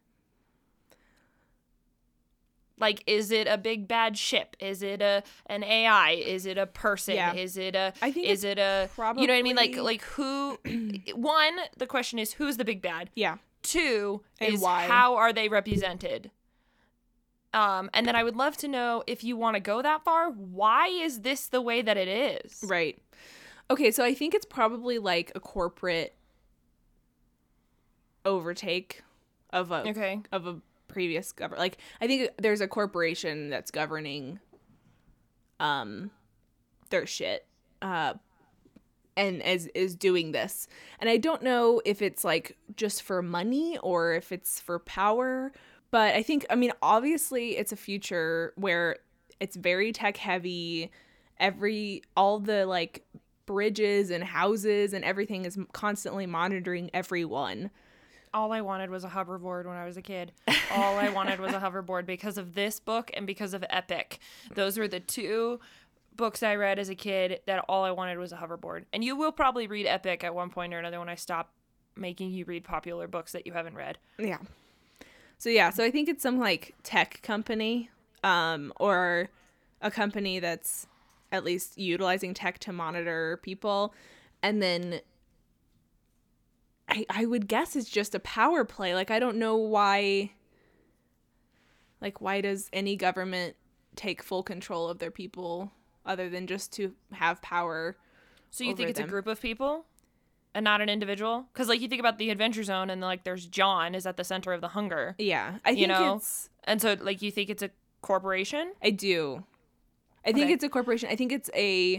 Like 2.83 3.03
is 3.07 3.30
it 3.30 3.47
a 3.47 3.57
big 3.57 3.89
bad 3.89 4.18
ship? 4.18 4.57
Is 4.61 4.83
it 4.83 5.01
a 5.01 5.22
an 5.47 5.62
AI? 5.64 6.11
Is 6.12 6.45
it 6.45 6.59
a 6.59 6.66
person? 6.66 7.14
Yeah. 7.14 7.33
Is 7.33 7.57
it 7.57 7.74
a 7.74 7.95
I 8.03 8.11
think 8.12 8.26
is 8.26 8.43
it 8.45 8.59
a 8.59 8.91
you 8.99 9.26
know 9.26 9.33
what 9.33 9.39
I 9.39 9.43
mean 9.43 9.57
like 9.57 9.76
like 9.76 10.03
who 10.03 10.59
one 11.14 11.57
the 11.78 11.87
question 11.87 12.18
is 12.18 12.33
who's 12.35 12.57
the 12.59 12.64
big 12.64 12.83
bad? 12.83 13.09
Yeah. 13.14 13.37
Two 13.62 14.22
And 14.41 14.55
is 14.55 14.61
why. 14.61 14.87
how 14.89 15.14
are 15.14 15.33
they 15.33 15.49
represented? 15.49 16.30
Um, 17.55 17.89
and 17.95 18.07
then 18.09 18.16
I 18.16 18.24
would 18.24 18.35
love 18.35 18.57
to 18.59 18.68
know 18.68 19.05
if 19.07 19.22
you 19.22 19.37
want 19.37 19.55
to 19.57 19.61
go 19.61 19.80
that 19.83 20.03
far, 20.05 20.30
why 20.30 20.89
is 20.89 21.20
this 21.20 21.47
the 21.49 21.61
way 21.61 21.83
that 21.83 21.97
it 21.99 22.09
is? 22.09 22.64
Right. 22.66 22.99
Okay, 23.70 23.91
so 23.91 24.03
I 24.03 24.14
think 24.14 24.35
it's 24.35 24.47
probably 24.47 24.99
like 24.99 25.30
a 25.35 25.41
corporate 25.41 26.14
overtake 28.24 29.03
of 29.51 29.70
a 29.70 29.87
Okay. 29.89 30.20
of 30.33 30.47
a 30.47 30.57
previous 30.93 31.32
government. 31.32 31.61
Like 31.61 31.78
I 32.01 32.07
think 32.07 32.30
there's 32.38 32.61
a 32.61 32.68
corporation 32.68 33.51
that's 33.51 33.70
governing 33.70 34.38
um 35.59 36.11
their 36.90 37.07
shit. 37.07 37.47
Uh 37.80 38.14
and 39.16 39.43
is 39.43 39.66
is 39.74 39.95
doing 39.95 40.32
this. 40.32 40.68
And 40.99 41.09
I 41.11 41.16
don't 41.16 41.43
know 41.43 41.82
if 41.84 42.03
it's 42.03 42.24
like 42.24 42.57
just 42.76 43.03
for 43.03 43.22
money 43.22 43.78
or 43.78 44.14
if 44.14 44.32
it's 44.32 44.61
for 44.61 44.78
power, 44.78 45.53
but 45.90 46.14
I 46.14 46.22
think 46.22 46.47
I 46.51 46.55
mean 46.55 46.72
obviously 46.82 47.57
it's 47.57 47.72
a 47.72 47.76
future 47.76 48.53
where 48.57 48.97
it's 49.40 49.57
very 49.57 49.93
tech 49.93 50.16
heavy. 50.16 50.90
Every 51.38 52.03
all 52.16 52.38
the 52.38 52.66
like 52.66 53.05
bridges 53.47 54.11
and 54.11 54.22
houses 54.22 54.93
and 54.93 55.05
everything 55.05 55.45
is 55.45 55.59
constantly 55.72 56.26
monitoring 56.26 56.90
everyone. 56.95 57.70
All 58.35 58.53
I 58.53 58.61
wanted 58.61 58.91
was 58.91 59.05
a 59.05 59.09
hoverboard 59.09 59.66
when 59.66 59.76
I 59.76 59.85
was 59.85 59.97
a 59.97 60.03
kid. 60.03 60.33
All 60.72 60.99
I 60.99 61.11
wanted 61.11 61.41
was 61.41 61.53
a 61.53 61.61
hoverboard 61.61 62.07
because 62.07 62.39
of 62.39 62.55
this 62.55 62.80
book 62.80 63.11
and 63.14 63.26
because 63.26 63.53
of 63.55 63.64
Epic. 63.68 64.18
Those 64.55 64.78
were 64.78 64.89
the 64.89 65.01
two 65.01 65.61
books 66.16 66.43
I 66.43 66.57
read 66.57 66.78
as 66.78 66.89
a 66.89 66.95
kid 66.95 67.41
that 67.47 67.64
all 67.68 67.85
I 67.85 67.91
wanted 67.91 68.18
was 68.18 68.33
a 68.33 68.37
hoverboard. 68.37 68.85
And 68.93 69.05
you 69.05 69.16
will 69.16 69.33
probably 69.33 69.66
read 69.66 69.87
Epic 69.87 70.24
at 70.24 70.35
one 70.35 70.51
point 70.51 70.72
or 70.72 70.78
another 70.78 70.99
when 70.99 71.09
I 71.09 71.14
stop 71.14 71.51
making 71.97 72.30
you 72.30 72.45
read 72.45 72.64
popular 72.64 73.07
books 73.07 73.33
that 73.33 73.47
you 73.47 73.53
haven't 73.53 73.74
read. 73.74 73.99
Yeah. 74.18 74.39
So 75.39 75.51
yeah, 75.51 75.70
so 75.70 75.85
I 75.85 75.91
think 75.91 76.09
it's 76.09 76.22
some 76.22 76.39
like 76.39 76.74
tech 76.83 77.20
company 77.22 77.91
um 78.24 78.72
or 78.78 79.28
a 79.80 79.91
company 79.91 80.39
that's 80.39 80.87
at 81.33 81.45
least 81.45 81.76
utilizing 81.76 82.35
tech 82.35 82.59
to 82.61 82.72
monitor 82.72 83.41
people 83.43 83.93
and 84.43 84.62
then 84.62 85.01
I 86.93 87.07
I 87.11 87.26
would 87.26 87.49
guess 87.49 87.74
it's 87.76 87.88
just 87.90 88.14
a 88.14 88.20
power 88.20 88.64
play. 88.64 88.95
Like 88.95 89.11
I 89.11 89.18
don't 89.18 89.36
know 89.38 89.57
why 89.57 90.30
like 92.01 92.20
why 92.20 92.40
does 92.40 92.68
any 92.72 92.97
government 92.97 93.57
take 93.97 94.22
full 94.22 94.43
control 94.43 94.88
of 94.88 94.99
their 94.99 95.11
people 95.11 95.72
other 96.05 96.28
than 96.28 96.47
just 96.47 96.72
to 96.74 96.93
have 97.12 97.40
power? 97.43 97.97
So 98.51 98.64
you 98.64 98.74
think 98.74 98.90
it's 98.90 98.99
them. 98.99 99.09
a 99.09 99.11
group 99.11 99.26
of 99.26 99.40
people 99.40 99.86
and 100.55 100.64
not 100.64 100.80
an 100.80 100.88
individual? 100.88 101.47
Because 101.53 101.68
like 101.68 101.80
you 101.80 101.88
think 101.88 102.01
about 102.01 102.18
the 102.18 102.30
Adventure 102.30 102.62
Zone 102.62 102.90
and 102.90 103.01
like 103.01 103.24
there's 103.24 103.47
John 103.47 103.95
is 103.95 104.05
at 104.07 104.16
the 104.16 104.24
center 104.24 104.53
of 104.53 104.61
the 104.61 104.68
hunger, 104.68 105.14
Yeah. 105.18 105.59
I 105.64 105.70
think 105.70 105.78
You 105.80 105.86
know? 105.88 106.16
it's 106.16 106.51
and 106.64 106.80
so 106.82 106.97
like 107.01 107.22
you 107.22 107.30
think 107.30 107.49
it's 107.51 107.62
a 107.62 107.70
corporation? 108.03 108.72
I 108.82 108.90
do. 108.90 109.45
I 110.24 110.32
think 110.32 110.45
Okay. 110.45 110.53
it's 110.55 110.64
a 110.64 110.68
corporation. 110.68 111.09
I 111.11 111.16
think 111.16 111.32
it's 111.32 111.51
a. 111.55 111.97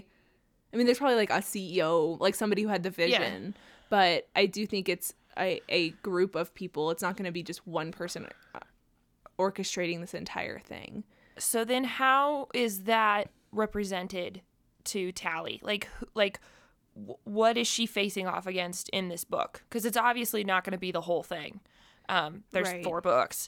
I 0.73 0.75
mean, 0.77 0.85
there's 0.87 0.97
probably 0.97 1.17
like 1.17 1.29
a 1.29 1.33
CEO, 1.41 2.19
like 2.19 2.33
somebody 2.35 2.63
who 2.63 2.69
had 2.69 2.81
the 2.83 2.89
vision, 2.89 3.53
but 3.93 4.27
I 4.35 4.47
do 4.47 4.65
think 4.65 4.89
it's 4.89 5.13
a, 5.37 5.61
a 5.69 5.91
group 6.01 6.33
of 6.33 6.51
people. 6.55 6.89
It's 6.89 7.03
not 7.03 7.15
going 7.15 7.27
to 7.27 7.31
be 7.31 7.43
just 7.43 7.67
one 7.67 7.91
person 7.91 8.27
uh, 8.55 8.59
orchestrating 9.37 10.01
this 10.01 10.15
entire 10.15 10.57
thing. 10.57 11.03
So 11.37 11.63
then 11.63 11.83
how 11.83 12.47
is 12.55 12.85
that 12.85 13.29
represented 13.51 14.41
to 14.85 15.11
Tally? 15.11 15.59
Like 15.61 15.87
like 16.15 16.39
what 16.95 17.55
is 17.55 17.67
she 17.67 17.85
facing 17.85 18.25
off 18.25 18.47
against 18.47 18.89
in 18.89 19.09
this 19.09 19.23
book? 19.23 19.61
Cuz 19.69 19.85
it's 19.85 19.95
obviously 19.95 20.43
not 20.43 20.63
going 20.63 20.71
to 20.71 20.79
be 20.79 20.91
the 20.91 21.01
whole 21.01 21.21
thing. 21.21 21.59
Um 22.09 22.45
there's 22.49 22.69
Right. 22.69 22.83
four 22.83 22.99
books. 22.99 23.47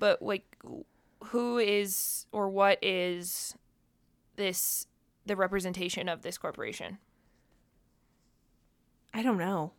but 0.00 0.20
like 0.20 0.56
who 1.26 1.58
is 1.58 2.26
or 2.32 2.48
what 2.48 2.82
is 2.82 3.54
this 4.34 4.88
the 5.24 5.36
representation 5.36 6.08
of 6.08 6.22
this 6.22 6.38
corporation? 6.38 6.98
I 9.14 9.22
don't 9.22 9.38
know. 9.38 9.72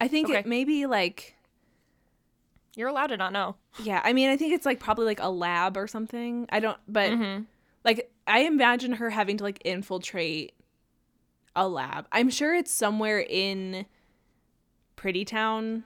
I 0.00 0.08
think 0.08 0.30
Okay. 0.30 0.38
it 0.40 0.46
may 0.46 0.64
be 0.64 0.86
like 0.86 1.36
You're 2.74 2.88
allowed 2.88 3.08
to 3.08 3.16
not 3.16 3.32
know. 3.32 3.56
yeah, 3.82 4.00
I 4.02 4.12
mean 4.12 4.30
I 4.30 4.36
think 4.36 4.54
it's 4.54 4.66
like 4.66 4.80
probably 4.80 5.04
like 5.04 5.20
a 5.20 5.30
lab 5.30 5.76
or 5.76 5.86
something. 5.86 6.46
I 6.50 6.58
don't 6.60 6.78
but 6.88 7.10
Mm-hmm. 7.12 7.42
like 7.84 8.10
I 8.26 8.40
imagine 8.40 8.94
her 8.94 9.10
having 9.10 9.36
to 9.36 9.44
like 9.44 9.60
infiltrate 9.64 10.54
a 11.54 11.68
lab. 11.68 12.06
I'm 12.10 12.30
sure 12.30 12.54
it's 12.54 12.72
somewhere 12.72 13.20
in 13.20 13.84
Pretty 14.96 15.24
Town 15.24 15.84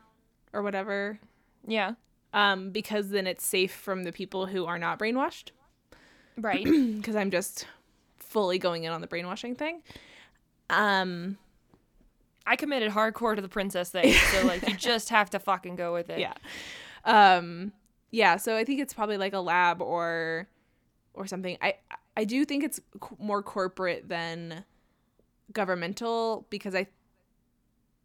or 0.53 0.63
whatever. 0.63 1.19
Yeah. 1.67 1.95
Um 2.33 2.71
because 2.71 3.11
then 3.11 3.27
it's 3.27 3.45
safe 3.45 3.73
from 3.75 4.05
the 4.05 4.13
people 4.13 4.47
who 4.47 4.65
are 4.67 4.79
not 4.79 4.99
brainwashed 4.99 5.51
Right. 6.39 6.65
because 6.97 7.17
I'm 7.17 7.31
just 7.33 7.67
fully 8.19 8.59
going 8.59 8.85
in 8.85 8.93
on 8.93 9.01
the 9.01 9.07
brainwashing 9.07 9.57
thing. 9.57 9.83
Um 10.71 11.39
I 12.47 12.57
committed 12.57 12.93
hardcore 12.93 13.35
to 13.37 13.43
the 13.43 13.49
princess 13.49 13.91
thing, 13.91 14.13
so 14.33 14.47
like 14.47 14.67
you 14.69 14.75
just 14.77 15.11
have 15.11 15.31
to 15.31 15.39
fucking 15.39 15.77
go 15.77 15.93
with 15.93 16.09
it. 16.11 16.21
yeah. 16.21 16.35
Um 17.05 17.73
yeah 18.13 18.37
so 18.37 18.57
i 18.57 18.65
think 18.65 18.81
it's 18.81 18.95
probably 18.95 19.19
like 19.19 19.33
a 19.33 19.41
lab 19.41 19.83
or 19.83 20.49
or 21.13 21.27
something. 21.27 21.59
I 21.61 21.75
i 22.17 22.25
do 22.25 22.45
think 22.45 22.65
it's 22.65 22.81
more 23.19 23.43
corporate 23.43 24.09
than 24.09 24.65
governmental 25.53 26.47
because 26.49 26.75
i 26.75 26.87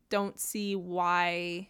don't 0.09 0.39
see 0.39 0.75
why 0.75 1.69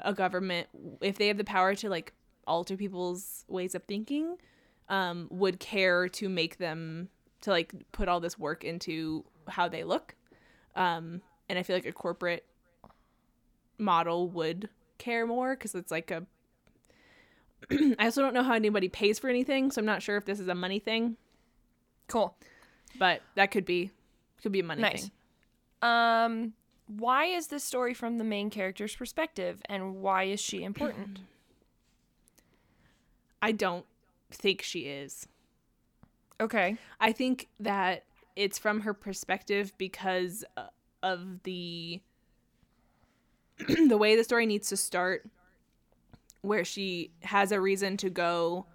a 0.00 0.12
government 0.12 0.66
if 1.00 1.18
they 1.18 1.28
have 1.28 1.36
the 1.36 1.44
power 1.44 1.74
to 1.74 1.88
like 1.88 2.12
alter 2.46 2.76
people's 2.76 3.44
ways 3.48 3.74
of 3.74 3.84
thinking 3.84 4.36
um 4.88 5.28
would 5.30 5.60
care 5.60 6.08
to 6.08 6.28
make 6.28 6.58
them 6.58 7.08
to 7.42 7.50
like 7.50 7.72
put 7.92 8.08
all 8.08 8.18
this 8.20 8.38
work 8.38 8.64
into 8.64 9.24
how 9.48 9.68
they 9.68 9.84
look 9.84 10.15
um 10.76 11.20
and 11.48 11.58
i 11.58 11.62
feel 11.62 11.74
like 11.76 11.86
a 11.86 11.92
corporate 11.92 12.44
model 13.78 14.28
would 14.30 14.68
care 14.98 15.26
more 15.26 15.54
because 15.56 15.74
it's 15.74 15.90
like 15.90 16.10
a 16.10 16.24
I 17.98 18.04
also 18.04 18.20
don't 18.22 18.34
know 18.34 18.42
how 18.44 18.52
anybody 18.54 18.88
pays 18.88 19.18
for 19.18 19.28
anything, 19.28 19.70
so 19.70 19.80
I'm 19.80 19.86
not 19.86 20.02
sure 20.02 20.16
if 20.16 20.24
this 20.26 20.38
is 20.38 20.46
a 20.46 20.54
money 20.54 20.78
thing, 20.78 21.16
Cool. 22.06 22.36
but 22.98 23.22
that 23.34 23.50
could 23.50 23.64
be 23.64 23.90
could 24.42 24.52
be 24.52 24.60
a 24.60 24.64
money 24.64 24.82
Nice. 24.82 25.02
thing. 25.02 25.10
Um 25.82 26.52
why 26.86 27.24
is 27.26 27.48
this 27.48 27.64
story 27.64 27.92
from 27.94 28.18
the 28.18 28.24
main 28.24 28.48
character's 28.50 28.94
perspective 28.94 29.60
and 29.68 29.96
why 29.96 30.24
is 30.24 30.38
she 30.40 30.62
important? 30.62 31.18
I 33.42 33.52
don't 33.52 33.84
think 34.30 34.62
she 34.62 34.80
is. 34.80 35.26
okay. 36.40 36.76
I 37.00 37.12
think 37.12 37.48
that 37.60 38.04
it's 38.36 38.58
from 38.58 38.80
her 38.80 38.94
perspective 38.94 39.72
because 39.78 40.44
uh, 40.56 40.66
of 41.02 41.42
the 41.42 42.00
the 43.88 43.96
way 43.96 44.14
the 44.14 44.24
story 44.24 44.46
needs 44.46 44.68
to 44.68 44.76
start 44.76 45.28
where 46.42 46.64
she 46.64 47.10
has 47.22 47.50
a 47.50 47.60
reason 47.60 47.96
to 47.96 48.10
go 48.10 48.66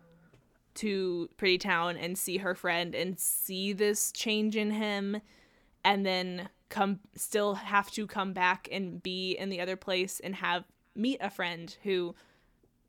to 0.74 1.30
Pretty 1.38 1.57
Town 1.57 1.95
and 1.97 2.18
see 2.18 2.38
her 2.38 2.55
friend 2.55 2.95
and 2.95 3.20
see 3.20 3.74
this 3.74 4.12
change 4.12 4.55
in 4.55 4.72
him 4.72 5.22
and 5.84 6.05
then 6.05 6.49
come 6.70 6.99
still 7.16 7.55
have 7.55 7.91
to 7.91 8.07
come 8.07 8.34
back 8.34 8.68
and 8.72 9.03
be 9.03 9.34
in 9.34 9.49
the 9.49 9.59
other 9.59 9.76
place 9.76 10.20
and 10.22 10.36
have 10.36 10.64
meet 10.95 11.18
a 11.22 11.30
friend 11.30 11.78
who 11.84 12.16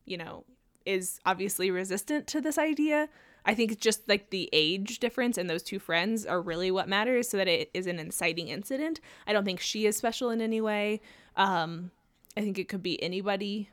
you 0.05 0.17
know 0.17 0.45
is 0.87 1.21
obviously 1.27 1.71
resistant 1.71 2.27
to 2.27 2.41
this 2.41 2.59
idea 2.59 3.09
i 3.45 3.55
think 3.55 3.73
it's 3.73 3.81
just 3.81 4.09
like 4.09 4.31
the 4.31 4.49
age 4.53 4.99
difference 4.99 5.37
and 5.39 5.49
those 5.51 5.63
two 5.63 5.79
friends 5.79 6.25
are 6.27 6.41
really 6.41 6.71
what 6.71 6.89
matters 6.89 7.29
so 7.29 7.37
that 7.37 7.49
it 7.49 7.71
is 7.75 7.87
an 7.87 7.99
inciting 7.99 8.49
incident 8.49 9.01
i 9.27 9.33
don't 9.33 9.45
think 9.45 9.61
she 9.61 9.87
is 9.87 9.97
special 9.97 10.31
in 10.31 10.41
any 10.41 10.61
way 10.61 11.01
um 11.37 11.91
i 12.37 12.41
think 12.41 12.59
it 12.59 12.69
could 12.69 12.83
be 12.83 13.03
anybody 13.03 13.69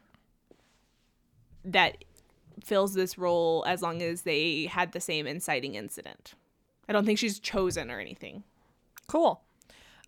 that 1.64 2.04
fills 2.64 2.94
this 2.94 3.18
role 3.18 3.64
as 3.68 3.82
long 3.82 4.02
as 4.02 4.24
they 4.24 4.66
had 4.66 4.92
the 4.92 5.00
same 5.00 5.26
inciting 5.28 5.76
incident 5.76 6.34
i 6.88 6.94
don't 6.94 7.06
think 7.06 7.18
she's 7.20 7.40
chosen 7.40 7.90
or 7.92 8.00
anything 8.00 8.44
Cool. 9.08 9.42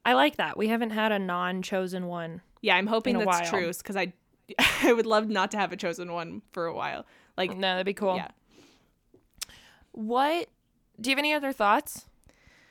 I 0.05 0.13
like 0.13 0.37
that. 0.37 0.57
We 0.57 0.67
haven't 0.67 0.91
had 0.91 1.11
a 1.11 1.17
non-chosen 1.17 2.05
one. 2.05 2.41
Yeah, 2.61 2.75
I'm 2.75 2.85
hoping 2.85 3.17
that's 3.17 3.25
while. 3.25 3.45
true 3.49 3.71
because 3.73 3.95
I, 3.97 4.13
I 4.83 4.93
would 4.93 5.07
love 5.07 5.27
not 5.27 5.49
to 5.51 5.57
have 5.57 5.71
a 5.73 5.75
chosen 5.75 6.13
one 6.13 6.43
for 6.51 6.67
a 6.67 6.73
while. 6.75 7.07
Like, 7.35 7.49
No, 7.51 7.61
that'd 7.61 7.85
be 7.87 7.95
cool. 7.95 8.15
yeah, 8.17 8.27
What 9.93 10.47
do 10.99 11.09
you 11.09 11.15
have 11.15 11.19
any 11.19 11.33
other 11.33 11.51
thoughts? 11.53 12.05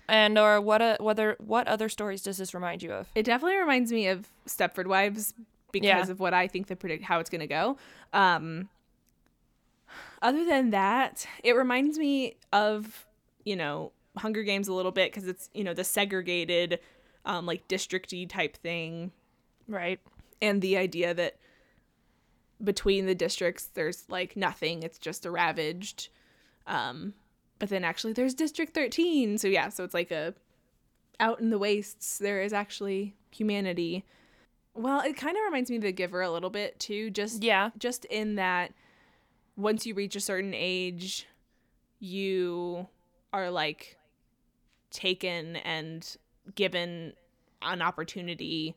And 0.08 0.38
or 0.38 0.60
what 0.60 0.82
uh, 0.82 0.96
whether 1.00 1.36
what 1.38 1.68
other 1.68 1.88
stories 1.88 2.22
does 2.22 2.38
this 2.38 2.52
remind 2.54 2.82
you 2.82 2.92
of? 2.92 3.08
it 3.14 3.22
definitely 3.24 3.58
reminds 3.58 3.92
me 3.92 4.08
of 4.08 4.28
Stepford 4.46 4.86
Wives 4.86 5.34
because 5.72 5.86
Yeah. 5.86 6.10
of 6.10 6.18
what 6.18 6.34
I 6.34 6.48
think 6.48 6.66
the 6.66 6.74
predict 6.76 7.04
how 7.04 7.20
it's 7.20 7.30
gonna 7.30 7.46
go. 7.46 7.76
Um, 8.12 8.68
other 10.22 10.44
than 10.44 10.70
that, 10.70 11.26
it 11.44 11.54
reminds 11.54 11.98
me 11.98 12.36
of 12.52 13.06
you 13.44 13.54
know 13.56 13.92
Hunger 14.18 14.42
Games 14.42 14.66
a 14.68 14.72
little 14.72 14.90
bit 14.92 15.12
because 15.12 15.28
it's 15.28 15.48
you 15.54 15.62
know 15.64 15.74
the 15.74 15.84
segregated, 15.84 16.80
um, 17.24 17.46
like 17.46 17.68
districty 17.68 18.28
type 18.28 18.56
thing. 18.56 19.12
Right. 19.68 20.00
and 20.42 20.60
the 20.62 20.76
idea 20.76 21.14
that 21.14 21.36
between 22.64 23.06
the 23.06 23.14
districts 23.14 23.66
there's 23.74 24.04
like 24.08 24.36
nothing 24.36 24.82
it's 24.82 24.98
just 24.98 25.24
a 25.24 25.30
ravaged 25.30 26.08
um 26.66 27.14
but 27.58 27.68
then 27.68 27.84
actually 27.84 28.12
there's 28.12 28.34
district 28.34 28.74
13 28.74 29.38
so 29.38 29.48
yeah 29.48 29.68
so 29.68 29.84
it's 29.84 29.94
like 29.94 30.10
a 30.10 30.34
out 31.18 31.40
in 31.40 31.50
the 31.50 31.58
wastes 31.58 32.18
there 32.18 32.40
is 32.40 32.52
actually 32.52 33.14
humanity. 33.30 34.04
Well 34.74 35.00
it 35.02 35.16
kind 35.16 35.36
of 35.36 35.42
reminds 35.44 35.68
me 35.70 35.76
of 35.76 35.82
the 35.82 35.92
giver 35.92 36.22
a 36.22 36.30
little 36.30 36.48
bit 36.50 36.78
too 36.80 37.10
just 37.10 37.42
Yeah. 37.42 37.70
just 37.78 38.04
in 38.06 38.36
that 38.36 38.72
once 39.56 39.84
you 39.84 39.94
reach 39.94 40.16
a 40.16 40.20
certain 40.20 40.54
age 40.54 41.26
you 41.98 42.88
are 43.32 43.50
like 43.50 43.98
taken 44.90 45.56
and 45.56 46.16
given 46.54 47.12
an 47.62 47.82
opportunity. 47.82 48.74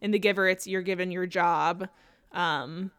In 0.00 0.12
the 0.12 0.18
giver 0.20 0.48
it's 0.48 0.66
you're 0.66 0.82
given 0.82 1.10
your 1.10 1.26
job 1.26 1.88
um 2.32 2.92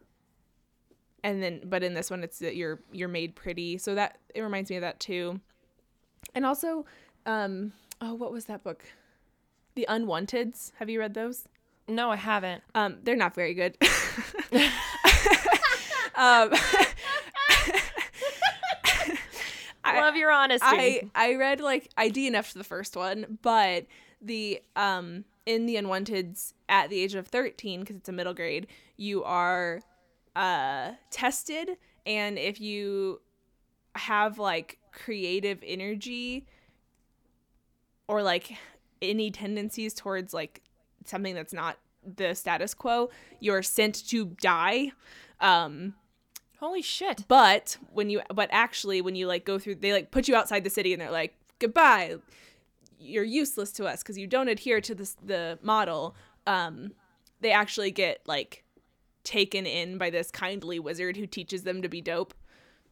and 1.23 1.41
then 1.41 1.61
but 1.65 1.83
in 1.83 1.93
this 1.93 2.09
one 2.09 2.23
it's 2.23 2.39
that 2.39 2.55
you're 2.55 2.79
you're 2.91 3.07
made 3.07 3.35
pretty. 3.35 3.77
So 3.77 3.95
that 3.95 4.17
it 4.33 4.41
reminds 4.41 4.69
me 4.69 4.77
of 4.77 4.81
that 4.81 4.99
too. 4.99 5.39
And 6.35 6.45
also 6.45 6.85
um 7.25 7.73
oh 8.01 8.13
what 8.13 8.31
was 8.31 8.45
that 8.45 8.63
book? 8.63 8.85
The 9.75 9.85
unwanteds. 9.89 10.71
Have 10.79 10.89
you 10.89 10.99
read 10.99 11.13
those? 11.13 11.47
No, 11.87 12.09
I 12.11 12.15
haven't. 12.17 12.63
um 12.75 12.97
they're 13.03 13.15
not 13.15 13.35
very 13.35 13.53
good. 13.53 13.77
Um 16.13 16.51
I- 19.83 19.99
Love 19.99 20.15
your 20.15 20.31
honesty. 20.31 20.65
I 20.67 21.01
I 21.15 21.35
read 21.35 21.59
like 21.59 21.89
I 21.97 22.09
DNF'd 22.09 22.55
the 22.55 22.63
first 22.63 22.95
one, 22.95 23.39
but 23.41 23.85
the 24.21 24.61
um 24.75 25.25
in 25.45 25.65
the 25.65 25.75
Unwanteds 25.75 26.53
at 26.69 26.89
the 26.89 26.99
age 27.01 27.15
of 27.15 27.27
13 27.27 27.79
because 27.79 27.95
it's 27.95 28.07
a 28.07 28.11
middle 28.11 28.33
grade, 28.33 28.67
you 28.97 29.23
are 29.23 29.81
uh 30.35 30.91
tested 31.09 31.71
and 32.05 32.37
if 32.39 32.59
you 32.61 33.21
have 33.95 34.39
like 34.39 34.77
creative 34.91 35.59
energy 35.65 36.45
or 38.07 38.21
like 38.23 38.57
any 39.01 39.31
tendencies 39.31 39.93
towards 39.93 40.33
like 40.33 40.61
something 41.05 41.35
that's 41.35 41.53
not 41.53 41.77
the 42.03 42.33
status 42.33 42.73
quo, 42.73 43.09
you're 43.39 43.63
sent 43.63 44.07
to 44.09 44.25
die. 44.41 44.91
Um 45.39 45.95
Holy 46.59 46.83
shit. 46.83 47.25
but 47.27 47.77
when 47.91 48.09
you 48.11 48.21
but 48.33 48.47
actually 48.51 49.01
when 49.01 49.15
you 49.15 49.25
like 49.25 49.45
go 49.45 49.57
through 49.57 49.75
they 49.75 49.91
like 49.91 50.11
put 50.11 50.27
you 50.27 50.35
outside 50.35 50.63
the 50.63 50.69
city 50.69 50.93
and 50.93 51.01
they're 51.01 51.09
like 51.09 51.33
goodbye 51.57 52.17
you're 52.99 53.23
useless 53.23 53.71
to 53.71 53.85
us 53.85 54.03
because 54.03 54.15
you 54.15 54.27
don't 54.27 54.47
adhere 54.47 54.79
to 54.79 54.93
this 54.93 55.15
the 55.25 55.57
model 55.63 56.15
um 56.45 56.91
they 57.39 57.51
actually 57.51 57.89
get 57.89 58.21
like 58.27 58.63
taken 59.23 59.65
in 59.65 59.97
by 59.97 60.09
this 60.09 60.31
kindly 60.31 60.79
wizard 60.79 61.15
who 61.17 61.25
teaches 61.27 61.63
them 61.63 61.81
to 61.81 61.89
be 61.89 62.01
dope 62.01 62.33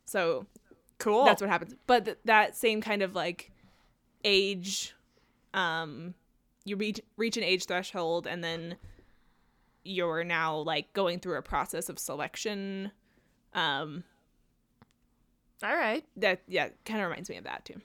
so 0.06 0.46
Cool. 1.00 1.26
that's 1.26 1.42
what 1.42 1.50
happens 1.50 1.74
but 1.88 2.06
th- 2.06 2.18
that 2.26 2.56
same 2.56 2.82
kind 2.82 3.02
of 3.02 3.16
like 3.16 3.52
age 4.24 4.94
um 5.54 6.14
you 6.66 6.76
reach 6.76 7.00
reach 7.18 7.38
an 7.38 7.44
age 7.44 7.66
threshold 7.66 8.28
and 8.28 8.44
then 8.44 8.76
you're 9.84 10.24
now 10.24 10.58
like 10.58 10.92
going 10.94 11.20
through 11.20 11.38
a 11.38 11.42
process 11.42 11.90
of 11.90 11.98
selection 11.98 12.92
um 13.54 14.04
All 15.64 15.76
right. 15.76 16.04
that 16.18 16.42
yeah 16.48 16.70
kind 16.86 17.02
of 17.02 17.08
reminds 17.10 17.30
me 17.30 17.38
of 17.38 17.44
that 17.46 17.66
too 17.66 17.82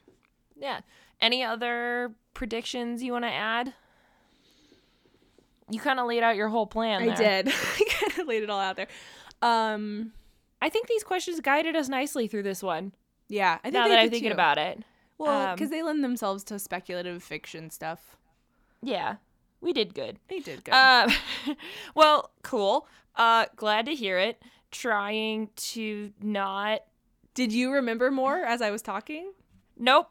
Yeah. 0.57 0.80
Any 1.20 1.42
other 1.45 2.12
predictions 2.34 3.03
you 3.03 3.12
want 3.12 3.24
to 3.24 3.30
add? 3.30 3.72
You 5.70 5.80
kind 5.80 5.98
of 5.98 6.06
laid 6.06 6.22
out 6.22 6.36
your 6.36 6.48
whole 6.48 6.66
plan. 6.66 7.02
i 7.02 7.14
there. 7.14 7.42
did 7.42 7.52
i 7.76 7.84
kind 7.88 8.20
of 8.20 8.26
laid 8.26 8.42
it 8.42 8.50
all 8.50 8.60
out 8.60 8.76
there 8.76 8.88
um 9.42 10.12
I 10.62 10.70
think 10.70 10.86
these 10.88 11.04
questions 11.04 11.40
guided 11.40 11.76
us 11.76 11.90
nicely 11.90 12.26
through 12.26 12.44
this 12.44 12.62
one. 12.62 12.92
Yeah, 13.28 13.58
I 13.58 13.64
think 13.64 13.74
now 13.74 13.88
that 13.88 13.98
I'm 13.98 14.08
thinking 14.08 14.30
too. 14.30 14.34
about 14.34 14.56
it. 14.56 14.82
Well, 15.18 15.48
Um, 15.50 15.54
because 15.54 15.68
they 15.68 15.82
lend 15.82 16.02
themselves 16.02 16.42
to 16.44 16.58
speculative 16.58 17.22
fiction 17.22 17.68
stuff. 17.68 18.16
Yeah, 18.82 19.16
we 19.60 19.74
did 19.74 19.94
good. 19.94 20.18
They 20.28 20.40
did 20.40 20.64
good. 20.64 20.72
Um, 20.72 21.10
well, 21.94 22.30
cool. 22.42 22.88
Uh, 23.14 23.44
glad 23.56 23.84
to 23.86 23.94
hear 23.94 24.18
it. 24.18 24.42
Trying 24.70 25.50
to 25.56 26.12
not. 26.22 26.80
did 27.34 27.52
you 27.52 27.70
remember 27.72 28.10
more 28.10 28.38
as 28.38 28.62
I 28.62 28.70
was 28.70 28.80
talking? 28.80 29.32
Nope, 29.76 30.08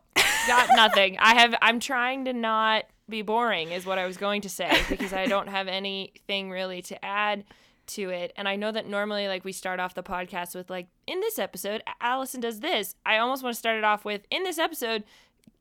got 0.47 0.69
nothing. 0.75 1.17
I 1.17 1.33
have. 1.33 1.55
I'm 1.63 1.79
trying 1.79 2.25
to 2.25 2.33
not 2.33 2.85
be 3.13 3.21
boring, 3.21 3.71
is 3.71 3.85
what 3.85 3.97
I 3.97 4.05
was 4.05 4.17
going 4.17 4.41
to 4.41 4.49
say, 4.49 4.81
because 4.89 5.13
I 5.13 5.25
don't 5.25 5.47
have 5.47 5.67
anything 5.67 6.49
really 6.49 6.81
to 6.83 7.05
add 7.05 7.45
to 7.85 8.09
it. 8.09 8.33
And 8.35 8.47
I 8.47 8.55
know 8.55 8.71
that 8.71 8.87
normally, 8.87 9.27
like, 9.27 9.45
we 9.45 9.51
start 9.51 9.79
off 9.79 9.93
the 9.93 10.03
podcast 10.03 10.55
with 10.55 10.69
like, 10.69 10.87
in 11.07 11.19
this 11.21 11.39
episode, 11.39 11.83
Alyson 12.01 12.41
does 12.41 12.59
this. 12.59 12.95
I 13.05 13.17
almost 13.17 13.43
want 13.43 13.55
to 13.55 13.59
start 13.59 13.77
it 13.77 13.83
off 13.83 14.05
with, 14.05 14.21
in 14.29 14.43
this 14.43 14.57
episode. 14.57 15.03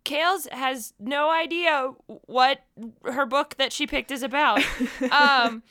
Kales 0.05 0.51
has 0.51 0.95
no 0.99 1.31
idea 1.31 1.93
what 2.07 2.65
her 3.05 3.25
book 3.25 3.55
that 3.59 3.73
she 3.73 3.87
picked 3.87 4.11
is 4.11 4.25
about. 4.25 4.61
um, 5.13 5.63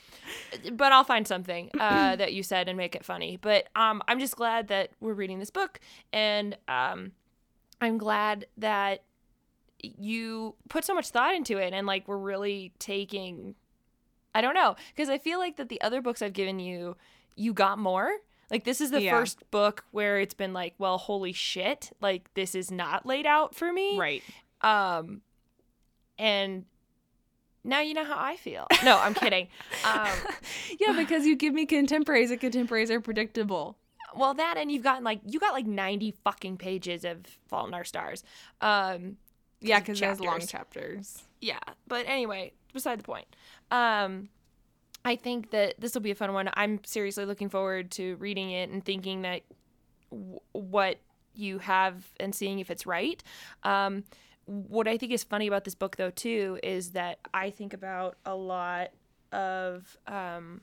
but 0.72 0.94
I'll 0.94 1.04
find 1.04 1.28
something 1.28 1.70
uh, 1.78 2.16
that 2.18 2.34
you 2.34 2.44
said 2.44 2.70
and 2.70 2.78
make 2.78 2.96
it 2.96 3.04
funny. 3.04 3.38
But 3.42 3.68
um, 3.76 4.02
I'm 4.08 4.20
just 4.20 4.38
glad 4.38 4.70
that 4.70 4.92
we're 5.02 5.14
reading 5.14 5.40
this 5.40 5.50
book, 5.50 5.80
and 6.14 6.58
um, 6.70 7.12
I'm 7.82 7.98
glad 7.98 8.46
that 8.58 9.04
you 9.84 10.56
put 10.70 10.84
so 10.86 10.94
much 10.94 11.10
thought 11.10 11.36
into 11.36 11.58
it, 11.58 11.74
and 11.74 11.86
like 11.88 12.08
we're 12.08 12.18
really 12.18 12.72
taking. 12.80 13.56
I 14.34 14.40
don't 14.42 14.54
know 14.56 14.76
because 14.96 15.10
I 15.10 15.18
feel 15.18 15.40
like 15.40 15.58
that 15.58 15.68
the 15.70 15.82
other 15.82 16.02
books 16.02 16.22
I've 16.22 16.34
given 16.34 16.60
you, 16.60 16.96
you 17.36 17.54
got 17.54 17.78
more. 17.80 18.10
Like 18.50 18.64
this 18.66 18.80
is 18.82 18.92
the 18.92 19.02
Yeah. 19.02 19.18
first 19.18 19.50
book 19.52 19.86
where 19.92 20.20
it's 20.20 20.34
been 20.34 20.54
like, 20.54 20.74
well, 20.78 20.98
holy 20.98 21.34
shit, 21.34 21.92
like 22.02 22.34
this 22.34 22.54
is 22.56 22.70
not 22.72 23.06
laid 23.06 23.26
out 23.26 23.56
for 23.56 23.72
me. 23.74 23.98
Right. 23.98 24.24
Um, 24.62 25.22
and 26.20 26.66
now 27.64 27.80
you 27.82 27.94
know 27.94 28.04
how 28.04 28.18
I 28.18 28.36
feel. 28.38 28.68
No, 28.84 28.98
I'm 29.00 29.14
kidding. 29.14 29.48
Um, 29.86 30.10
Yeah, 30.80 30.94
because 30.94 31.26
you 31.26 31.36
give 31.36 31.54
me 31.54 31.66
contemporaries, 31.66 32.32
and 32.32 32.40
contemporaries 32.40 32.92
are 32.92 33.02
predictable. 33.02 33.78
well, 34.16 34.34
that 34.34 34.56
and 34.58 34.72
you've 34.72 34.84
gotten 34.84 35.04
like 35.04 35.22
you 35.26 35.40
got 35.40 35.54
like 35.54 35.66
90 35.66 36.14
fucking 36.24 36.58
pages 36.58 37.04
of 37.06 37.26
Fault 37.48 37.68
in 37.68 37.74
Our 37.74 37.84
Stars. 37.86 38.24
Um, 38.62 39.18
Yeah, 39.62 39.80
because 39.80 40.00
there's 40.00 40.20
long 40.20 40.40
chapters. 40.40 40.52
chapters. 40.52 41.24
yeah, 41.40 41.60
but 41.88 42.06
anyway, 42.08 42.54
beside 42.74 43.00
the 43.00 43.04
point. 43.04 43.28
Um, 43.70 44.30
I 45.04 45.16
think 45.16 45.52
that 45.52 45.80
this 45.80 45.94
will 45.94 46.02
be 46.02 46.12
a 46.12 46.16
fun 46.16 46.34
one. 46.34 46.50
I'm 46.54 46.84
seriously 46.84 47.26
looking 47.26 47.50
forward 47.50 47.92
to 47.92 48.16
reading 48.18 48.52
it 48.52 48.70
and 48.70 48.84
thinking 48.84 49.24
that 49.24 49.42
w- 50.12 50.40
what 50.52 50.98
you 51.34 51.60
have 51.60 52.06
and 52.20 52.36
seeing 52.36 52.60
if 52.60 52.70
it's 52.70 52.86
right. 52.86 53.24
Um, 53.64 54.04
what 54.46 54.88
I 54.88 54.98
think 54.98 55.12
is 55.12 55.24
funny 55.24 55.48
about 55.48 55.64
this 55.64 55.76
book, 55.76 55.96
though, 55.96 56.10
too, 56.12 56.60
is 56.62 56.92
that 56.92 57.20
I 57.34 57.50
think 57.50 57.74
about 57.74 58.18
a 58.26 58.36
lot 58.36 58.90
of 59.32 59.98
um, 60.08 60.62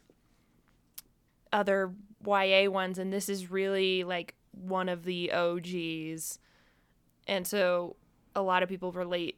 other 1.52 1.92
YA 2.24 2.70
ones, 2.70 2.98
and 2.98 3.12
this 3.12 3.28
is 3.28 3.50
really 3.50 4.04
like 4.04 4.34
one 4.52 4.88
of 4.88 5.04
the 5.04 5.32
OGs. 5.32 6.38
And 7.26 7.46
so 7.46 7.96
a 8.38 8.42
lot 8.42 8.62
of 8.62 8.68
people 8.68 8.92
relate 8.92 9.36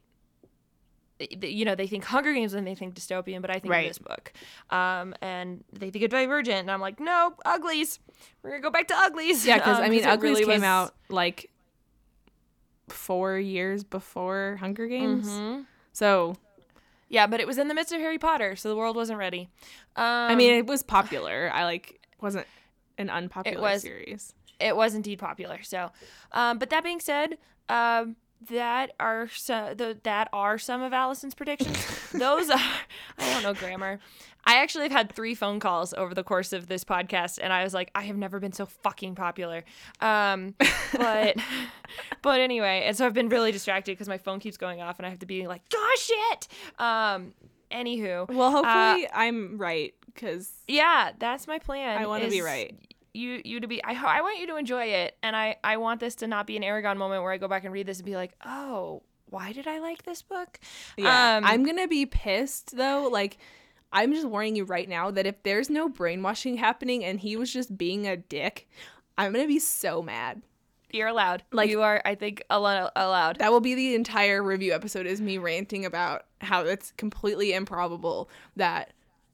you 1.41 1.65
know 1.65 1.75
they 1.75 1.85
think 1.85 2.03
Hunger 2.05 2.33
Games 2.33 2.53
and 2.55 2.65
they 2.65 2.73
think 2.73 2.95
dystopian, 2.95 3.41
but 3.41 3.51
I 3.51 3.59
think 3.59 3.71
Right. 3.71 3.87
this 3.87 3.99
book, 3.99 4.33
um, 4.71 5.13
and 5.21 5.63
they 5.71 5.91
think 5.91 6.03
of 6.03 6.09
Divergent, 6.09 6.61
and 6.61 6.71
I'm 6.71 6.81
like, 6.81 6.99
no, 6.99 7.35
Uglies. 7.45 7.99
We're 8.41 8.49
gonna 8.49 8.61
go 8.63 8.71
back 8.71 8.87
to 8.87 8.97
Uglies. 8.97 9.45
Yeah, 9.45 9.57
because 9.57 9.77
Um, 9.77 9.83
I 9.83 9.89
mean, 9.89 10.03
Uglies 10.03 10.31
really 10.39 10.45
came 10.45 10.61
was- 10.61 10.63
out 10.63 10.95
like 11.09 11.51
four 12.87 13.37
years 13.37 13.83
before 13.83 14.57
Hunger 14.59 14.87
Games. 14.87 15.27
Mhm. 15.29 15.65
So 15.93 16.35
Yeah, 17.07 17.27
but 17.27 17.41
it 17.41 17.45
was 17.45 17.57
in 17.57 17.67
the 17.67 17.73
midst 17.73 17.91
of 17.91 17.99
Harry 17.99 18.17
Potter, 18.17 18.55
so 18.55 18.69
the 18.69 18.75
world 18.75 18.95
wasn't 18.95 19.19
ready. 19.19 19.49
Um, 19.97 20.05
I 20.31 20.35
mean, 20.35 20.53
it 20.53 20.65
was 20.65 20.81
popular. 20.81 21.51
I 21.53 21.65
like 21.65 21.99
wasn't 22.21 22.47
an 22.97 23.09
unpopular 23.09 23.61
was. 23.61 23.81
series. 23.81 24.33
it 24.59 24.75
was 24.75 24.93
indeed 24.95 25.17
popular. 25.19 25.61
So, 25.63 25.91
um, 26.33 26.57
but 26.57 26.69
that 26.69 26.83
being 26.83 26.99
said, 27.01 27.37
um, 27.67 28.15
that 28.49 28.91
are 28.99 29.29
so 29.29 29.73
the, 29.75 29.97
that 30.03 30.29
are 30.33 30.57
some 30.57 30.81
of 30.81 30.93
Alyson's 30.93 31.35
predictions. 31.35 31.77
Those 32.11 32.49
are 32.49 32.59
I 33.17 33.33
don't 33.33 33.43
know 33.43 33.53
grammar. 33.53 33.99
I 34.43 34.57
actually 34.63 34.83
have 34.85 34.91
had 34.91 35.11
three 35.11 35.35
phone 35.35 35.59
calls 35.59 35.93
over 35.93 36.15
the 36.15 36.23
course 36.23 36.51
of 36.51 36.65
this 36.67 36.83
podcast, 36.83 37.37
and 37.41 37.53
I 37.53 37.63
was 37.63 37.75
like, 37.75 37.91
I 37.93 38.01
have 38.03 38.17
never 38.17 38.39
been 38.39 38.53
so 38.53 38.65
fucking 38.65 39.13
popular. 39.13 39.63
Um, 39.99 40.55
but 40.97 41.37
but 42.21 42.39
anyway, 42.39 42.83
and 42.85 42.97
so 42.97 43.05
I've 43.05 43.13
been 43.13 43.29
really 43.29 43.51
distracted 43.51 43.91
because 43.91 44.07
my 44.09 44.17
phone 44.17 44.39
keeps 44.39 44.57
going 44.57 44.81
off, 44.81 44.97
and 44.97 45.05
I 45.05 45.09
have 45.09 45.19
to 45.19 45.27
be 45.27 45.47
like, 45.47 45.61
gosh, 45.69 45.99
shit. 45.99 46.47
Um, 46.79 47.33
anywho, 47.71 48.27
Well, 48.29 48.51
hopefully 48.51 49.07
I'm 49.13 49.57
right 49.57 49.93
because 50.13 50.51
yeah, 50.67 51.11
that's 51.19 51.47
my 51.47 51.59
plan. 51.59 52.01
I 52.01 52.07
wanna 52.07 52.29
be 52.29 52.41
right. 52.41 52.75
You 53.13 53.41
you 53.43 53.59
to 53.59 53.67
be 53.67 53.83
I 53.83 53.91
I 53.93 54.21
want 54.21 54.39
you 54.39 54.47
to 54.47 54.55
enjoy 54.55 54.85
it 54.85 55.17
and 55.21 55.35
I 55.35 55.57
I 55.63 55.77
want 55.77 55.99
this 55.99 56.15
to 56.15 56.27
not 56.27 56.47
be 56.47 56.55
an 56.57 56.63
Eragon 56.63 56.97
moment 56.97 57.23
where 57.23 57.31
I 57.31 57.37
go 57.37 57.47
back 57.47 57.63
and 57.65 57.73
read 57.73 57.85
this 57.87 57.97
and 57.97 58.05
be 58.05 58.15
like, 58.15 58.31
"Oh, 58.45 59.03
why 59.29 59.51
did 59.51 59.67
I 59.67 59.79
like 59.79 60.03
this 60.03 60.21
book?" 60.21 60.59
yeah, 60.97 61.37
Um, 61.37 61.43
I'm 61.45 61.63
gonna 61.65 61.87
be 61.89 62.05
pissed 62.05 62.75
though. 62.77 63.09
Like 63.11 63.37
I'm 63.91 64.13
just 64.13 64.25
warning 64.27 64.55
you 64.55 64.63
right 64.63 64.87
now 64.87 65.11
that 65.11 65.25
if 65.25 65.43
there's 65.43 65.69
no 65.69 65.89
brainwashing 65.89 66.55
happening 66.57 67.03
and 67.03 67.19
he 67.19 67.35
was 67.35 67.51
just 67.51 67.77
being 67.77 68.07
a 68.07 68.15
dick, 68.15 68.69
I'm 69.17 69.33
gonna 69.33 69.47
be 69.47 69.59
so 69.59 70.01
mad. 70.01 70.41
You're 70.93 71.07
allowed. 71.09 71.43
Like- 71.51 71.69
you 71.69 71.81
are 71.81 72.01
I 72.05 72.15
think 72.15 72.43
allo- 72.49 72.89
allowed. 72.95 73.39
That 73.39 73.51
will 73.51 73.59
be 73.61 73.75
the 73.75 73.95
entire 73.95 74.41
review 74.41 74.73
episode 74.73 75.05
is 75.05 75.19
me 75.21 75.37
ranting 75.37 75.85
about 75.85 76.25
how 76.39 76.61
it's 76.63 76.91
completely 76.97 77.51
improbable 77.53 78.29
that 78.55 78.93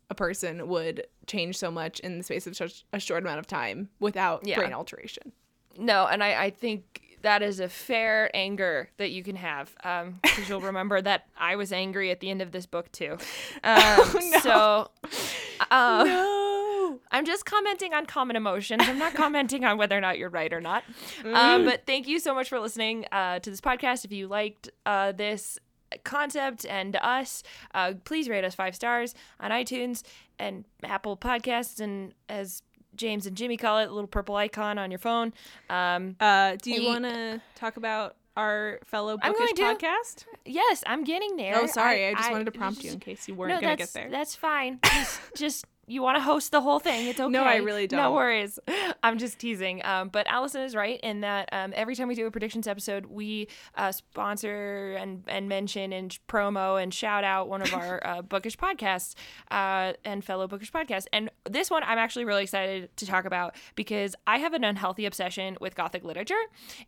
a 0.10 0.16
person 0.16 0.68
would 0.68 1.06
change 1.26 1.58
so 1.58 1.70
much 1.70 2.00
in 2.00 2.18
the 2.18 2.24
space 2.24 2.48
of 2.48 2.56
such 2.56 2.86
a 2.94 3.00
short 3.00 3.24
amount 3.24 3.40
of 3.40 3.48
time 3.48 3.90
without 4.00 4.46
Yeah. 4.48 4.56
brain 4.58 4.74
alteration. 4.74 5.32
No, 5.78 6.08
and 6.08 6.24
I 6.24 6.46
I 6.46 6.50
think 6.50 7.02
that 7.24 7.42
is 7.42 7.60
a 7.60 7.68
fair 7.68 8.30
anger 8.36 8.90
that 8.98 9.10
you 9.12 9.24
can 9.24 9.36
have 9.36 9.76
um 9.84 10.20
because 10.24 10.48
you'll 10.48 10.62
remember 10.72 11.02
that 11.02 11.28
I 11.38 11.56
was 11.56 11.72
angry 11.74 12.10
at 12.12 12.20
the 12.20 12.30
end 12.30 12.42
of 12.42 12.52
this 12.52 12.66
book 12.66 12.92
too. 12.92 13.18
Um 13.64 13.98
no. 14.32 14.40
so 14.42 14.92
uh, 15.72 16.04
no. 16.06 17.00
I'm 17.12 17.26
just 17.26 17.46
commenting 17.46 17.94
on 17.94 18.06
common 18.06 18.36
emotions. 18.36 18.84
I'm 18.86 18.98
not 19.00 19.14
commenting 19.14 19.66
on 19.66 19.78
whether 19.78 19.98
or 19.98 20.02
not 20.02 20.18
you're 20.18 20.30
right 20.30 20.52
or 20.54 20.62
not. 20.62 20.84
Mm. 21.22 21.34
Um, 21.36 21.66
but 21.66 21.86
thank 21.86 22.08
you 22.08 22.20
so 22.20 22.34
much 22.34 22.48
for 22.50 22.60
listening 22.60 23.06
uh, 23.12 23.40
to 23.40 23.50
this 23.50 23.62
podcast. 23.62 24.06
If 24.06 24.12
you 24.12 24.28
liked 24.28 24.70
uh, 24.86 25.12
this 25.12 25.58
concept 26.04 26.66
and 26.66 26.96
us, 26.98 27.44
uh, 27.74 27.94
please 28.04 28.30
rate 28.30 28.44
us 28.44 28.56
five 28.56 28.76
stars 28.76 29.16
on 29.40 29.52
iTunes 29.52 30.04
and 30.40 30.66
Apple 30.84 31.18
Podcasts, 31.18 31.80
and 31.80 32.14
as 32.30 32.62
James 32.96 33.26
and 33.26 33.36
Jimmy 33.38 33.58
call 33.58 33.80
it, 33.80 33.90
a 33.90 33.94
little 33.94 34.08
purple 34.08 34.36
icon 34.36 34.78
on 34.78 34.92
your 34.92 35.00
phone. 35.00 35.34
Um, 35.70 36.16
Uh, 36.20 36.56
do 36.62 36.72
you 36.72 36.88
want 36.88 37.06
to 37.06 37.42
talk 37.56 37.78
about 37.78 38.16
our 38.36 38.80
fellow 38.86 39.18
bookish 39.18 39.54
going 39.54 39.56
to. 39.56 39.86
podcast? 39.86 40.26
yes, 40.46 40.84
I'm 40.86 41.04
getting 41.04 41.38
there. 41.38 41.56
Oh, 41.58 41.66
sorry. 41.66 42.08
I, 42.08 42.14
just 42.14 42.32
wanted 42.32 42.46
to 42.46 42.52
prompt 42.60 42.84
you 42.84 42.92
in 42.92 43.00
case 43.00 43.28
you 43.28 43.34
weren't 43.36 43.56
no, 43.56 43.62
going 43.62 43.76
to 43.76 43.84
get 43.84 43.94
there. 43.94 44.10
that's 44.12 44.36
fine. 44.36 44.80
Just, 44.94 45.20
just 45.36 45.66
you 45.88 46.02
want 46.02 46.18
to 46.18 46.22
host 46.22 46.52
the 46.52 46.60
whole 46.60 46.80
thing. 46.80 47.08
It's 47.08 47.20
okay. 47.20 47.32
No, 47.32 47.44
I 47.44 47.56
really 47.58 47.88
don't. 47.88 47.98
No 47.98 48.12
worries. 48.12 48.60
I'm 49.04 49.18
just 49.18 49.40
teasing. 49.40 49.84
Um, 49.86 50.10
but 50.10 50.28
Alyson 50.28 50.66
is 50.66 50.76
right 50.76 51.00
in 51.00 51.22
that 51.22 51.48
um, 51.54 51.72
every 51.76 51.96
time 51.96 52.10
we 52.10 52.16
do 52.16 52.28
a 52.28 52.32
predictions 52.32 52.68
episode, 52.68 53.06
we 53.06 53.48
uh, 53.76 53.94
sponsor 53.94 54.96
and 55.00 55.24
and 55.28 55.48
mention 55.48 55.94
and 55.94 56.18
promo 56.28 56.82
and 56.82 56.94
shout 56.94 57.24
out 57.24 57.48
one 57.48 57.62
of 57.62 57.74
our 57.74 58.06
uh, 58.06 58.22
bookish 58.22 58.58
podcasts 58.58 59.16
uh, 59.50 59.94
and 60.04 60.26
fellow 60.26 60.46
bookish 60.48 60.72
podcasts. 60.72 61.08
And 61.14 61.30
this 61.50 61.70
one, 61.70 61.84
I'm 61.84 61.98
actually 61.98 62.26
really 62.26 62.44
excited 62.44 62.96
to 62.98 63.06
talk 63.06 63.26
about 63.26 63.56
because 63.76 64.16
I 64.26 64.38
have 64.40 64.54
an 64.54 64.64
unhealthy 64.64 65.06
obsession 65.06 65.58
with 65.62 65.76
Gothic 65.76 66.04
literature, 66.04 66.36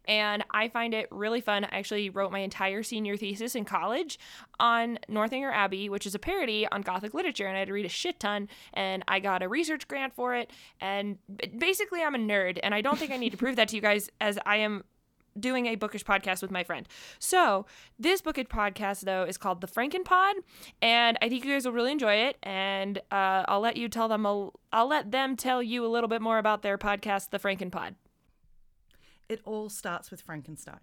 and 0.07 0.43
I 0.51 0.67
find 0.69 0.93
it 0.93 1.07
really 1.11 1.41
fun. 1.41 1.65
I 1.65 1.77
actually 1.77 2.09
wrote 2.09 2.31
my 2.31 2.39
entire 2.39 2.83
senior 2.83 3.17
thesis 3.17 3.55
in 3.55 3.65
college 3.65 4.19
on 4.59 4.99
Northanger 5.07 5.51
Abbey, 5.51 5.89
which 5.89 6.05
is 6.05 6.15
a 6.15 6.19
parody 6.19 6.67
on 6.71 6.81
Gothic 6.81 7.13
literature, 7.13 7.45
and 7.45 7.55
I 7.55 7.59
had 7.59 7.67
to 7.67 7.73
read 7.73 7.85
a 7.85 7.89
shit 7.89 8.19
ton, 8.19 8.47
and 8.73 9.03
I 9.07 9.19
got 9.19 9.43
a 9.43 9.47
research 9.47 9.87
grant 9.87 10.13
for 10.13 10.35
it. 10.35 10.51
And 10.79 11.17
basically, 11.57 12.01
I'm 12.01 12.15
a 12.15 12.19
nerd, 12.19 12.59
and 12.61 12.73
I 12.73 12.81
don't 12.81 12.97
think 12.97 13.11
I 13.11 13.17
need 13.17 13.31
to 13.31 13.37
prove 13.37 13.55
that 13.55 13.69
to 13.69 13.75
you 13.75 13.81
guys, 13.81 14.09
as 14.19 14.39
I 14.45 14.57
am 14.57 14.83
doing 15.39 15.65
a 15.67 15.75
bookish 15.75 16.03
podcast 16.03 16.41
with 16.41 16.51
my 16.51 16.63
friend. 16.63 16.87
So 17.19 17.65
this 17.97 18.21
bookish 18.21 18.47
podcast 18.47 19.01
though 19.01 19.23
is 19.23 19.37
called 19.37 19.61
the 19.61 19.67
Frankenpod, 19.67 20.33
and 20.81 21.17
I 21.21 21.29
think 21.29 21.45
you 21.45 21.53
guys 21.53 21.65
will 21.65 21.73
really 21.73 21.91
enjoy 21.91 22.13
it. 22.13 22.37
And 22.43 22.99
uh, 23.11 23.43
I'll 23.47 23.61
let 23.61 23.77
you 23.77 23.89
tell 23.89 24.07
them. 24.07 24.25
A, 24.25 24.49
I'll 24.71 24.87
let 24.87 25.11
them 25.11 25.35
tell 25.35 25.63
you 25.63 25.85
a 25.85 25.89
little 25.89 26.09
bit 26.09 26.21
more 26.21 26.37
about 26.37 26.61
their 26.61 26.77
podcast, 26.77 27.29
the 27.31 27.39
Frankenpod. 27.39 27.95
It 29.27 29.41
all 29.45 29.69
starts 29.69 30.09
with 30.09 30.21
Frankenstein. 30.21 30.79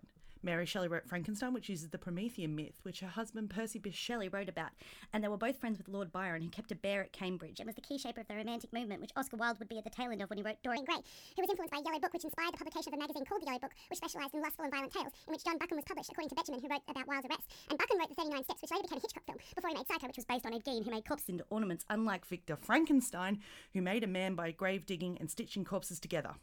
Mary 0.47 0.65
Shelley 0.65 0.87
wrote 0.87 1.09
Frankenstein, 1.09 1.53
which 1.53 1.69
uses 1.69 1.89
the 1.89 1.99
Promethean 1.99 2.55
myth, 2.55 2.79
which 2.85 3.01
her 3.01 3.09
husband 3.09 3.51
Percy 3.51 3.81
Bysshe 3.81 3.95
Shelley 3.99 4.29
wrote 4.29 4.49
about. 4.49 4.71
And 5.13 5.23
they 5.23 5.27
were 5.27 5.37
both 5.37 5.59
friends 5.59 5.77
with 5.77 5.89
Lord 5.89 6.13
Byron, 6.13 6.41
who 6.41 6.49
kept 6.49 6.71
a 6.71 6.77
bear 6.77 7.03
at 7.03 7.13
Cambridge. 7.13 7.59
and 7.59 7.67
was 7.67 7.75
the 7.75 7.83
key 7.83 7.99
shaper 7.99 8.21
of 8.21 8.29
the 8.29 8.37
Romantic 8.37 8.73
movement, 8.73 9.01
which 9.01 9.11
Oscar 9.17 9.37
Wilde 9.37 9.59
would 9.59 9.69
be 9.69 9.77
at 9.77 9.83
the 9.83 9.91
tail 9.91 10.13
end 10.13 10.23
of 10.23 10.31
when 10.31 10.39
he 10.39 10.45
wrote 10.45 10.63
Dorian 10.63 10.85
Gray, 10.85 11.03
who 11.35 11.43
was 11.43 11.51
influenced 11.51 11.75
by 11.75 11.83
Yellow 11.85 11.99
Book, 11.99 12.13
which 12.13 12.23
inspired 12.23 12.55
the 12.55 12.59
publication 12.59 12.95
of 12.95 12.99
a 12.99 13.03
magazine 13.03 13.25
called 13.25 13.43
The 13.43 13.47
Yellow 13.47 13.59
Book, 13.59 13.73
which 13.91 13.99
specialised 13.99 14.35
in 14.35 14.41
lustful 14.41 14.63
and 14.63 14.73
violent 14.73 14.93
tales, 14.93 15.11
in 15.27 15.33
which 15.35 15.43
John 15.43 15.59
Buchan 15.59 15.75
was 15.75 15.85
published, 15.85 16.11
according 16.15 16.31
to 16.31 16.37
Betjeman, 16.39 16.63
who 16.63 16.69
wrote 16.71 16.87
about 16.87 17.09
Wilde's 17.09 17.27
arrest. 17.27 17.51
And 17.69 17.79
Buchan 17.79 17.99
wrote 17.99 18.09
The 18.09 18.15
39 18.15 18.45
Steps, 18.47 18.63
which 18.63 18.71
later 18.71 18.87
became 18.87 18.99
a 18.99 19.03
Hitchcock 19.03 19.27
film, 19.27 19.39
before 19.51 19.71
he 19.71 19.77
made 19.83 19.89
Psycho, 19.91 20.07
which 20.07 20.23
was 20.23 20.31
based 20.31 20.47
on 20.47 20.55
Ed 20.55 20.63
Gein, 20.63 20.87
who 20.87 20.95
made 20.95 21.09
Corpse 21.11 21.27
into 21.27 21.43
ornaments, 21.51 21.83
unlike 21.91 22.23
Victor 22.23 22.55
Frankenstein, 22.55 23.43
who 23.75 23.83
made 23.83 24.07
a 24.07 24.07
man 24.07 24.39
by 24.39 24.55
grave 24.55 24.87
digging 24.87 25.19
and 25.19 25.27
stitching 25.27 25.67
corpses 25.67 25.99
together. 25.99 26.39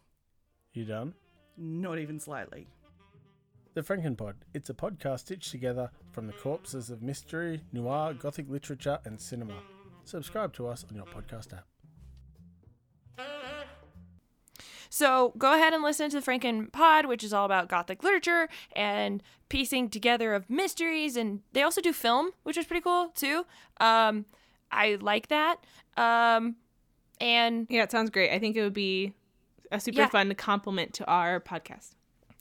You 0.75 0.83
done? 0.83 1.15
Not 1.55 1.99
even 2.03 2.19
slightly. 2.19 2.67
The 3.73 3.81
Frankenpod. 3.81 4.35
It's 4.53 4.69
a 4.69 4.73
podcast 4.73 5.19
stitched 5.21 5.49
together 5.51 5.89
from 6.11 6.27
the 6.27 6.33
corpses 6.33 6.89
of 6.91 7.01
mystery, 7.01 7.61
noir, 7.71 8.13
gothic 8.13 8.47
literature, 8.49 8.99
and 9.03 9.19
cinema. 9.19 9.55
Subscribe 10.03 10.53
to 10.53 10.67
us 10.67 10.85
on 10.89 10.95
your 10.95 11.05
podcast 11.05 11.53
app. 11.53 11.65
So 14.89 15.33
go 15.39 15.55
ahead 15.55 15.73
and 15.73 15.81
listen 15.81 16.11
to 16.11 16.19
the 16.21 16.31
Franken 16.31 16.71
Pod, 16.71 17.07
which 17.07 17.23
is 17.23 17.33
all 17.33 17.45
about 17.45 17.67
Gothic 17.67 18.03
literature 18.03 18.47
and 18.75 19.23
piecing 19.49 19.89
together 19.89 20.35
of 20.35 20.47
mysteries. 20.51 21.17
And 21.17 21.39
they 21.53 21.63
also 21.63 21.81
do 21.81 21.91
film, 21.93 22.29
which 22.43 22.57
is 22.57 22.67
pretty 22.67 22.81
cool 22.81 23.07
too. 23.15 23.47
Um, 23.79 24.25
I 24.71 24.99
like 25.01 25.29
that. 25.29 25.65
Um, 25.97 26.57
and 27.19 27.65
Yeah, 27.71 27.81
it 27.81 27.89
sounds 27.91 28.11
great. 28.11 28.31
I 28.31 28.37
think 28.37 28.55
it 28.55 28.61
would 28.61 28.73
be 28.73 29.13
a 29.71 29.79
super 29.79 30.01
Yeah. 30.01 30.09
fun 30.09 30.31
complement 30.35 30.93
to 30.95 31.05
our 31.07 31.39
podcast. 31.39 31.95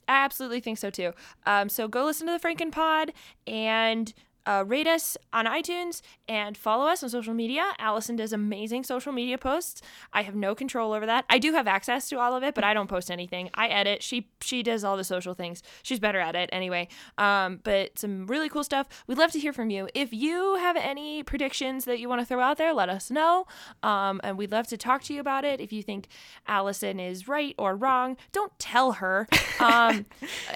I 0.07 0.23
absolutely 0.23 0.59
think 0.59 0.77
so 0.77 0.89
too. 0.89 1.13
Um, 1.45 1.69
so 1.69 1.87
go 1.87 2.05
listen 2.05 2.27
to 2.27 2.33
the 2.33 2.39
Franken 2.39 2.71
Pod 2.71 3.13
and 3.47 4.13
uh, 4.45 4.63
rate 4.65 4.87
us 4.87 5.17
on 5.31 5.45
iTunes 5.45 6.01
and 6.27 6.57
follow 6.57 6.85
us 6.87 7.03
on 7.03 7.09
social 7.09 7.33
media. 7.33 7.73
Alyson 7.79 8.15
does 8.15 8.33
amazing 8.33 8.83
social 8.83 9.11
media 9.11 9.37
posts. 9.37 9.81
I 10.11 10.23
have 10.23 10.35
no 10.35 10.55
control 10.55 10.93
over 10.93 11.05
that. 11.05 11.25
I 11.29 11.39
do 11.39 11.53
have 11.53 11.67
access 11.67 12.09
to 12.09 12.19
all 12.19 12.35
of 12.35 12.43
it, 12.43 12.55
but 12.55 12.63
I 12.63 12.73
don't 12.73 12.87
post 12.87 13.09
anything. 13.09 13.49
I 13.53 13.67
edit. 13.67 14.03
She 14.03 14.29
she 14.41 14.63
does 14.63 14.83
all 14.83 14.97
the 14.97 15.03
social 15.03 15.33
things. 15.33 15.63
She's 15.81 15.99
better 15.99 16.19
at 16.19 16.35
it 16.35 16.49
anyway. 16.51 16.87
Um, 17.17 17.59
but 17.63 17.97
some 17.97 18.27
really 18.27 18.49
cool 18.49 18.63
stuff. 18.63 18.87
We'd 19.07 19.17
love 19.17 19.31
to 19.31 19.39
hear 19.39 19.53
from 19.53 19.69
you. 19.69 19.87
If 19.93 20.13
you 20.13 20.55
have 20.55 20.75
any 20.75 21.23
predictions 21.23 21.85
that 21.85 21.99
you 21.99 22.09
want 22.09 22.21
to 22.21 22.25
throw 22.25 22.41
out 22.41 22.57
there, 22.57 22.73
let 22.73 22.89
us 22.89 23.09
know. 23.09 23.45
Um, 23.81 24.19
and 24.23 24.37
we'd 24.37 24.51
love 24.51 24.67
to 24.67 24.77
talk 24.77 25.03
to 25.03 25.13
you 25.13 25.19
about 25.19 25.45
it. 25.45 25.59
If 25.59 25.71
you 25.71 25.83
think 25.83 26.07
Alyson 26.47 26.99
is 26.99 27.27
right 27.27 27.55
or 27.57 27.75
wrong, 27.75 28.17
don't 28.31 28.57
tell 28.59 28.93
her. 28.93 29.27
Um, 29.59 30.07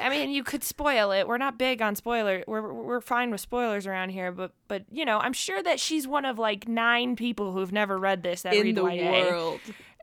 I 0.02 0.10
mean, 0.10 0.32
you 0.32 0.44
could 0.44 0.66
spoil 0.66 1.12
it. 1.12 1.28
We're 1.28 1.38
not 1.38 1.58
big 1.58 1.82
on 1.82 1.96
spoiler. 1.96 2.44
We're 2.46 2.74
we're 2.74 3.00
fine 3.00 3.32
with 3.32 3.40
spoilers 3.40 3.77
around 3.86 4.10
here, 4.10 4.32
but 4.32 4.54
but 4.68 4.86
you 4.92 5.06
know, 5.06 5.20
I'm 5.20 5.34
sure 5.34 5.62
that 5.62 5.80
she's 5.80 6.08
one 6.08 6.26
of 6.26 6.40
like 6.40 6.68
nine 6.68 7.16
people 7.16 7.52
who've 7.52 7.72
never 7.72 7.98
read 8.00 8.24
this 8.24 8.42
that 8.44 8.54
In 8.54 8.64
read 8.64 8.76
the 8.76 8.86
YA 8.86 9.30
world. 9.30 9.60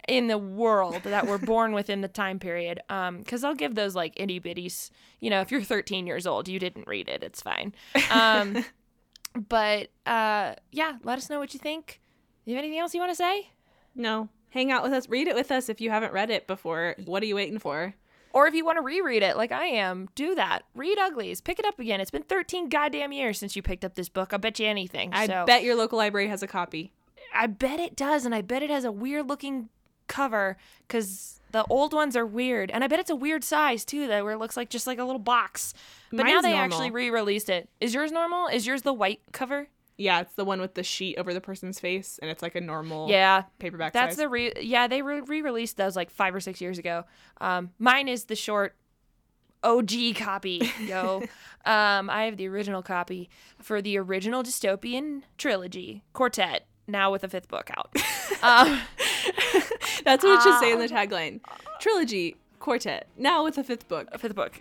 in 0.06 0.26
the 0.28 0.38
world 0.38 1.02
that 1.04 1.26
were 1.26 1.38
born 1.38 1.72
within 1.72 2.02
the 2.02 2.08
time 2.08 2.38
period. 2.38 2.80
Um, 2.90 3.18
because 3.18 3.42
I'll 3.42 3.54
give 3.54 3.74
those 3.74 3.94
like 3.96 4.12
itty 4.16 4.38
bitties. 4.38 4.90
You 5.20 5.30
know, 5.30 5.40
if 5.40 5.50
you're 5.50 5.62
13 5.62 6.06
years 6.06 6.26
old, 6.26 6.46
you 6.46 6.58
didn't 6.58 6.86
read 6.86 7.08
it, 7.08 7.22
it's 7.22 7.40
fine. 7.40 7.74
Um, 8.10 8.64
but 9.48 9.88
uh, 10.06 10.54
yeah, 10.70 10.98
let 11.02 11.18
us 11.18 11.30
know 11.30 11.38
what 11.38 11.54
you 11.54 11.58
think. 11.60 12.00
You 12.44 12.54
have 12.54 12.62
anything 12.62 12.78
else 12.78 12.92
you 12.94 13.00
want 13.00 13.12
to 13.12 13.16
say? 13.16 13.48
No. 13.94 14.28
Hang 14.50 14.70
out 14.70 14.82
with 14.84 14.92
us. 14.92 15.08
Read 15.08 15.26
it 15.26 15.34
with 15.34 15.50
us 15.50 15.68
if 15.68 15.80
you 15.80 15.90
haven't 15.90 16.12
read 16.12 16.30
it 16.30 16.46
before. 16.46 16.94
What 17.06 17.22
are 17.22 17.26
you 17.26 17.34
waiting 17.34 17.58
for? 17.58 17.94
Or 18.35 18.49
if 18.49 18.55
you 18.55 18.64
want 18.64 18.78
to 18.78 18.82
reread 18.82 19.22
it 19.22 19.37
like 19.37 19.53
I 19.53 19.66
am, 19.66 20.09
do 20.16 20.35
that. 20.35 20.64
Read 20.74 20.99
Uglies. 20.99 21.41
Pick 21.41 21.61
it 21.61 21.64
up 21.64 21.78
again. 21.78 22.01
It's 22.01 22.11
been 22.11 22.24
13 22.24 22.68
goddamn 22.68 23.12
years 23.12 23.39
since 23.39 23.55
you 23.55 23.62
picked 23.62 23.85
up 23.85 23.95
this 23.95 24.09
book. 24.09 24.32
I'll 24.32 24.41
bet 24.41 24.59
you 24.59 24.66
anything. 24.66 25.11
I 25.12 25.28
so 25.28 25.45
bet 25.47 25.62
your 25.62 25.76
local 25.76 25.99
library 25.99 26.26
has 26.26 26.43
a 26.43 26.49
copy. 26.49 26.93
I 27.32 27.47
bet 27.47 27.78
it 27.78 27.95
does, 27.95 28.26
and 28.26 28.35
I 28.35 28.43
bet 28.43 28.62
it 28.62 28.70
has 28.70 28.85
a 28.85 28.91
weird 28.91 29.28
looking 29.28 29.68
cover 30.09 30.57
because 30.87 31.41
the 31.53 31.64
old 31.70 31.93
ones 31.93 32.16
are 32.16 32.26
weird, 32.26 32.72
and 32.72 32.82
I 32.82 32.89
bet 32.89 32.99
it's 32.99 33.11
a 33.11 33.16
weird 33.16 33.45
size 33.45 33.85
too, 33.85 34.09
that 34.09 34.24
where 34.24 34.32
it 34.32 34.39
looks 34.39 34.57
like 34.57 34.68
just 34.68 34.89
like 34.89 34.99
a 34.99 35.05
little 35.05 35.20
box. 35.20 35.72
But 36.11 36.24
now 36.24 36.41
they 36.41 36.51
normal. 36.51 36.64
actually 36.64 36.91
re-released 36.91 37.49
it. 37.49 37.68
Is 37.80 37.95
yours 37.95 38.11
normal? 38.11 38.49
Is 38.49 38.66
yours 38.66 38.82
the 38.82 38.93
white 38.93 39.20
cover? 39.30 39.68
Yeah, 39.97 40.20
it's 40.22 40.34
the 40.34 40.45
one 40.45 40.61
with 40.61 40.74
the 40.74 40.82
sheet 40.82 41.16
over 41.18 41.32
the 41.32 41.40
person's 41.40 41.78
face, 41.78 42.18
and 42.20 42.30
it's 42.30 42.42
like 42.42 42.55
a 42.57 42.61
normal 42.61 43.09
Yeah, 43.09 43.45
paperback 43.61 43.92
that's 43.92 44.12
size. 44.14 44.16
the 44.16 44.28
re. 44.28 44.53
Yeah, 44.61 44.88
they 44.88 45.03
re- 45.03 45.20
re-released 45.20 45.76
those 45.76 45.95
like 45.95 46.11
five 46.11 46.34
or 46.34 46.40
six 46.40 46.61
years 46.61 46.78
ago. 46.78 47.05
Um, 47.40 47.70
mine 47.78 48.09
is 48.09 48.24
the 48.24 48.34
short. 48.36 48.74
OG 49.62 50.16
copy, 50.16 50.70
yo. 50.80 51.22
um, 51.64 52.11
I 52.11 52.24
have 52.24 52.36
the 52.36 52.47
original 52.49 52.82
copy 52.82 53.30
for 53.62 53.80
the 53.80 53.97
original 53.97 54.42
dystopian 54.42 55.22
trilogy, 55.38 56.03
Quartet, 56.12 56.66
now 56.86 57.11
with 57.11 57.24
a 57.24 57.28
fifth 57.28 57.49
book 57.49 57.70
out. 57.74 57.90
um, 58.42 58.78
That's 60.05 60.22
what 60.22 60.38
it 60.38 60.42
should 60.42 60.59
say 60.61 60.72
in 60.72 60.78
the 60.80 60.86
tagline. 60.88 61.40
Trilogy, 61.80 62.36
quartet, 62.59 63.09
now 63.16 63.42
with 63.42 63.57
a 63.57 63.64
fifth 63.64 63.88
book. 63.88 64.07
fifth 64.18 64.34
book. 64.34 64.61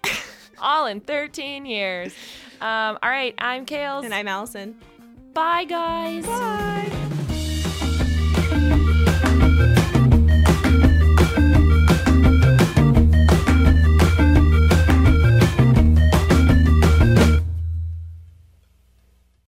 All 0.60 0.86
in 0.86 1.02
13 1.02 1.66
years. 1.66 2.14
Um, 2.62 2.98
all 3.04 3.10
right, 3.10 3.36
I'm 3.40 3.66
Kales. 3.66 4.06
And 4.06 4.14
I'm 4.14 4.28
Alyson. 4.28 4.76
Bye, 5.34 5.66
guys. 5.66 6.26
Bye. 6.28 7.23